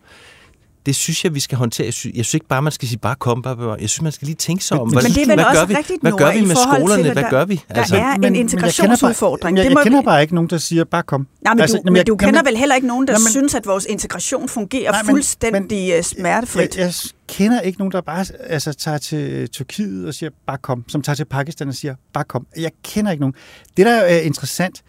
det 0.86 0.96
synes 0.96 1.24
jeg, 1.24 1.36
vi 1.36 1.40
skal 1.40 1.58
håndtere. 1.58 1.86
Jeg 1.86 1.94
synes, 1.94 2.18
jeg 2.18 2.26
synes 2.26 2.34
ikke 2.34 2.48
bare, 2.48 2.62
man 2.62 2.72
skal 2.72 2.88
sige, 2.88 3.00
bare 3.00 3.16
kom, 3.16 3.42
bare, 3.42 3.58
bare. 3.58 3.78
Jeg 3.82 3.90
synes, 3.90 4.02
man 4.02 4.12
skal 4.12 4.26
lige 4.26 4.36
tænke 4.36 4.64
sig 4.64 4.80
om. 4.80 4.88
Men, 4.88 4.94
hvad, 4.94 5.04
men 5.04 5.12
det 5.12 5.22
er 5.22 5.28
vel 5.28 5.36
hvad 5.36 5.46
også 5.46 5.60
gør 5.60 5.66
vi? 5.66 6.00
Hvad 6.02 6.12
gør 6.12 6.34
vi 6.34 6.42
med 6.46 6.56
skolerne? 6.56 7.04
Til, 7.04 7.14
hvad 7.14 7.24
der, 7.24 7.30
gør 7.30 7.46
vi? 7.46 7.64
Altså, 7.70 7.96
der 7.96 8.02
er 8.02 8.18
men, 8.18 8.24
en 8.24 8.36
integrationsudfordring. 8.36 9.58
Jeg, 9.58 9.66
jeg, 9.66 9.72
jeg, 9.72 9.84
kender 9.84 10.02
bare 10.02 10.22
ikke 10.22 10.36
nogen, 10.36 10.50
der 10.50 10.58
siger, 10.58 10.84
bare 10.84 11.04
kom. 11.04 11.28
Nej, 11.42 11.54
men 11.54 11.62
altså, 11.62 11.78
du, 11.78 11.82
men 11.86 11.96
jeg, 11.96 12.08
du 12.08 12.16
kender 12.16 12.40
jeg, 12.40 12.46
vel 12.46 12.58
heller 12.58 12.76
ikke 12.76 12.88
nogen, 12.88 13.08
der 13.08 13.14
nej, 13.14 13.20
men, 13.20 13.30
synes, 13.30 13.56
at 13.56 13.66
vores 13.66 13.86
integration 13.86 14.50
fungerer 14.50 14.92
nej, 14.92 15.04
men, 15.04 15.10
fuldstændig 15.10 15.94
men, 15.94 16.04
smertefrit? 16.04 16.78
Jeg, 16.78 16.86
jeg 16.86 16.94
kender 17.28 17.62
ikke 17.62 17.80
nogen, 17.80 17.92
der 17.92 18.02
bare 18.02 18.26
altså, 18.40 18.74
tager 18.74 18.98
til 18.98 19.50
Tyrkiet 19.50 20.08
og 20.08 20.14
siger, 20.14 20.30
bare 20.48 20.58
kom. 20.58 20.84
Som 20.88 21.02
tager 21.02 21.16
til 21.16 21.26
Pakistan 21.26 21.68
og 21.68 21.76
siger, 21.76 21.96
bare 22.14 22.24
kom. 22.24 22.48
Jeg 22.58 22.72
kender 22.84 23.12
ikke 23.12 23.22
nogen. 23.22 23.36
Det, 23.78 23.86
der 23.86 23.92
er 23.92 24.20
interessant, 24.20 24.84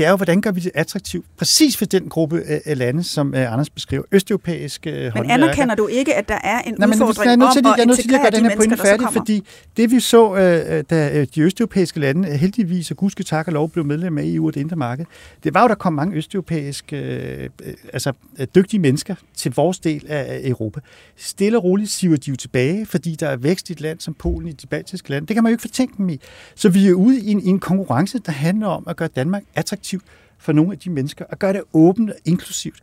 det 0.00 0.06
er 0.06 0.10
jo, 0.10 0.16
hvordan 0.16 0.40
gør 0.40 0.50
vi 0.50 0.60
det 0.60 0.70
attraktivt? 0.74 1.26
Præcis 1.36 1.76
for 1.76 1.84
den 1.84 2.08
gruppe 2.08 2.42
af 2.64 2.78
lande, 2.78 3.04
som 3.04 3.34
Anders 3.34 3.70
beskriver. 3.70 4.02
Østeuropæiske 4.12 5.12
Men 5.14 5.30
anerkender 5.30 5.74
du 5.74 5.86
ikke, 5.86 6.14
at 6.14 6.28
der 6.28 6.38
er 6.44 6.60
en 6.60 6.74
Nej, 6.78 6.86
men 6.86 7.02
udfordring 7.02 7.42
om 7.42 7.48
at, 7.48 7.52
til, 7.52 7.62
jeg 7.64 7.82
er 7.82 7.86
nødt 7.86 7.98
til 7.98 8.14
at 8.14 8.20
gøre 8.20 8.30
den 8.30 8.44
de 8.44 8.48
her 8.48 8.56
pointe 8.56 8.76
færdig, 8.76 9.06
fordi 9.12 9.42
det 9.76 9.90
vi 9.90 10.00
så, 10.00 10.34
da 10.90 11.24
de 11.24 11.40
østeuropæiske 11.40 12.00
lande 12.00 12.28
heldigvis 12.36 12.90
og 12.90 12.96
gudske 12.96 13.22
tak 13.22 13.46
og 13.46 13.52
lov 13.52 13.70
blev 13.70 13.84
medlem 13.84 14.18
af 14.18 14.22
EU 14.26 14.46
og 14.46 14.54
det 14.54 14.60
indre 14.60 14.76
marked, 14.76 15.04
det 15.44 15.54
var 15.54 15.62
jo, 15.62 15.68
der 15.68 15.74
kom 15.74 15.92
mange 15.92 16.16
østeuropæiske, 16.16 16.96
altså 17.92 18.12
dygtige 18.54 18.80
mennesker 18.80 19.14
til 19.36 19.52
vores 19.56 19.78
del 19.78 20.04
af 20.08 20.40
Europa. 20.44 20.80
Stille 21.16 21.58
og 21.58 21.64
roligt 21.64 21.90
siver 21.90 22.16
de 22.16 22.30
jo 22.30 22.36
tilbage, 22.36 22.86
fordi 22.86 23.14
der 23.14 23.28
er 23.28 23.36
vækst 23.36 23.70
i 23.70 23.72
et 23.72 23.80
land 23.80 24.00
som 24.00 24.14
Polen, 24.14 24.48
i 24.48 24.52
de 24.52 24.66
baltiske 24.66 25.10
lande. 25.10 25.26
Det 25.26 25.34
kan 25.36 25.42
man 25.42 25.50
jo 25.50 25.54
ikke 25.54 25.62
fortænke 25.62 25.94
dem 25.98 26.08
i. 26.08 26.20
Så 26.54 26.68
vi 26.68 26.88
er 26.88 26.92
ude 26.92 27.20
i 27.20 27.30
en, 27.30 27.40
i 27.40 27.46
en 27.46 27.58
konkurrence, 27.58 28.18
der 28.18 28.32
handler 28.32 28.66
om 28.66 28.84
at 28.86 28.96
gøre 28.96 29.08
Danmark 29.16 29.42
attraktivt 29.54 29.89
attraktivt 29.90 30.04
for 30.38 30.52
nogle 30.52 30.72
af 30.72 30.78
de 30.78 30.90
mennesker, 30.90 31.24
og 31.24 31.38
gøre 31.38 31.52
det 31.52 31.62
åbent 31.72 32.10
og 32.10 32.16
inklusivt. 32.24 32.78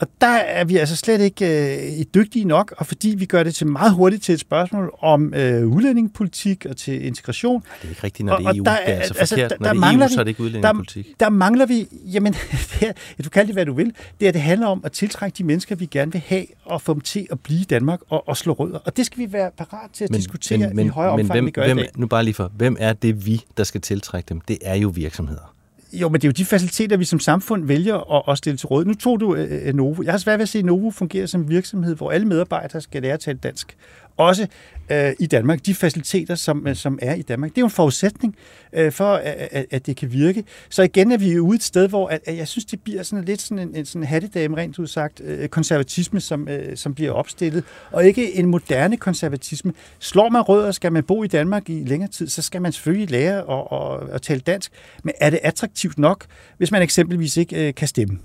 Og 0.00 0.08
der 0.20 0.26
er 0.26 0.64
vi 0.64 0.76
altså 0.76 0.96
slet 0.96 1.20
ikke 1.20 1.98
øh, 1.98 2.04
dygtige 2.14 2.44
nok, 2.44 2.74
og 2.76 2.86
fordi 2.86 3.14
vi 3.18 3.26
gør 3.26 3.42
det 3.42 3.54
til 3.54 3.66
meget 3.66 3.92
hurtigt 3.92 4.22
til 4.22 4.32
et 4.32 4.40
spørgsmål 4.40 4.94
om 5.00 5.34
øh, 5.34 5.66
udlændingepolitik 5.66 6.66
og 6.66 6.76
til 6.76 7.06
integration. 7.06 7.62
Det 7.62 7.84
er 7.84 7.88
ikke 7.88 8.04
rigtigt, 8.04 8.26
når 8.26 8.36
det 8.36 8.46
er 8.46 8.54
EU. 8.54 8.64
Der, 8.64 8.70
det 8.70 8.80
er 8.86 8.94
altså, 8.94 9.14
altså 9.18 9.34
forkert. 9.34 9.50
Der, 9.50 9.56
der, 9.56 9.72
når 9.72 9.88
det 9.88 10.00
er 10.00 10.04
EU, 10.04 10.08
så 10.08 10.20
er 10.20 10.24
det 10.24 10.30
ikke 10.30 10.42
udlændingepolitik. 10.42 11.06
Der, 11.06 11.26
der 11.26 11.30
mangler 11.30 11.66
vi, 11.66 11.88
jamen, 12.12 12.32
det 12.80 12.88
er, 12.88 13.22
du 13.24 13.30
kan 13.30 13.46
det, 13.46 13.54
hvad 13.54 13.66
du 13.66 13.72
vil, 13.72 13.94
det 14.20 14.28
er, 14.28 14.32
det 14.32 14.40
handler 14.40 14.66
om 14.66 14.80
at 14.84 14.92
tiltrække 14.92 15.38
de 15.38 15.44
mennesker, 15.44 15.76
vi 15.76 15.86
gerne 15.86 16.12
vil 16.12 16.22
have, 16.26 16.46
og 16.64 16.82
få 16.82 16.94
dem 16.94 17.00
til 17.00 17.26
at 17.30 17.40
blive 17.40 17.60
i 17.60 17.64
Danmark 17.64 18.00
og, 18.08 18.28
og 18.28 18.36
slå 18.36 18.52
rødder. 18.52 18.78
Og 18.78 18.96
det 18.96 19.06
skal 19.06 19.18
vi 19.18 19.32
være 19.32 19.50
parat 19.58 19.90
til 19.92 20.04
at 20.04 20.10
men, 20.10 20.20
diskutere 20.20 20.58
men, 20.58 20.76
men, 20.76 20.86
i 20.86 20.88
højere 20.88 21.12
omfang, 21.12 21.32
hvem, 21.32 21.46
vi 21.46 21.50
gør 21.50 21.64
hvem, 21.64 21.78
i 21.78 21.82
dag. 21.82 21.90
Nu 21.96 22.06
bare 22.06 22.24
lige 22.24 22.34
for, 22.34 22.52
hvem 22.56 22.76
er 22.80 22.92
det 22.92 23.26
vi, 23.26 23.44
der 23.56 23.64
skal 23.64 23.80
tiltrække 23.80 24.28
dem? 24.28 24.40
Det 24.40 24.58
er 24.62 24.74
jo 24.74 24.88
virksomheder. 24.88 25.52
Jo, 25.92 26.08
men 26.08 26.20
det 26.20 26.24
er 26.24 26.28
jo 26.28 26.32
de 26.32 26.44
faciliteter, 26.44 26.96
vi 26.96 27.04
som 27.04 27.20
samfund 27.20 27.66
vælger 27.66 28.14
at, 28.16 28.22
at 28.32 28.38
stille 28.38 28.56
til 28.56 28.66
råd. 28.66 28.84
Nu 28.84 28.94
tog 28.94 29.20
du 29.20 29.34
øh, 29.34 29.68
øh, 29.68 29.74
Novo. 29.74 30.02
Jeg 30.02 30.12
har 30.12 30.18
svært 30.18 30.38
ved 30.38 30.42
at 30.42 30.48
se, 30.48 30.58
at 30.58 30.64
Novo 30.64 30.90
fungerer 30.90 31.26
som 31.26 31.48
virksomhed, 31.48 31.96
hvor 31.96 32.10
alle 32.10 32.28
medarbejdere 32.28 32.80
skal 32.80 33.02
lære 33.02 33.12
at 33.12 33.20
tale 33.20 33.38
dansk 33.38 33.76
også 34.16 34.46
øh, 34.90 35.12
i 35.18 35.26
Danmark, 35.26 35.66
de 35.66 35.74
faciliteter, 35.74 36.34
som, 36.34 36.66
øh, 36.66 36.76
som 36.76 36.98
er 37.02 37.14
i 37.14 37.22
Danmark. 37.22 37.50
Det 37.50 37.58
er 37.58 37.62
jo 37.62 37.66
en 37.66 37.70
forudsætning 37.70 38.36
øh, 38.72 38.92
for, 38.92 39.14
at, 39.14 39.48
at, 39.50 39.66
at 39.70 39.86
det 39.86 39.96
kan 39.96 40.12
virke. 40.12 40.44
Så 40.70 40.82
igen 40.82 41.12
er 41.12 41.16
vi 41.16 41.38
ude 41.38 41.56
et 41.56 41.62
sted, 41.62 41.88
hvor 41.88 42.08
at, 42.08 42.20
at 42.26 42.36
jeg 42.36 42.48
synes, 42.48 42.64
det 42.64 42.80
bliver 42.80 43.02
sådan 43.02 43.24
lidt 43.24 43.40
sådan 43.40 43.68
en, 43.68 43.76
en 43.76 43.86
sådan 43.86 44.06
hattedame, 44.06 44.56
rent 44.56 44.78
udsagt, 44.78 45.20
øh, 45.24 45.48
konservatisme, 45.48 46.20
som, 46.20 46.48
øh, 46.48 46.76
som 46.76 46.94
bliver 46.94 47.12
opstillet, 47.12 47.64
og 47.90 48.04
ikke 48.04 48.34
en 48.36 48.46
moderne 48.46 48.96
konservatisme. 48.96 49.72
Slår 49.98 50.28
man 50.28 50.42
rødder, 50.42 50.72
skal 50.72 50.92
man 50.92 51.04
bo 51.04 51.24
i 51.24 51.26
Danmark 51.26 51.70
i 51.70 51.84
længere 51.84 52.10
tid, 52.10 52.28
så 52.28 52.42
skal 52.42 52.62
man 52.62 52.72
selvfølgelig 52.72 53.10
lære 53.10 53.38
at, 53.38 54.02
at, 54.02 54.14
at 54.14 54.22
tale 54.22 54.40
dansk. 54.40 54.72
Men 55.04 55.14
er 55.20 55.30
det 55.30 55.40
attraktivt 55.42 55.98
nok, 55.98 56.26
hvis 56.58 56.70
man 56.70 56.82
eksempelvis 56.82 57.36
ikke 57.36 57.68
øh, 57.68 57.74
kan 57.74 57.88
stemme? 57.88 58.18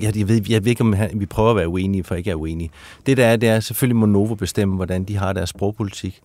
Jeg, 0.00 0.16
jeg, 0.16 0.28
ved, 0.28 0.42
jeg 0.48 0.64
ved 0.64 0.70
ikke, 0.70 0.80
om 0.82 0.94
vi 1.14 1.26
prøver 1.26 1.50
at 1.50 1.56
være 1.56 1.68
uenige, 1.68 2.04
for 2.04 2.14
ikke 2.14 2.30
er 2.30 2.34
uenige. 2.34 2.70
Det 3.06 3.16
der 3.16 3.26
er, 3.26 3.36
det 3.36 3.48
er 3.48 3.60
selvfølgelig 3.60 3.96
må 3.96 4.06
Novo 4.06 4.34
bestemme, 4.34 4.76
hvordan 4.76 5.04
de 5.04 5.16
har 5.16 5.32
deres 5.32 5.50
sprogpolitik. 5.50 6.20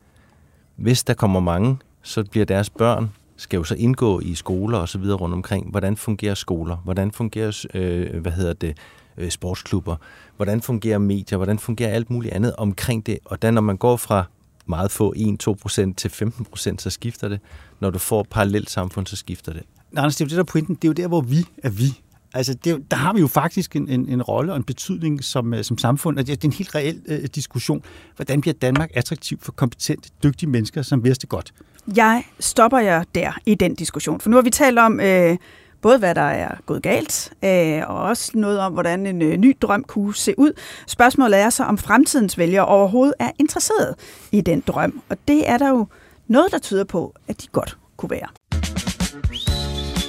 Hvis 0.75 1.03
der 1.03 1.13
kommer 1.13 1.39
mange, 1.39 1.77
så 2.01 2.23
bliver 2.23 2.45
deres 2.45 2.69
børn 2.69 3.09
skal 3.41 3.57
jo 3.57 3.63
så 3.63 3.75
indgå 3.75 4.19
i 4.19 4.35
skoler 4.35 4.77
og 4.77 4.89
så 4.89 4.97
videre 4.97 5.17
rundt 5.17 5.35
omkring. 5.35 5.69
Hvordan 5.69 5.97
fungerer 5.97 6.35
skoler? 6.35 6.75
Hvordan 6.75 7.11
fungerer, 7.11 7.65
øh, 7.73 8.21
hvad 8.21 8.31
hedder 8.31 8.53
det, 8.53 8.77
øh, 9.17 9.29
sportsklubber? 9.29 9.95
Hvordan 10.35 10.61
fungerer 10.61 10.97
medier? 10.97 11.37
Hvordan 11.37 11.59
fungerer 11.59 11.93
alt 11.93 12.09
muligt 12.09 12.33
andet 12.33 12.55
omkring 12.55 13.05
det? 13.05 13.19
Og 13.25 13.41
da 13.41 13.51
når 13.51 13.61
man 13.61 13.77
går 13.77 13.97
fra 13.97 14.25
meget 14.65 14.91
få 14.91 15.13
1-2% 15.17 15.93
til 15.93 16.09
15%, 16.09 16.81
så 16.81 16.89
skifter 16.89 17.27
det. 17.27 17.39
Når 17.79 17.89
du 17.89 17.99
får 17.99 18.23
parallelt 18.29 18.69
samfund, 18.69 19.07
så 19.07 19.15
skifter 19.15 19.53
det. 19.53 19.63
Nej, 19.91 20.07
det 20.07 20.21
er 20.21 20.25
jo 20.25 20.27
det, 20.27 20.35
der 20.35 20.43
er 20.43 20.43
pointen. 20.43 20.75
Det 20.75 20.83
er 20.83 20.89
jo 20.89 20.93
der, 20.93 21.07
hvor 21.07 21.21
vi 21.21 21.45
er 21.63 21.69
vi. 21.69 22.01
Altså, 22.33 22.53
det, 22.53 22.91
der 22.91 22.97
har 22.97 23.13
vi 23.13 23.19
jo 23.19 23.27
faktisk 23.27 23.75
en, 23.75 23.89
en, 23.89 24.09
en 24.09 24.21
rolle 24.21 24.51
og 24.51 24.57
en 24.57 24.63
betydning 24.63 25.23
som, 25.23 25.53
øh, 25.53 25.63
som 25.63 25.77
samfund, 25.77 26.19
og 26.19 26.27
det 26.27 26.43
er 26.43 26.47
en 26.47 26.53
helt 26.53 26.75
reel 26.75 27.01
øh, 27.07 27.23
diskussion. 27.35 27.83
Hvordan 28.15 28.41
bliver 28.41 28.53
Danmark 28.53 28.89
attraktiv 28.93 29.39
for 29.41 29.51
kompetente, 29.51 30.09
dygtige 30.23 30.49
mennesker, 30.49 30.81
som 30.81 31.03
vidste 31.03 31.27
godt? 31.27 31.53
Jeg 31.95 32.23
stopper 32.39 32.79
jer 32.79 33.03
der 33.15 33.31
i 33.45 33.55
den 33.55 33.75
diskussion, 33.75 34.19
for 34.19 34.29
nu 34.29 34.35
har 34.37 34.41
vi 34.41 34.49
talt 34.49 34.79
om 34.79 34.99
øh, 34.99 35.37
både, 35.81 35.97
hvad 35.97 36.15
der 36.15 36.21
er 36.21 36.55
gået 36.65 36.83
galt, 36.83 37.33
øh, 37.43 37.89
og 37.89 38.03
også 38.03 38.31
noget 38.35 38.59
om, 38.59 38.73
hvordan 38.73 39.05
en 39.05 39.21
øh, 39.21 39.37
ny 39.37 39.57
drøm 39.61 39.83
kunne 39.83 40.15
se 40.15 40.33
ud. 40.39 40.53
Spørgsmålet 40.87 41.39
er 41.39 41.49
så, 41.49 41.63
om 41.63 41.77
fremtidens 41.77 42.37
vælgere 42.37 42.65
overhovedet 42.65 43.13
er 43.19 43.31
interesseret 43.39 43.95
i 44.31 44.41
den 44.41 44.63
drøm, 44.67 45.01
og 45.09 45.17
det 45.27 45.49
er 45.49 45.57
der 45.57 45.69
jo 45.69 45.87
noget, 46.27 46.51
der 46.51 46.59
tyder 46.59 46.83
på, 46.83 47.15
at 47.27 47.41
de 47.41 47.47
godt 47.47 47.77
kunne 47.97 48.09
være. 48.09 48.27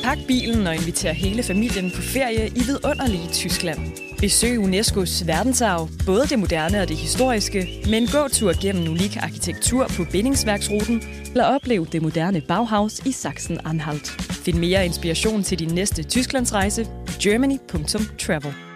Pak 0.03 0.19
bilen 0.27 0.67
og 0.67 0.75
inviter 0.75 1.13
hele 1.13 1.43
familien 1.43 1.91
på 1.91 2.03
ferie 2.03 2.49
i 2.49 2.63
vidunderlige 2.67 3.29
Tyskland. 3.33 3.79
Besøg 4.19 4.59
UNESCO's 4.59 5.27
verdensarv, 5.27 5.89
både 6.07 6.27
det 6.27 6.39
moderne 6.39 6.81
og 6.83 6.89
det 6.89 6.97
historiske, 6.97 7.69
med 7.91 7.99
en 7.99 8.07
gåtur 8.07 8.53
gennem 8.63 8.89
unik 8.89 9.17
arkitektur 9.17 9.87
på 9.97 10.05
bindingsværksruten, 10.13 11.03
eller 11.27 11.45
oplev 11.45 11.87
det 11.87 12.03
moderne 12.03 12.41
Bauhaus 12.41 12.99
i 12.99 13.13
Sachsen-Anhalt. 13.13 14.23
Find 14.45 14.59
mere 14.59 14.85
inspiration 14.85 15.43
til 15.43 15.59
din 15.59 15.75
næste 15.75 16.03
Tysklandsrejse 16.03 16.85
på 16.85 17.13
germany.travel. 17.23 18.72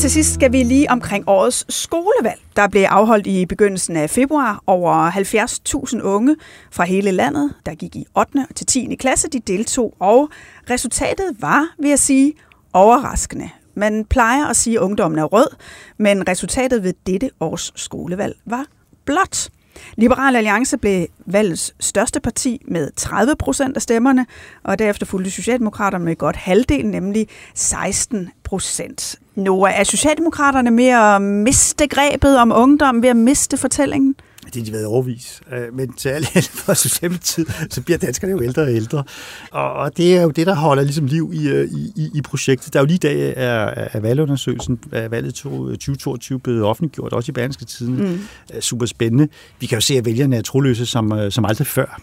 til 0.00 0.10
sidst 0.10 0.34
skal 0.34 0.52
vi 0.52 0.62
lige 0.62 0.90
omkring 0.90 1.24
årets 1.26 1.74
skolevalg, 1.74 2.40
der 2.56 2.68
blev 2.68 2.82
afholdt 2.82 3.26
i 3.26 3.46
begyndelsen 3.46 3.96
af 3.96 4.10
februar. 4.10 4.62
Over 4.66 5.10
70.000 5.10 6.02
unge 6.02 6.36
fra 6.70 6.84
hele 6.84 7.10
landet, 7.10 7.54
der 7.66 7.74
gik 7.74 7.96
i 7.96 8.04
8. 8.16 8.46
til 8.56 8.66
10. 8.66 8.96
klasse, 9.00 9.28
de 9.28 9.40
deltog, 9.40 9.94
og 9.98 10.28
resultatet 10.70 11.36
var, 11.38 11.74
vil 11.78 11.88
jeg 11.88 11.98
sige, 11.98 12.32
overraskende. 12.72 13.50
Man 13.74 14.04
plejer 14.04 14.46
at 14.46 14.56
sige, 14.56 14.76
at 14.76 14.82
ungdommen 14.82 15.18
er 15.18 15.24
rød, 15.24 15.56
men 15.98 16.28
resultatet 16.28 16.82
ved 16.82 16.94
dette 17.06 17.30
års 17.40 17.72
skolevalg 17.76 18.36
var 18.46 18.66
blåt. 19.04 19.50
Liberal 19.96 20.36
Alliance 20.36 20.78
blev 20.78 21.06
valgets 21.26 21.74
største 21.80 22.20
parti 22.20 22.62
med 22.68 22.90
30 22.96 23.36
procent 23.38 23.76
af 23.76 23.82
stemmerne, 23.82 24.26
og 24.62 24.78
derefter 24.78 25.06
fulgte 25.06 25.30
Socialdemokraterne 25.30 26.04
med 26.04 26.16
godt 26.16 26.36
halvdel, 26.36 26.86
nemlig 26.86 27.28
16 27.54 28.30
procent. 28.44 29.16
Nu 29.34 29.62
er 29.62 29.84
Socialdemokraterne 29.84 30.70
med 30.70 30.88
at 30.88 31.22
miste 31.22 31.86
grebet 31.86 32.38
om 32.38 32.52
ungdom, 32.54 33.02
ved 33.02 33.08
at 33.08 33.16
miste 33.16 33.56
fortællingen? 33.56 34.14
Det 34.44 34.56
har 34.56 34.64
de 34.64 34.72
været 34.72 34.86
overvis. 34.86 35.40
Øh, 35.52 35.76
men 35.76 35.92
til 35.92 36.08
alle 36.08 36.26
for 36.64 36.74
tid, 36.74 37.46
så 37.70 37.82
bliver 37.82 37.98
danskerne 37.98 38.32
jo 38.32 38.42
ældre 38.42 38.62
og 38.62 38.72
ældre. 38.72 39.04
Og 39.50 39.96
det 39.96 40.16
er 40.16 40.22
jo 40.22 40.30
det, 40.30 40.46
der 40.46 40.54
holder 40.54 40.82
ligesom 40.82 41.06
liv 41.06 41.30
i, 41.34 41.48
øh, 41.48 41.68
i, 41.96 42.10
i 42.14 42.22
projektet. 42.22 42.72
Der 42.72 42.78
er 42.78 42.82
jo 42.82 42.86
lige 42.86 42.94
i 42.94 42.98
dag 42.98 43.34
er, 43.36 43.88
er 43.92 44.00
valgundersøgelsen 44.00 44.80
af 44.92 45.10
valget 45.10 45.34
2022 45.34 46.38
blevet 46.38 46.62
offentliggjort, 46.62 47.12
også 47.12 47.30
i 47.30 47.32
Berlingske 47.32 47.64
Tiden. 47.64 47.96
Mm. 47.96 48.20
Super 48.60 48.86
spændende. 48.86 49.28
Vi 49.60 49.66
kan 49.66 49.76
jo 49.76 49.80
se, 49.80 49.94
at 49.94 50.04
vælgerne 50.04 50.36
er 50.36 50.42
troløse 50.42 50.86
som, 50.86 51.12
øh, 51.12 51.32
som 51.32 51.44
aldrig 51.44 51.66
før. 51.66 52.00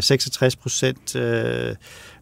66 0.00 0.56
procent 0.56 1.16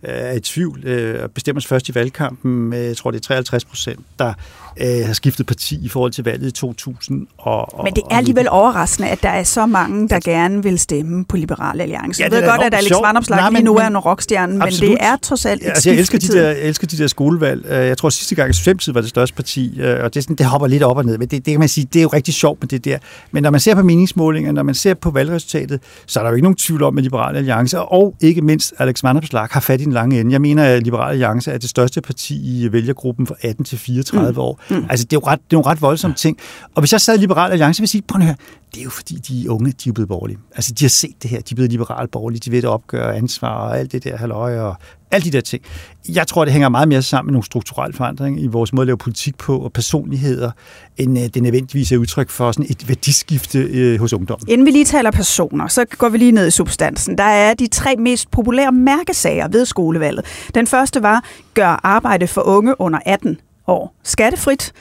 er 0.07 0.33
i 0.33 0.41
tvivl, 0.41 0.85
øh, 0.85 1.29
bestemmer 1.29 1.61
sig 1.61 1.69
først 1.69 1.89
i 1.89 1.95
valgkampen, 1.95 2.73
jeg 2.73 2.97
tror 2.97 3.11
det 3.11 3.19
er 3.19 3.23
53 3.23 3.65
procent, 3.65 4.01
der 4.19 4.33
øh, 4.81 5.07
har 5.07 5.13
skiftet 5.13 5.47
parti 5.47 5.79
i 5.85 5.89
forhold 5.89 6.13
til 6.13 6.25
valget 6.25 6.49
i 6.49 6.51
2000. 6.51 7.27
Og, 7.39 7.79
og, 7.79 7.85
Men 7.85 7.95
det 7.95 8.03
er 8.11 8.17
alligevel 8.17 8.49
overraskende, 8.49 9.09
at 9.09 9.23
der 9.23 9.29
er 9.29 9.43
så 9.43 9.67
mange, 9.67 10.09
der 10.09 10.21
gerne 10.21 10.63
vil 10.63 10.79
stemme 10.79 11.25
på 11.25 11.37
Liberale 11.37 11.83
Alliance. 11.83 12.23
Ja, 12.23 12.29
jeg 12.29 12.33
ved 12.33 12.49
godt, 12.49 12.63
at 12.63 12.75
Alex 12.75 12.93
Vanopslag 13.03 13.53
lige 13.53 13.63
nu 13.65 13.77
er 13.77 13.87
en 13.87 13.99
rockstjerne, 13.99 14.59
men 14.59 14.69
det 14.69 14.97
er 15.01 15.17
trods 15.23 15.47
alt 15.47 15.63
et 15.63 15.69
altså, 15.69 15.91
jeg 15.91 15.99
elsker 15.99 16.19
de, 16.19 16.29
der, 16.29 16.43
jeg 16.43 16.61
elsker 16.61 16.87
de 16.87 16.99
der 16.99 17.07
skolevalg. 17.07 17.67
Øh, 17.67 17.87
jeg 17.87 17.99
tror 17.99 18.09
sidste 18.09 18.35
gang, 18.35 18.49
at 18.49 18.55
Socialdemokratiet 18.55 18.95
var 18.95 19.01
det 19.01 19.11
største 19.11 19.37
parti, 19.37 19.81
øh, 19.81 20.05
og 20.05 20.15
det, 20.15 20.23
sådan, 20.23 20.37
det 20.37 20.47
hopper 20.47 20.69
lidt 20.69 20.83
op 20.83 20.97
og 20.97 21.05
ned, 21.05 21.19
men 21.19 21.29
det, 21.29 21.47
det 21.47 21.53
kan 21.53 21.61
man 21.61 21.69
sige, 21.69 21.89
det 21.93 21.99
er 21.99 22.03
jo 22.03 22.09
rigtig 22.09 22.35
sjovt 22.35 22.61
med 22.61 22.69
det 22.69 22.85
der. 22.85 22.99
Men 23.31 23.43
når 23.43 23.51
man 23.51 23.61
ser 23.61 23.75
på 23.75 23.83
meningsmålinger, 23.83 24.53
når 24.53 24.63
man 24.63 24.75
ser 24.75 24.95
på 24.95 25.11
valgresultatet, 25.11 25.81
så 26.07 26.21
er 26.21 26.25
der 26.25 26.31
jo 26.31 26.35
ikke 26.35 26.45
nogen 26.45 26.57
tvivl 26.57 26.83
om, 26.83 26.99
at 26.99 27.05
Liberale 27.05 27.39
Alliance, 27.39 27.81
og 27.81 28.15
ikke 28.21 28.41
mindst 28.41 28.75
Alex 28.79 29.03
Vanopslag, 29.03 29.49
har 29.51 29.61
fat 29.61 29.81
i 29.81 29.85
den 29.85 29.93
lange 29.97 30.21
ende. 30.21 30.33
Jeg 30.33 30.41
mener, 30.41 30.65
at 30.65 30.83
Liberale 30.83 31.11
Alliance 31.11 31.51
er 31.53 31.59
det 31.59 31.71
største 31.71 32.01
parti 32.01 32.65
i 32.65 32.73
vælgergruppen 32.73 33.27
fra 33.27 33.35
18 33.43 33.65
til 33.65 33.79
34 33.79 34.33
mm. 34.33 34.39
år. 34.39 34.61
Mm. 34.71 34.87
Altså, 34.91 35.05
det 35.05 35.13
er 35.13 35.21
jo 35.23 35.27
ret, 35.27 35.39
det 35.39 35.53
er 35.53 35.57
nogle 35.57 35.71
ret 35.71 35.83
voldsomme 35.83 36.15
ting. 36.15 36.39
Og 36.75 36.81
hvis 36.83 36.93
jeg 36.93 37.01
sad 37.01 37.19
i 37.19 37.21
Liberale 37.21 37.53
Alliance, 37.53 37.81
vil 37.81 37.85
jeg 37.85 37.89
sige, 37.89 38.03
prøv 38.03 38.21
at 38.21 38.27
høre, 38.27 38.37
det 38.75 38.81
er 38.81 38.85
jo 38.85 38.91
fordi, 38.91 39.15
de 39.15 39.51
unge, 39.51 39.73
de 39.73 39.89
er 39.89 39.93
blevet 39.93 40.09
borgerlige. 40.09 40.39
Altså, 40.57 40.73
de 40.79 40.85
har 40.85 40.89
set 40.89 41.23
det 41.23 41.31
her, 41.31 41.41
de 41.41 41.53
er 41.53 41.55
blevet 41.55 41.71
liberale 41.71 42.09
borgerlige, 42.09 42.41
de 42.41 42.51
ved 42.51 42.59
at 42.59 42.65
opgøre 42.65 43.17
ansvar 43.17 43.69
og 43.69 43.79
alt 43.79 43.93
det 43.93 44.05
der 44.05 44.17
halvøje 44.17 44.61
og 44.61 44.77
alle 45.11 45.25
de 45.25 45.31
der 45.31 45.41
ting. 45.41 45.63
Jeg 46.09 46.27
tror, 46.27 46.45
det 46.45 46.53
hænger 46.53 46.69
meget 46.69 46.89
mere 46.89 47.03
sammen 47.03 47.27
med 47.27 47.33
nogle 47.33 47.45
strukturelle 47.45 47.95
forandringer 47.95 48.43
i 48.43 48.47
vores 48.47 48.73
måde 48.73 48.83
at 48.83 48.87
lave 48.87 48.99
politik 48.99 49.39
på 49.39 49.59
og 49.59 49.73
personligheder, 49.73 50.51
end 50.97 51.19
øh, 51.19 51.25
det 51.25 51.43
nødvendigvis 51.43 51.93
er 51.93 51.97
udtryk 51.97 52.31
for 52.31 52.53
sådan 52.53 52.67
et 52.71 52.89
værdiskifte 52.89 53.59
øh, 53.59 54.01
hos 54.01 54.13
ungdommen. 54.13 54.49
Inden 54.49 54.67
vi 54.67 54.71
lige 54.71 54.85
taler 54.85 55.11
personer, 55.11 55.69
så 55.69 55.85
går 55.99 56.09
vi 56.09 56.19
lige 56.19 56.33
ned 56.33 56.47
i 56.47 56.51
substansen. 56.51 57.19
Der 57.19 57.25
er 57.25 57.55
de 57.55 57.67
tre 57.67 57.97
mest 57.99 58.31
populære 58.31 58.73
mærkesager 58.73 59.49
ved 59.49 59.67
skolevalget. 59.67 60.25
Den 60.55 60.67
første 60.67 61.03
var, 61.03 61.25
gør 61.55 61.81
arbejde 61.83 62.27
for 62.27 62.41
unge 62.41 62.81
under 62.81 62.99
18 63.07 63.39
år 63.67 63.95
skattefrit. 64.03 64.73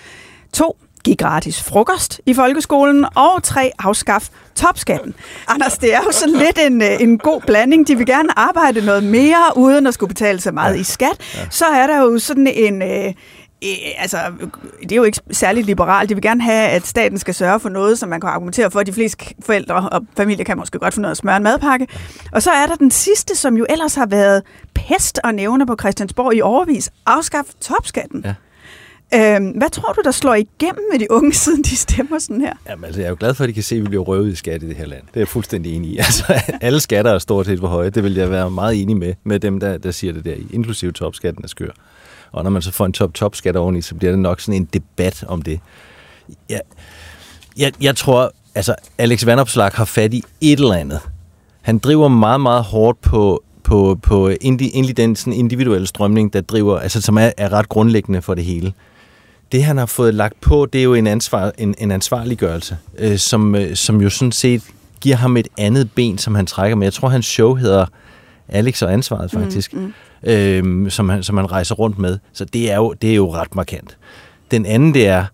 To, 0.53 0.77
Giv 1.05 1.15
gratis 1.15 1.63
frokost 1.63 2.21
i 2.25 2.33
folkeskolen. 2.33 3.05
Og 3.15 3.43
tre, 3.43 3.71
afskaf 3.79 4.29
topskatten. 4.55 5.13
Anders, 5.47 5.77
det 5.77 5.93
er 5.93 5.99
jo 6.05 6.11
sådan 6.11 6.35
lidt 6.35 6.59
en, 6.67 6.81
øh, 6.81 7.01
en 7.01 7.17
god 7.17 7.41
blanding. 7.41 7.87
De 7.87 7.97
vil 7.97 8.05
gerne 8.05 8.39
arbejde 8.39 8.85
noget 8.85 9.03
mere, 9.03 9.51
uden 9.55 9.87
at 9.87 9.93
skulle 9.93 10.07
betale 10.07 10.41
så 10.41 10.51
meget 10.51 10.75
ja. 10.75 10.79
i 10.79 10.83
skat. 10.83 11.17
Ja. 11.35 11.39
Så 11.49 11.65
er 11.65 11.87
der 11.87 12.01
jo 12.01 12.19
sådan 12.19 12.47
en... 12.47 12.81
Øh, 12.81 13.13
altså, 13.97 14.17
det 14.81 14.91
er 14.91 14.95
jo 14.95 15.03
ikke 15.03 15.19
særligt 15.31 15.65
liberalt. 15.65 16.09
De 16.09 16.15
vil 16.15 16.21
gerne 16.21 16.41
have, 16.41 16.69
at 16.69 16.87
staten 16.87 17.17
skal 17.17 17.33
sørge 17.33 17.59
for 17.59 17.69
noget, 17.69 17.99
som 17.99 18.09
man 18.09 18.21
kan 18.21 18.29
argumentere 18.29 18.71
for. 18.71 18.83
De 18.83 18.93
fleste 18.93 19.25
forældre 19.45 19.89
og 19.89 20.01
familier 20.17 20.45
kan 20.45 20.57
måske 20.57 20.79
godt 20.79 20.93
finde 20.93 21.01
noget 21.01 21.11
at 21.11 21.17
smøre 21.17 21.37
en 21.37 21.43
madpakke. 21.43 21.87
Og 22.31 22.41
så 22.41 22.51
er 22.51 22.65
der 22.65 22.75
den 22.75 22.91
sidste, 22.91 23.35
som 23.35 23.57
jo 23.57 23.65
ellers 23.69 23.95
har 23.95 24.05
været 24.05 24.43
pest 24.73 25.19
og 25.23 25.35
nævne 25.35 25.65
på 25.65 25.75
Christiansborg 25.79 26.35
i 26.35 26.41
overvis. 26.41 26.91
Afskaf 27.05 27.43
topskatten. 27.61 28.21
Ja. 28.25 28.33
Øhm, 29.13 29.47
hvad 29.47 29.69
tror 29.69 29.93
du, 29.93 30.01
der 30.03 30.11
slår 30.11 30.33
igennem 30.33 30.83
med 30.91 30.99
de 30.99 31.11
unge, 31.11 31.33
siden 31.43 31.63
de 31.63 31.75
stemmer 31.75 32.19
sådan 32.19 32.41
her? 32.41 32.53
Jamen, 32.69 32.85
altså, 32.85 33.01
jeg 33.01 33.05
er 33.05 33.09
jo 33.09 33.17
glad 33.19 33.33
for, 33.33 33.43
at 33.43 33.47
de 33.47 33.53
kan 33.53 33.63
se, 33.63 33.75
at 33.75 33.81
vi 33.81 33.87
bliver 33.87 34.03
røvet 34.03 34.31
i 34.31 34.35
skat 34.35 34.63
i 34.63 34.67
det 34.67 34.75
her 34.75 34.85
land. 34.85 35.01
Det 35.01 35.15
er 35.15 35.19
jeg 35.19 35.27
fuldstændig 35.27 35.75
enig 35.75 35.91
i. 35.91 35.97
Altså, 36.05 36.41
alle 36.61 36.79
skatter 36.79 37.11
er 37.11 37.19
stort 37.19 37.45
set 37.45 37.59
for 37.59 37.67
høje. 37.67 37.89
Det 37.89 38.03
vil 38.03 38.13
jeg 38.13 38.31
være 38.31 38.51
meget 38.51 38.81
enig 38.81 38.97
med, 38.97 39.13
med 39.23 39.39
dem, 39.39 39.59
der, 39.59 39.77
der 39.77 39.91
siger 39.91 40.13
det 40.13 40.25
der, 40.25 40.35
inklusive 40.53 40.91
topskatten 40.91 41.43
er 41.43 41.47
skør. 41.47 41.71
Og 42.31 42.43
når 42.43 42.51
man 42.51 42.61
så 42.61 42.71
får 42.71 42.85
en 42.85 42.93
top-top-skat 42.93 43.55
oveni, 43.55 43.81
så 43.81 43.95
bliver 43.95 44.11
det 44.11 44.19
nok 44.19 44.41
sådan 44.41 44.61
en 44.61 44.65
debat 44.73 45.23
om 45.27 45.41
det. 45.41 45.59
Jeg, 46.49 46.61
jeg, 47.57 47.71
jeg 47.81 47.95
tror, 47.95 48.31
altså, 48.55 48.75
Alex 48.97 49.25
Vanopslag 49.25 49.71
har 49.73 49.85
fat 49.85 50.13
i 50.13 50.23
et 50.41 50.59
eller 50.59 50.73
andet. 50.73 50.99
Han 51.61 51.77
driver 51.77 52.07
meget, 52.07 52.41
meget 52.41 52.63
hårdt 52.63 53.01
på 53.01 53.43
på, 53.65 53.99
på 54.03 54.29
egentlig 54.29 54.97
den 54.97 55.15
sådan 55.15 55.33
individuelle 55.33 55.87
strømning, 55.87 56.33
der 56.33 56.41
driver, 56.41 56.79
altså 56.79 57.01
som 57.01 57.17
er, 57.17 57.31
er 57.37 57.53
ret 57.53 57.69
grundlæggende 57.69 58.21
for 58.21 58.33
det 58.33 58.43
hele 58.45 58.73
det 59.55 59.63
han 59.63 59.77
har 59.77 59.85
fået 59.85 60.13
lagt 60.13 60.41
på, 60.41 60.65
det 60.65 60.79
er 60.79 60.83
jo 60.83 60.93
en, 60.93 61.07
ansvar, 61.07 61.51
en, 61.57 61.75
en 61.77 61.91
ansvarliggørelse, 61.91 62.77
øh, 62.97 63.17
som, 63.17 63.55
øh, 63.55 63.75
som 63.75 64.01
jo 64.01 64.09
sådan 64.09 64.31
set 64.31 64.63
giver 65.01 65.15
ham 65.15 65.37
et 65.37 65.47
andet 65.57 65.91
ben, 65.91 66.17
som 66.17 66.35
han 66.35 66.45
trækker 66.45 66.75
med. 66.75 66.85
Jeg 66.85 66.93
tror, 66.93 67.09
hans 67.09 67.25
show 67.25 67.53
hedder 67.53 67.85
Alex 68.49 68.81
og 68.81 68.93
ansvaret 68.93 69.31
faktisk, 69.31 69.73
Mm, 69.73 69.79
mm, 69.79 69.85
mm. 69.85 70.29
Øhm, 70.29 70.89
som, 70.89 71.09
han, 71.09 71.23
som 71.23 71.35
man 71.35 71.51
rejser 71.51 71.75
rundt 71.75 71.97
med. 71.97 72.17
Så 72.33 72.45
det 72.45 72.71
er, 72.71 72.75
jo, 72.75 72.93
det 73.01 73.11
er 73.11 73.15
jo 73.15 73.33
ret 73.33 73.55
markant. 73.55 73.97
Den 74.51 74.65
anden, 74.65 74.93
det 74.93 75.07
er, 75.07 75.25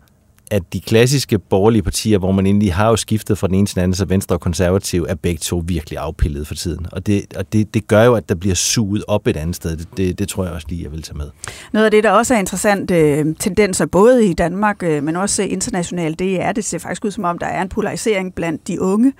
at 0.52 0.74
de 0.74 0.82
klassiske 0.82 1.40
borgerlige 1.40 1.84
partier, 1.84 2.18
hvor 2.18 2.32
man 2.32 2.46
egentlig 2.46 2.74
har 2.74 2.90
jo 2.90 2.96
skiftet 2.96 3.38
fra 3.38 3.48
den 3.48 3.56
ene 3.56 3.66
til 3.66 3.76
den 3.76 3.84
anden, 3.84 3.96
så 3.96 4.06
Venstre 4.06 4.36
og 4.36 4.42
Konservative 4.42 5.10
er 5.10 5.16
begge 5.16 5.40
to 5.40 5.64
virkelig 5.66 6.00
afpillet 6.00 6.48
for 6.48 6.56
tiden. 6.56 6.88
Og 6.92 7.08
det, 7.08 7.34
og 7.36 7.54
det, 7.54 7.74
det 7.74 7.88
gør 7.88 8.04
jo, 8.04 8.16
at 8.16 8.30
der 8.30 8.36
bliver 8.36 8.56
suget 8.56 9.04
op 9.08 9.28
et 9.28 9.38
andet 9.38 9.56
sted. 9.56 9.78
Det, 9.78 9.88
det, 9.98 10.20
det 10.20 10.28
tror 10.28 10.46
jeg 10.46 10.54
også 10.54 10.68
lige, 10.70 10.84
jeg 10.84 10.92
vil 10.92 11.02
tage 11.02 11.18
med. 11.18 11.30
Noget 11.74 11.86
af 11.86 11.92
det, 11.92 12.04
der 12.04 12.12
også 12.12 12.34
er 12.34 12.40
interessant 12.40 12.92
øh, 12.92 13.36
tendenser, 13.40 13.86
både 13.86 14.26
i 14.26 14.34
Danmark, 14.34 14.84
øh, 14.84 15.04
men 15.04 15.16
også 15.16 15.44
internationalt, 15.44 16.20
det 16.20 16.42
er, 16.42 16.52
det 16.52 16.66
ser 16.66 16.80
faktisk 16.80 17.06
ud 17.06 17.12
som 17.12 17.24
om, 17.24 17.38
der 17.38 17.48
er 17.48 17.62
en 17.62 17.70
polarisering 17.70 18.36
blandt 18.36 18.68
de 18.68 18.82
unge. 18.82 19.14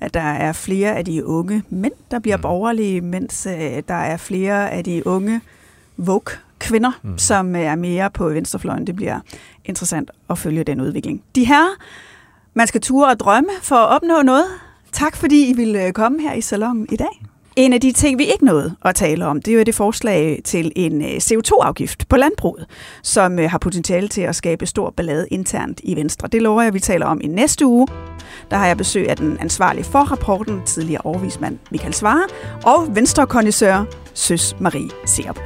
At 0.00 0.14
der 0.14 0.20
er 0.20 0.52
flere 0.52 0.96
af 0.96 1.04
de 1.04 1.26
unge 1.26 1.62
mænd, 1.70 1.92
der 2.10 2.18
bliver 2.18 2.36
borgerlige, 2.36 3.00
mens 3.00 3.46
øh, 3.46 3.82
der 3.88 3.94
er 3.94 4.16
flere 4.16 4.70
af 4.70 4.84
de 4.84 5.06
unge 5.06 5.40
vogue 5.96 6.36
kvinder, 6.64 6.92
mm. 7.02 7.18
som 7.18 7.56
er 7.56 7.76
mere 7.76 8.10
på 8.10 8.28
venstrefløjen. 8.28 8.86
Det 8.86 8.96
bliver 8.96 9.20
interessant 9.64 10.10
at 10.30 10.38
følge 10.38 10.64
den 10.64 10.80
udvikling. 10.80 11.22
De 11.34 11.44
her, 11.44 11.64
man 12.54 12.66
skal 12.66 12.80
ture 12.80 13.08
og 13.08 13.20
drømme 13.20 13.50
for 13.62 13.76
at 13.76 13.88
opnå 13.88 14.22
noget. 14.22 14.44
Tak 14.92 15.16
fordi 15.16 15.50
I 15.50 15.52
ville 15.52 15.92
komme 15.92 16.22
her 16.22 16.32
i 16.32 16.40
salongen 16.40 16.86
i 16.92 16.96
dag. 16.96 17.24
En 17.56 17.72
af 17.72 17.80
de 17.80 17.92
ting, 17.92 18.18
vi 18.18 18.24
ikke 18.24 18.44
nåede 18.44 18.76
at 18.84 18.94
tale 18.94 19.26
om, 19.26 19.42
det 19.42 19.54
er 19.54 19.58
jo 19.58 19.62
det 19.62 19.74
forslag 19.74 20.40
til 20.44 20.72
en 20.76 21.02
øh, 21.02 21.08
CO2-afgift 21.08 22.08
på 22.08 22.16
landbruget, 22.16 22.66
som 23.02 23.38
øh, 23.38 23.50
har 23.50 23.58
potentiale 23.58 24.08
til 24.08 24.20
at 24.20 24.36
skabe 24.36 24.66
stor 24.66 24.90
ballade 24.90 25.26
internt 25.30 25.80
i 25.84 25.96
Venstre. 25.96 26.28
Det 26.28 26.42
lover 26.42 26.62
jeg, 26.62 26.68
at 26.68 26.74
vi 26.74 26.80
taler 26.80 27.06
om 27.06 27.20
i 27.22 27.26
næste 27.26 27.66
uge. 27.66 27.88
Der 28.50 28.56
har 28.56 28.66
jeg 28.66 28.76
besøg 28.76 29.08
af 29.08 29.16
den 29.16 29.38
ansvarlige 29.40 29.84
for 29.84 29.98
rapporten, 29.98 30.62
tidligere 30.66 31.00
overvismand 31.04 31.58
Michael 31.70 31.94
Svare, 31.94 32.24
og 32.64 32.96
venstrekondisør 32.96 33.84
Søs 34.14 34.56
Marie 34.60 34.90
Serup. 35.06 35.38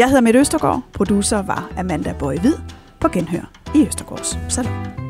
Jeg 0.00 0.08
hedder 0.08 0.20
Mette 0.20 0.40
Østergaard, 0.40 0.82
producer 0.92 1.42
var 1.42 1.72
Amanda 1.78 2.14
Bøje 2.18 2.40
Hvid 2.40 2.54
på 3.00 3.08
Genhør 3.08 3.50
i 3.74 3.86
Østergaards 3.86 4.38
Salon. 4.48 5.09